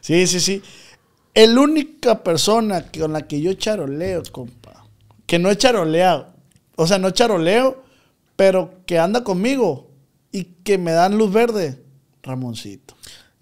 [0.00, 0.62] sí, sí, sí.
[1.34, 4.86] El única persona con la que yo charoleo, compa,
[5.26, 6.28] que no he charoleado,
[6.76, 7.82] o sea, no charoleo,
[8.36, 9.90] pero que anda conmigo
[10.32, 11.82] y que me dan luz verde,
[12.22, 12.95] Ramoncito.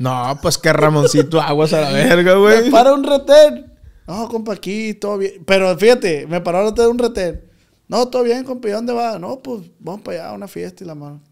[0.05, 2.65] No, pues que Ramoncito aguas a la verga, güey.
[2.65, 3.73] Me para un retén.
[4.07, 5.43] No, compa, aquí todo bien.
[5.47, 7.41] Pero fíjate, me paró de un retén.
[7.89, 9.19] No, todo bien, compa, ¿y dónde va?
[9.19, 11.23] No, pues vamos para allá a una fiesta y la mano.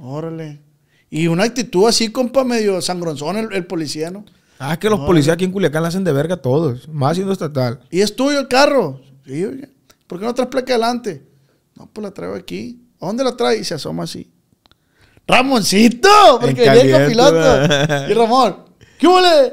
[0.00, 0.62] Órale.
[1.10, 4.24] Y una actitud así, compa, medio sangronzón el, el policía, ¿no?
[4.58, 6.88] Ah, que los policías aquí en Culiacán la hacen de verga todos.
[6.88, 7.80] Más siendo estatal.
[7.90, 9.02] ¿Y es tuyo el carro?
[9.26, 9.68] Sí, oiga.
[10.06, 11.22] ¿Por qué no traes placa adelante?
[11.76, 12.80] No, pues la traigo aquí.
[12.98, 13.58] ¿A dónde la trae?
[13.58, 14.32] Y se asoma así.
[15.26, 16.08] ¡Ramoncito!
[16.40, 18.10] Porque En venía el copiloto.
[18.10, 18.56] Y Ramón,
[18.98, 19.52] ¿qué huele?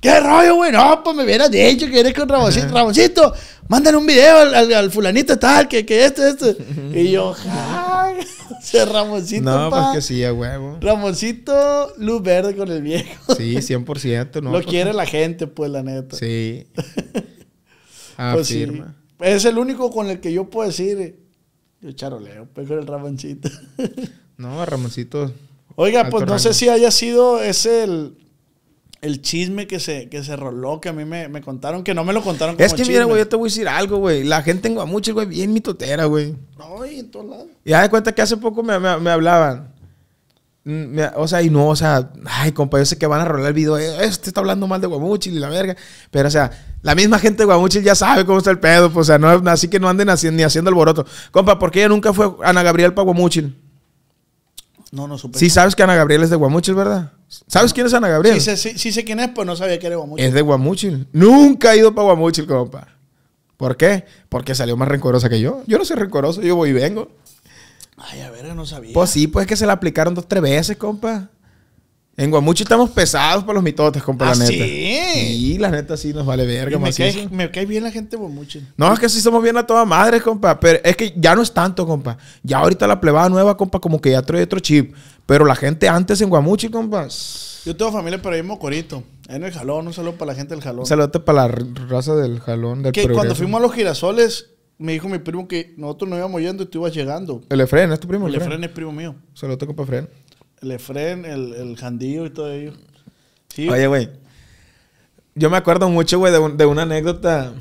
[0.00, 0.70] ¿Qué rollo, güey?
[0.72, 2.68] No, pues me hubieras dicho que eres con Ramoncito.
[2.68, 3.32] Ramoncito,
[3.68, 6.56] mándale un video al, al- al fulanito tal, que, que este, este.
[6.92, 8.12] Y yo, ¡ja!
[8.62, 9.92] Ese Ramoncito, No, pa.
[9.92, 10.76] pues que sí, a huevo.
[10.80, 13.34] Ramoncito, luz verde con el viejo.
[13.34, 14.34] Sí, 100%.
[14.42, 16.16] No, Lo pues, quiere la gente, pues, la neta.
[16.16, 16.66] Sí.
[18.32, 18.62] Pues sí.
[18.62, 18.94] Afirma.
[19.20, 21.18] Es el único con el que yo puedo decir,
[21.80, 23.48] yo charoleo, pues con el Ramoncito.
[24.36, 25.32] No, a Ramoncito.
[25.76, 28.16] Oiga, pues no sé si haya sido ese el,
[29.00, 32.04] el chisme que se, que se roló, que a mí me, me contaron, que no
[32.04, 33.04] me lo contaron como Es que mira, chisme.
[33.06, 34.24] güey, yo te voy a decir algo, güey.
[34.24, 36.34] La gente en Guamuchil, güey, bien mitotera, güey.
[36.58, 37.46] No, y en todos lados.
[37.64, 39.72] Y haz de cuenta que hace poco me, me- me hablaban.
[40.66, 43.24] Mm, me- o sea, y no, o sea, ay, compa, yo sé que van a
[43.26, 43.76] rolar el video.
[43.76, 45.76] eh, Este está hablando mal de Guamuchil y la verga.
[46.10, 46.50] Pero, o sea,
[46.82, 48.90] la misma gente de Guamuchil ya sabe cómo está el pedo.
[48.92, 51.04] Pues, o sea, no, así que no anden haciendo, ni haciendo alboroto.
[51.32, 53.60] Compa, ¿por qué ella nunca fue Ana Gabriel para Guamuchil?
[54.94, 55.38] No, no supe.
[55.38, 57.10] Sí, sabes que Ana Gabriel es de Guamuchil, ¿verdad?
[57.48, 58.36] ¿Sabes quién es Ana Gabriel?
[58.36, 60.22] sí, sé, sí, sí sé quién es, pues no sabía que era Guamuchi.
[60.22, 61.08] Es de Guamuchil.
[61.12, 62.86] Nunca ha ido para Guamuchil, compa.
[63.56, 64.04] ¿Por qué?
[64.28, 65.62] Porque salió más rencorosa que yo.
[65.66, 67.10] Yo no soy rencoroso, yo voy y vengo.
[67.96, 68.92] Ay, a ver, no sabía.
[68.94, 71.28] Pues sí, pues es que se la aplicaron dos, tres veces, compa.
[72.16, 74.52] En Guamuchil estamos pesados para los mitotes, compa, ¿Ah, la neta.
[74.52, 75.04] sí?
[75.14, 78.10] Sí, la neta sí nos vale Y verga, me, cae, me cae bien la gente
[78.10, 78.64] de Guamuchi.
[78.76, 80.60] No, es que sí somos bien a toda madre, compa.
[80.60, 82.16] Pero es que ya no es tanto, compa.
[82.44, 84.94] Ya ahorita la plebada nueva, compa, como que ya trae otro chip.
[85.26, 87.08] Pero la gente antes en Guamuchil, compa.
[87.64, 89.02] Yo tengo familia, pero ahí en Mocorito.
[89.28, 90.80] En el jalón, un saludo para la gente del jalón.
[90.80, 91.54] Un saludote para la
[91.88, 95.72] raza del jalón, del que cuando fuimos a los girasoles, me dijo mi primo que
[95.76, 97.42] nosotros no íbamos yendo y tú ibas llegando.
[97.48, 98.26] El Efren, ¿es tu primo?
[98.26, 98.52] El El Efren.
[98.52, 99.14] Efren es primo mío.
[99.32, 100.08] Saludote, compa Efren.
[100.64, 102.72] El Efren, el, el Jandillo y todo ello.
[103.48, 103.68] Sí.
[103.68, 104.08] Oye, güey.
[105.34, 107.52] Yo me acuerdo mucho, güey, de, un- de una anécdota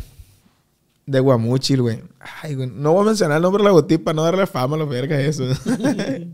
[1.05, 2.01] de Guamuchil, güey.
[2.41, 2.69] Ay, güey.
[2.73, 4.89] No voy a mencionar el nombre de la boutique para no darle fama a los
[4.89, 5.43] vergas eso.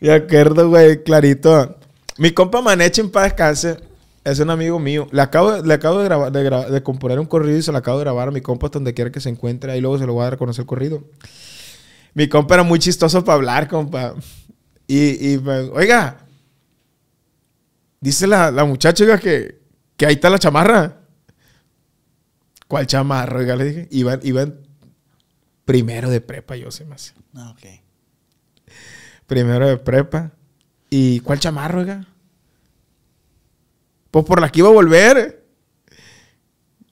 [0.00, 1.76] me acuerdo, güey, clarito.
[2.18, 3.76] Mi compa Maneche en paz descanse.
[4.24, 5.06] Es un amigo mío.
[5.12, 7.78] Le acabo, le acabo de, grabar, de, gra- de componer un corrido y se lo
[7.78, 9.72] acabo de grabar a mi compa hasta donde quiera que se encuentre.
[9.72, 11.02] Ahí luego se lo voy a dar a conocer el corrido.
[12.12, 14.14] Mi compa era muy chistoso para hablar, compa.
[14.92, 16.26] Y, y oiga,
[18.00, 19.60] dice la, la muchacha, oiga, que,
[19.96, 21.02] que ahí está la chamarra.
[22.66, 23.38] ¿Cuál chamarra?
[23.38, 23.88] Oiga, le dije.
[23.92, 24.66] Iba, iba en
[25.64, 27.12] primero de prepa, yo me hace.
[27.36, 27.66] Ah, ok.
[29.28, 30.32] Primero de prepa.
[30.90, 32.08] ¿Y cuál chamarra, oiga?
[34.10, 35.46] Pues por la que iba a volver.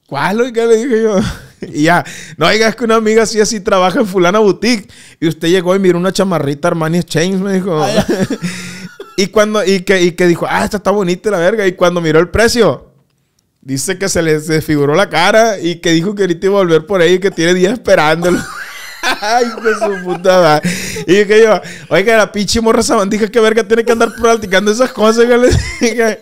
[0.06, 0.66] ¿Cuál, oiga?
[0.66, 1.18] Le dije yo.
[1.72, 2.04] Y ya,
[2.36, 4.88] no, oiga, es que una amiga así así trabaja en fulana boutique.
[5.20, 7.84] Y usted llegó y miró una chamarrita Armani Exchange, me dijo.
[9.18, 11.66] Y cuando, y que, y que dijo, ah, esta está bonita la verga.
[11.66, 12.92] Y cuando miró el precio,
[13.60, 16.86] dice que se le desfiguró la cara y que dijo que ahorita iba a volver
[16.86, 18.38] por ahí y que tiene días esperándolo.
[19.20, 20.70] Ay, de su puta madre.
[21.06, 24.92] Y dije yo, oiga, la pinche morra sabandija, qué verga tiene que andar practicando esas
[24.92, 25.18] cosas.
[25.24, 25.48] oiga, le
[25.80, 26.18] dije.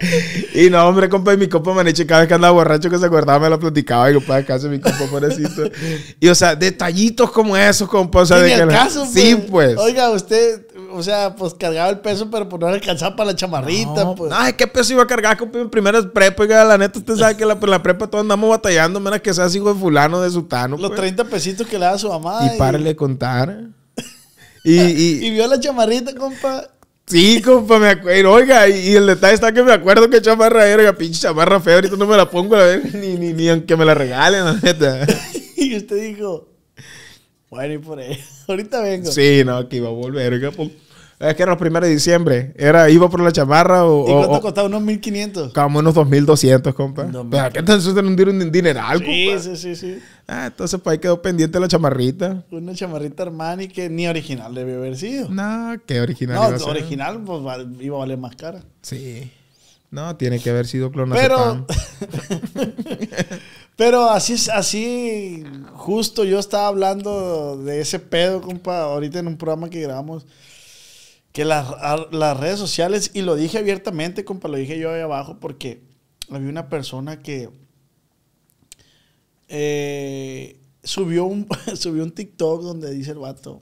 [0.55, 3.07] Y no, hombre, compa, y mi compa Maneche, cada vez que andaba borracho que se
[3.07, 4.11] acordaba, me la platicaba.
[4.11, 5.63] Y compa, casa mi compa, pobrecito.
[6.21, 8.21] Y o sea, detallitos como esos, compa.
[8.21, 9.77] O sea, de que al la- caso, Sí, pues.
[9.79, 10.66] Oiga, usted,
[10.97, 14.33] o sea, pues cargaba el peso, pero pues no alcanzaba para la chamarrita, No, pues.
[14.35, 15.59] Ay, ¿qué peso iba a cargar, compa?
[15.59, 18.51] En primera prepa, oiga, la neta, usted sabe que la, pues, la prepa todos andamos
[18.51, 20.77] batallando, menos que seas hijo de fulano, de sutano.
[20.77, 21.01] Los pues.
[21.01, 22.41] 30 pesitos que le daba su mamá.
[22.53, 23.65] Y párale de contar.
[24.65, 26.69] Y, y, Y vio la chamarrita, compa.
[27.07, 28.33] Sí, compa, me acuerdo.
[28.33, 31.61] Oiga, y, y el detalle está que me acuerdo que chamarra era, oiga, pinche chamarra
[31.61, 34.45] fea, ahorita no me la pongo a ver, ni, ni, ni aunque me la regalen,
[34.45, 35.07] la neta.
[35.59, 36.49] Y usted dijo,
[37.49, 38.19] bueno, y por ahí.
[38.49, 39.11] Ahorita vengo.
[39.11, 40.71] Sí, no, que iba a volver, oiga, pues.
[41.19, 42.53] Es que era los primeros de diciembre.
[42.57, 44.67] Era, iba por la chamarra o, ¿Y cuánto o- costaba?
[44.69, 45.53] Unos 1500.
[45.55, 47.05] como unos 2200, compa.
[47.05, 47.53] 2200.
[47.53, 49.43] Pero ¿qué eso era un un dineral, Sí, compa?
[49.43, 49.99] sí, sí, sí.
[50.29, 52.45] Ah, entonces pues ahí quedó pendiente la chamarrita.
[52.51, 55.31] Una chamarrita Armani que ni original debió haber sido.
[55.31, 56.37] No, qué original.
[56.37, 56.69] No, iba a ser.
[56.69, 57.41] original pues
[57.81, 58.61] iba a valer más cara.
[58.83, 59.31] Sí.
[59.91, 61.65] No, tiene que haber sido Pero, clonazepam.
[63.77, 65.45] pero así es, así
[65.75, 70.27] justo yo estaba hablando de ese pedo, compa, ahorita en un programa que grabamos,
[71.37, 71.67] que las,
[72.13, 75.83] las redes sociales, y lo dije abiertamente, compa, lo dije yo ahí abajo, porque
[76.31, 77.51] había una persona que
[79.49, 83.61] eh, subió, un, subió un TikTok donde dice el vato,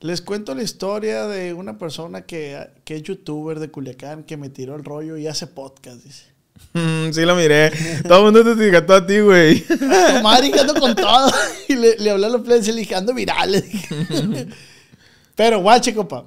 [0.00, 4.50] les cuento la historia de una persona que, que es youtuber de Culiacán, que me
[4.50, 6.24] tiró el rollo y hace podcast, dice.
[6.74, 7.72] Mm, sí lo miré.
[8.06, 9.64] Todo el mundo te etiquetó a ti, güey.
[10.22, 11.32] Madre que ando con todo.
[11.66, 13.64] Y le, le hablé a los plebes y le dije, ando viral.
[15.40, 16.26] Pero guache, compa.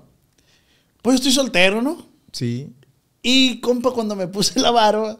[1.03, 2.03] Pues estoy soltero, ¿no?
[2.31, 2.73] Sí.
[3.21, 5.19] Y, compa, cuando me puse la barba,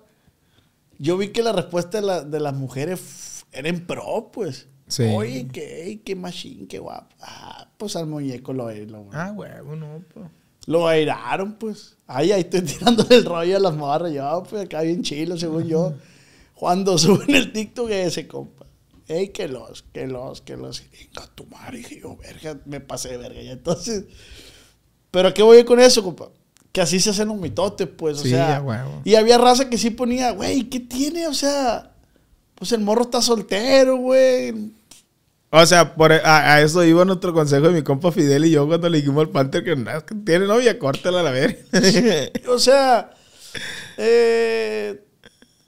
[0.98, 4.68] yo vi que la respuesta de, la- de las mujeres era en pro, pues.
[4.88, 5.04] Sí.
[5.04, 7.16] Oye, qué, qué machine, qué guapo.
[7.22, 10.26] Ah, pues al muñeco lo, lo, Ah, huevo, no, pues.
[10.66, 11.96] lo airaron, pues.
[12.08, 14.12] Ahí, ahí estoy tirando el rollo a las morras.
[14.12, 15.94] Yo, pues, acá bien chilo, según yo.
[16.56, 18.53] Cuando suben el TikTok ese, compa.
[19.08, 20.84] Ey, que los, que los, que los.
[20.92, 23.42] Venga, tu madre, dije yo, verga, me pasé de verga.
[23.42, 23.52] ya.
[23.52, 24.06] entonces.
[25.12, 26.30] Pero ¿a qué voy con eso, compa?
[26.72, 28.62] Que así se hacen los mitotes, pues, o sea.
[28.62, 29.02] huevo.
[29.04, 31.28] Y había raza que sí ponía, güey, ¿qué tiene?
[31.28, 31.92] O sea,
[32.56, 34.72] pues el morro está soltero, güey.
[35.52, 38.66] O sea, por, a, a eso iba nuestro consejo de mi compa Fidel y yo
[38.68, 41.60] cuando le dijimos al Panther que, "No, es que tiene novia, córtala a la verga.
[42.48, 43.12] O sea,
[43.98, 45.03] eh,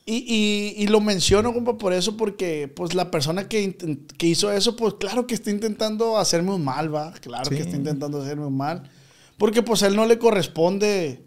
[0.06, 3.76] y, y- y lo menciono, compa, por eso, porque pues la persona que,
[4.18, 7.12] que hizo eso, pues claro que está intentando hacerme un mal, va.
[7.14, 7.56] Claro Sí.
[7.56, 8.90] que está intentando hacerme un mal.
[9.38, 11.26] Porque pues a él no le corresponde,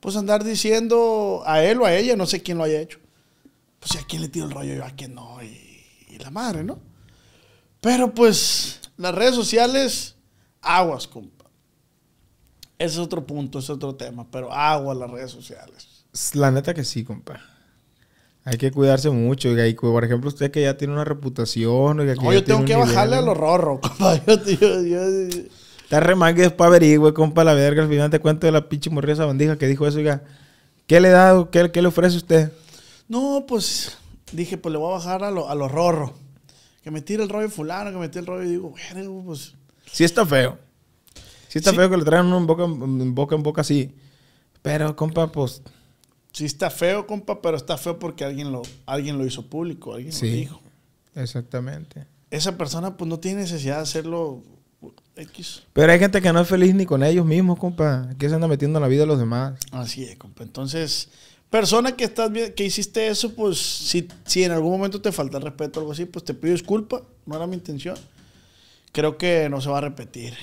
[0.00, 2.98] pues andar diciendo a él o a ella, no sé quién lo haya hecho.
[3.78, 6.64] Pues a quién le tiro el rollo, yo a quién no, y, y la madre,
[6.64, 6.78] ¿no?
[7.82, 10.16] Pero pues las redes sociales,
[10.62, 11.44] aguas, compa.
[12.78, 16.06] Ese es otro punto, ese es otro tema, pero aguas las redes sociales.
[16.32, 17.40] La neta que sí, compa.
[18.44, 19.48] Hay que cuidarse mucho.
[19.48, 21.98] oiga, y, por ejemplo, usted que ya tiene una reputación.
[22.00, 24.16] oiga, que No, yo tengo que bajarle a los rorros, compa.
[24.26, 25.40] Yo, yo, yo-
[25.82, 27.82] Está remangue después averigüe, compa, la verga.
[27.82, 30.22] Al final te cuento de la pinche morrilla esa bandija que dijo eso, oiga.
[30.86, 32.52] ¿Qué le da qué, qué le ofrece usted?
[33.08, 33.96] No, pues
[34.32, 36.12] dije, pues le voy a bajar a, lo- a los rorros.
[36.82, 38.42] Que me tire el rollo fulano, que me tire el rollo.
[38.42, 39.54] Y digo, bueno, pues.
[39.90, 40.58] Sí está feo.
[41.48, 41.76] Sí está Sí.
[41.76, 43.94] feo que le traigan uno en boca en boca, en boca así.
[44.62, 45.62] Pero, compa, pues...
[46.34, 50.12] Sí está feo, compa, pero está feo porque alguien lo, alguien lo hizo público, alguien
[50.12, 50.26] Sí.
[50.28, 50.60] lo dijo.
[51.14, 52.06] Exactamente.
[52.30, 54.42] Esa persona, pues no tiene necesidad de hacerlo
[55.16, 55.62] X.
[55.72, 58.10] Pero hay gente que no es feliz ni con ellos mismos, compa.
[58.18, 59.54] Que se anda metiendo en la vida de los demás.
[59.70, 60.42] Así es, compa.
[60.42, 61.08] Entonces,
[61.50, 65.44] persona que estás que hiciste eso, pues si, si en algún momento te falta el
[65.44, 67.02] respeto o algo así, pues te pido disculpa.
[67.26, 67.96] No era mi intención.
[68.90, 70.34] Creo que no se va a repetir.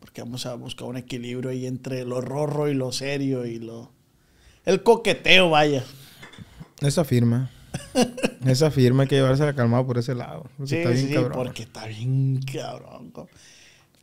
[0.00, 3.90] Porque vamos a buscar un equilibrio ahí entre lo rorro y lo serio y lo
[4.66, 5.84] el coqueteo, vaya.
[6.80, 7.50] Esa firma.
[8.46, 10.44] Esa firma hay que llevársela calmado por ese lado.
[10.56, 11.32] porque Sí, está bien sí, cabrón.
[11.34, 13.12] porque está bien cabrón.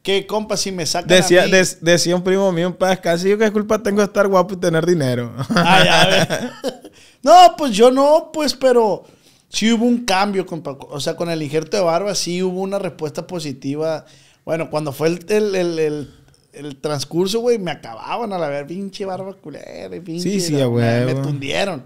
[0.03, 1.51] Que, compa, si me sacan Decía, a mí...
[1.51, 4.55] des- decía un primo mío en paz casi yo qué culpa tengo de estar guapo
[4.55, 5.33] y tener dinero.
[5.55, 6.51] Ay, a ver.
[7.23, 9.03] No, pues yo no, pues, pero
[9.47, 10.71] sí hubo un cambio, compa.
[10.89, 14.05] O sea, con el injerto de barba sí hubo una respuesta positiva.
[14.43, 16.13] Bueno, cuando fue el, el, el, el-
[16.53, 20.23] el transcurso, güey, me acababan a la ver, pinche barba culera, y pinche.
[20.29, 20.69] Sí, sí, me- a
[21.05, 21.83] me, tundieron.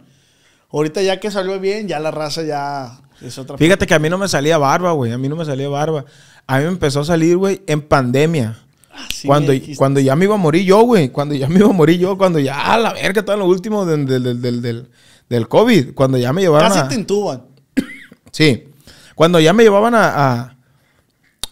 [0.71, 4.09] Ahorita ya que salió bien, ya la raza ya es otra Fíjate que a mí
[4.09, 5.11] no me salía barba, güey.
[5.11, 6.05] A mí no me salía barba.
[6.47, 8.57] A mí me empezó a salir, güey, en pandemia.
[8.91, 11.09] Ah, sí cuando, cuando ya me iba a morir yo, güey.
[11.09, 12.17] Cuando ya me iba a morir yo.
[12.17, 14.89] Cuando ya, a la verga, en lo último del, del, del, del, del-
[15.29, 15.93] del COVID.
[15.93, 16.87] Cuando ya me llevaban Casi a...
[16.87, 17.43] te intuban.
[18.31, 18.65] Sí.
[19.15, 20.07] Cuando ya me llevaban a...
[20.39, 20.55] a,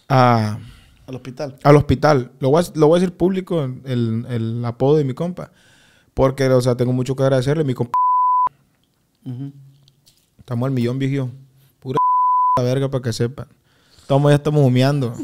[0.08, 0.58] a-
[1.06, 1.56] Al hospital.
[1.62, 2.32] al hospital.
[2.40, 5.50] Lo voy a, lo voy a decir público, el, el apodo de mi compa.
[6.14, 7.64] Porque, o sea, tengo mucho que agradecerle.
[7.64, 7.92] Mi compa...
[10.38, 11.30] Estamos al millón, viejo.
[11.80, 11.98] Pura
[12.58, 13.48] la verga para que sepan.
[14.00, 15.14] Estamos, ya estamos humeando.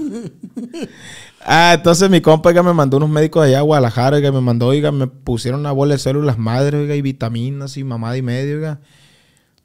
[1.45, 4.69] ah, entonces mi compa, oiga, me mandó unos médicos allá a Guadalajara, oiga, me mandó,
[4.69, 8.57] oiga, me pusieron una bola de células madre, oiga, y vitaminas y mamada y medio,
[8.57, 8.81] oiga.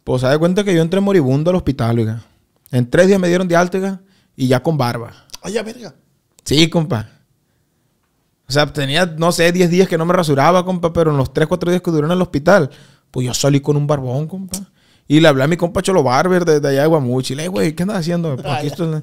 [0.04, 2.26] Pues se da cuenta que yo entré moribundo al hospital, oiga.
[2.72, 4.02] En tres días me dieron de alta, oiga,
[4.36, 5.14] y ya con barba.
[5.42, 5.96] Ay, a verga.
[6.45, 7.09] Sí, compa.
[8.47, 11.34] O sea, tenía, no sé, 10 días que no me rasuraba, compa, pero en los
[11.34, 12.69] 3, 4 días que duré en el hospital,
[13.11, 14.57] pues yo salí con un barbón, compa.
[15.07, 17.34] Y le hablé a mi compa Cholo Barber de, de allá de Guamuchi.
[17.35, 18.35] Le dije, güey, ¿qué andas haciendo?
[18.35, 19.01] Pues aquí estoy-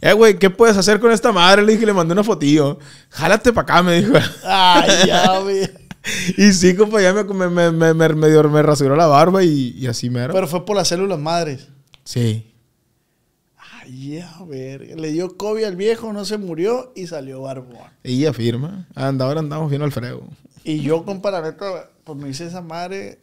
[0.00, 1.62] Eh, güey, ¿qué puedes hacer con esta madre?
[1.62, 2.78] Le dije, le mandé una fotillo.
[3.10, 4.12] Jálate para acá, me dijo.
[4.44, 5.70] Ay, ya, güey.
[6.36, 10.34] y sí, compa, ya me, me, me rasuró la barba y, y así mero.
[10.34, 11.68] Pero fue por las células madres.
[12.04, 12.48] sí.
[13.92, 14.96] Ya, verga.
[14.96, 17.90] Le dio COVID al viejo, no se murió y salió barbón.
[18.02, 18.88] Y ella firma.
[18.94, 20.26] Anda, ahora andamos bien al frego.
[20.64, 23.20] Y yo, compa, la neta, pues me hice esa madre.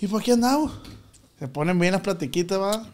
[0.00, 0.72] Y pues aquí andamos.
[1.38, 2.88] Se ponen bien las platiquitas, va.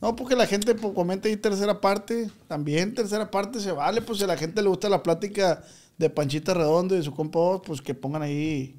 [0.00, 2.28] No, porque la gente pues, comenta ahí tercera parte.
[2.48, 4.02] También tercera parte se vale.
[4.02, 5.62] Pues si a la gente le gusta la plática
[5.96, 8.74] de Panchita Redondo y de su compa, pues que pongan ahí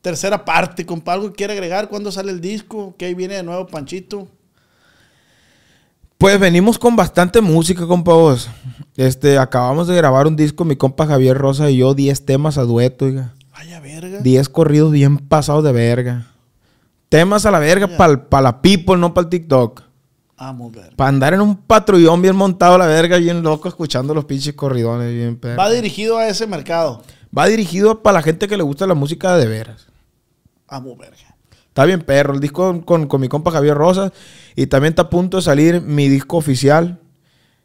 [0.00, 1.14] tercera parte, compa.
[1.14, 1.88] Algo que quiere agregar.
[1.88, 2.94] ¿Cuándo sale el disco?
[2.96, 4.28] ¿Qué ahí viene de nuevo, Panchito?
[6.18, 8.50] Pues venimos con bastante música, compa vos.
[8.96, 12.62] Este, acabamos de grabar un disco, mi compa Javier Rosa y yo, 10 temas a
[12.62, 13.34] dueto, oiga.
[13.52, 14.18] Vaya verga.
[14.18, 16.26] 10 corridos bien pasados de verga.
[17.08, 19.82] Temas a la verga para la people, no para el TikTok.
[20.36, 20.96] Amo verga.
[20.96, 24.54] Para andar en un patrullón bien montado a la verga, bien loco, escuchando los pinches
[24.54, 25.56] corridones, bien perro.
[25.56, 27.00] Va dirigido a ese mercado.
[27.36, 29.86] Va dirigido para la gente que le gusta la música de veras.
[30.66, 31.27] Amo verga.
[31.78, 32.34] Está bien perro.
[32.34, 34.10] El disco con, con mi compa Javier Rosas.
[34.56, 36.98] Y también está a punto de salir mi disco oficial.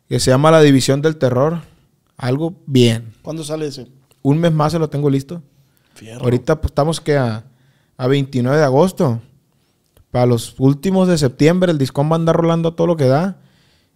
[0.07, 1.61] Que se llama La División del Terror.
[2.15, 3.11] Algo bien.
[3.23, 3.87] ¿Cuándo sale ese?
[4.21, 5.41] Un mes más se lo tengo listo.
[5.95, 6.25] Fierro.
[6.25, 7.45] Ahorita pues, estamos que a,
[7.97, 9.19] a 29 de agosto.
[10.11, 13.07] Para los últimos de septiembre el disco va a andar rolando a todo lo que
[13.07, 13.39] da.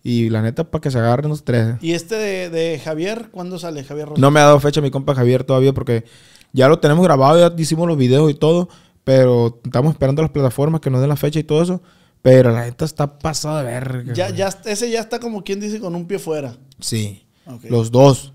[0.02, 1.76] Y la neta, para que se agarren los tres.
[1.82, 3.30] ¿Y este de, de Javier?
[3.30, 4.20] ¿Cuándo sale Javier Rosa?
[4.20, 6.06] No me ha dado fecha mi compa Javier todavía porque
[6.54, 8.70] ya lo tenemos grabado, ya hicimos los videos y todo,
[9.08, 11.82] pero estamos esperando las plataformas que nos den la fecha y todo eso.
[12.22, 14.14] Pero la neta está pasada de verga.
[14.14, 16.58] Ya, ya, ese ya está como quien dice con un pie fuera.
[16.82, 17.26] Sí.
[17.70, 18.34] Los dos.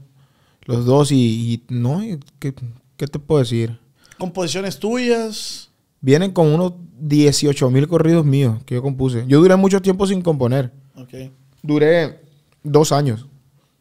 [0.65, 2.55] Los dos y, y no, y ¿qué,
[2.97, 3.79] qué te puedo decir?
[4.17, 5.69] Composiciones tuyas.
[6.01, 9.27] Vienen con unos 18 mil corridos míos que yo compuse.
[9.29, 10.73] Yo duré mucho tiempo sin componer.
[10.97, 11.31] Ok.
[11.63, 12.23] Duré
[12.63, 13.27] dos años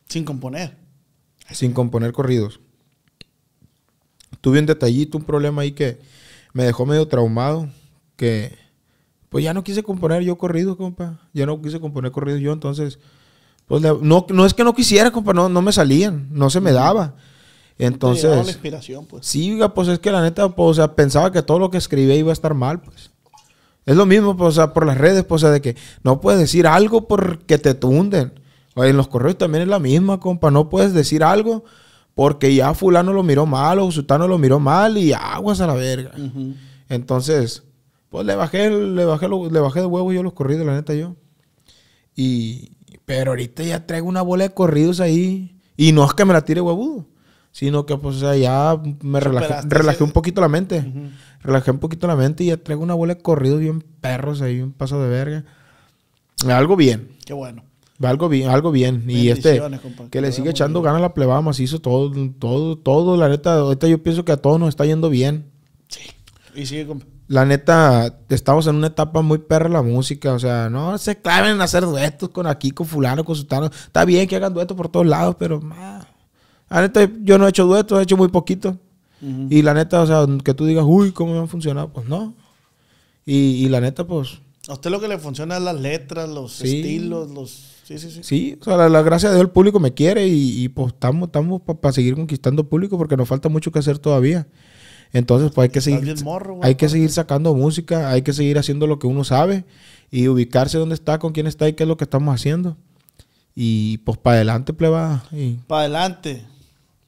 [0.09, 0.75] Sin componer.
[1.51, 2.59] sin componer corridos.
[4.41, 5.99] Tuve un detallito, un problema ahí que
[6.53, 7.69] me dejó medio traumado.
[8.15, 8.57] Que
[9.29, 11.19] pues ya no quise componer yo corridos, compa.
[11.33, 12.99] Ya no quise componer corridos yo, entonces.
[13.65, 16.73] Pues no, no es que no quisiera, compa, no, no me salían, no se me
[16.73, 17.15] daba.
[17.77, 19.25] Te llegaba la Entonces, inspiración, pues.
[19.25, 22.15] sí, pues es que la neta, pues, o sea, pensaba que todo lo que escribía
[22.15, 23.11] iba a estar mal, pues.
[23.85, 26.19] Es lo mismo, pues, o sea, por las redes, pues, o sea, de que no
[26.21, 28.33] puedes decir algo porque te tunden.
[28.75, 30.51] O en los correos también es la misma, compa.
[30.51, 31.63] No puedes decir algo
[32.15, 35.73] porque ya fulano lo miró mal o sultano lo miró mal y aguas a la
[35.73, 36.11] verga.
[36.89, 37.63] Entonces,
[38.09, 41.15] pues le bajé, le bajé, le bajé de huevo yo los corridos, la neta, yo.
[42.15, 42.73] Y,
[43.05, 45.57] pero ahorita ya traigo una bola de corridos ahí.
[45.77, 47.07] Y no es que me la tire huevudo,
[47.51, 50.85] sino que pues o sea, ya me relajé, relajé un poquito la mente.
[51.41, 54.61] Relajé un poquito la mente y ya traigo una bola de corridos bien perros ahí,
[54.61, 55.45] un paso de verga.
[56.47, 57.63] Algo bien, Qué bueno.
[58.09, 59.03] Algo bien, algo bien.
[59.07, 59.61] Y este,
[60.09, 63.87] que le sigue echando ganas a la plebada macizo, todo, todo, todo, la neta, ahorita
[63.87, 65.51] yo pienso que a todos nos está yendo bien.
[65.87, 66.01] Sí.
[66.55, 67.05] Y sigue, compa.
[67.27, 70.33] La neta, estamos en una etapa muy perra la música.
[70.33, 73.67] O sea, no se claven en hacer duetos con aquí, con fulano, con sultano.
[73.67, 75.61] Está bien que hagan duetos por todos lados, pero...
[75.61, 76.05] ma,
[76.69, 78.77] la neta, yo no he hecho duetos, he hecho muy poquito.
[79.49, 81.89] Y la neta, o sea, que tú digas, uy, ¿cómo me han funcionado?
[81.93, 82.33] Pues no.
[83.25, 86.53] Y, y la neta, pues A usted lo que le funciona es las letras, los
[86.53, 86.77] Sí.
[86.79, 87.70] estilos, los...
[87.97, 88.23] Sí, sí, sí.
[88.23, 90.93] Sí, o sea, la, la gracia de Dios, el público me quiere y, y, pues
[90.93, 94.47] estamos, estamos para seguir conquistando público porque nos falta mucho que hacer todavía.
[95.13, 98.87] Entonces, pues hay que seguir, morro, hay que seguir sacando música, hay que seguir haciendo
[98.87, 99.65] lo que uno sabe
[100.09, 102.77] y ubicarse dónde está, con quién está y qué es lo que estamos haciendo.
[103.53, 106.45] Y pues para adelante, pleba, y Para adelante,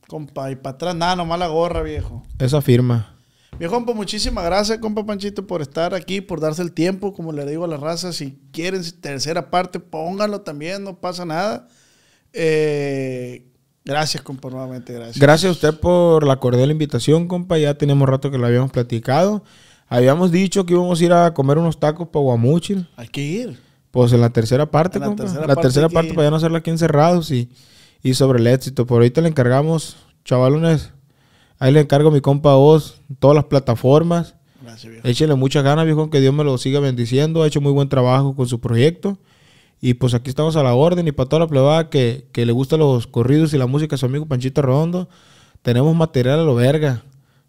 [0.08, 2.24] compa, y para atrás, nada, nomás la gorra, viejo.
[2.40, 3.12] esa firma.
[3.60, 7.46] Viejo, compa, muchísimas gracias, compa Panchito, por estar aquí, por darse el tiempo, como le
[7.46, 11.68] digo a la raza, si quieren tercera parte, pónganlo también, no pasa nada.
[12.34, 13.46] Eh,
[13.86, 15.20] gracias, compa, nuevamente, gracias.
[15.20, 17.58] Gracias a usted por la cordial invitación, compa.
[17.60, 19.44] Ya tenemos rato que lo habíamos platicado.
[19.88, 22.90] Habíamos dicho que íbamos a ir a comer unos tacos para Guamuchil.
[22.98, 23.60] Hay que ir.
[23.92, 25.24] Pues en la tercera parte, En la compa.
[25.24, 27.50] tercera la parte tercera parte para ya no hacerla aquí encerrados y,
[28.02, 28.88] y sobre el éxito.
[28.88, 30.93] Por ahorita le encargamos, chavalones.
[31.64, 34.35] Ahí le encargo a mi compa Oz, todas las plataformas.
[34.61, 35.07] Gracias, viejo.
[35.07, 37.41] Échenle muchas ganas, viejo, que Dios me lo siga bendiciendo.
[37.41, 39.18] Ha hecho muy buen trabajo con su proyecto.
[39.80, 41.07] Y pues aquí estamos a la orden.
[41.07, 44.06] Y para toda la plebada que, que le gustan los corridos y la música, su
[44.06, 45.07] amigo Panchito Redondo,
[45.61, 47.02] tenemos material a lo verga.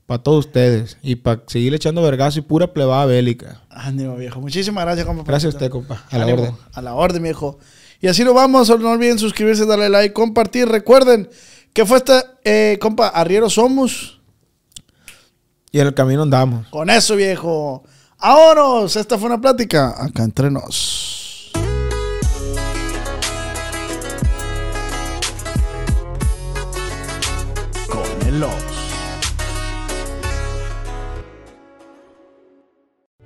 [0.06, 0.96] Para todos ustedes.
[1.02, 3.62] Y para seguir echando vergazo y pura plebada bélica.
[3.68, 4.40] Ánimo, viejo.
[4.40, 5.24] Muchísimas gracias, compa.
[5.26, 6.04] Gracias a usted, compa.
[6.12, 6.54] A la orden.
[6.72, 7.58] A la orden, viejo.
[8.00, 8.68] Y así nos vamos.
[8.78, 10.68] No olviden suscribirse, darle like, compartir.
[10.68, 11.28] Recuerden
[11.74, 14.20] que fue esta, eh, compa, Arriero Somos.
[15.72, 16.68] Y en el camino andamos.
[16.68, 17.82] Con eso, viejo.
[18.20, 18.94] ¡Vámonos!
[18.96, 21.50] Esta fue una plática acá entre nos.
[27.88, 28.83] Con el Oz.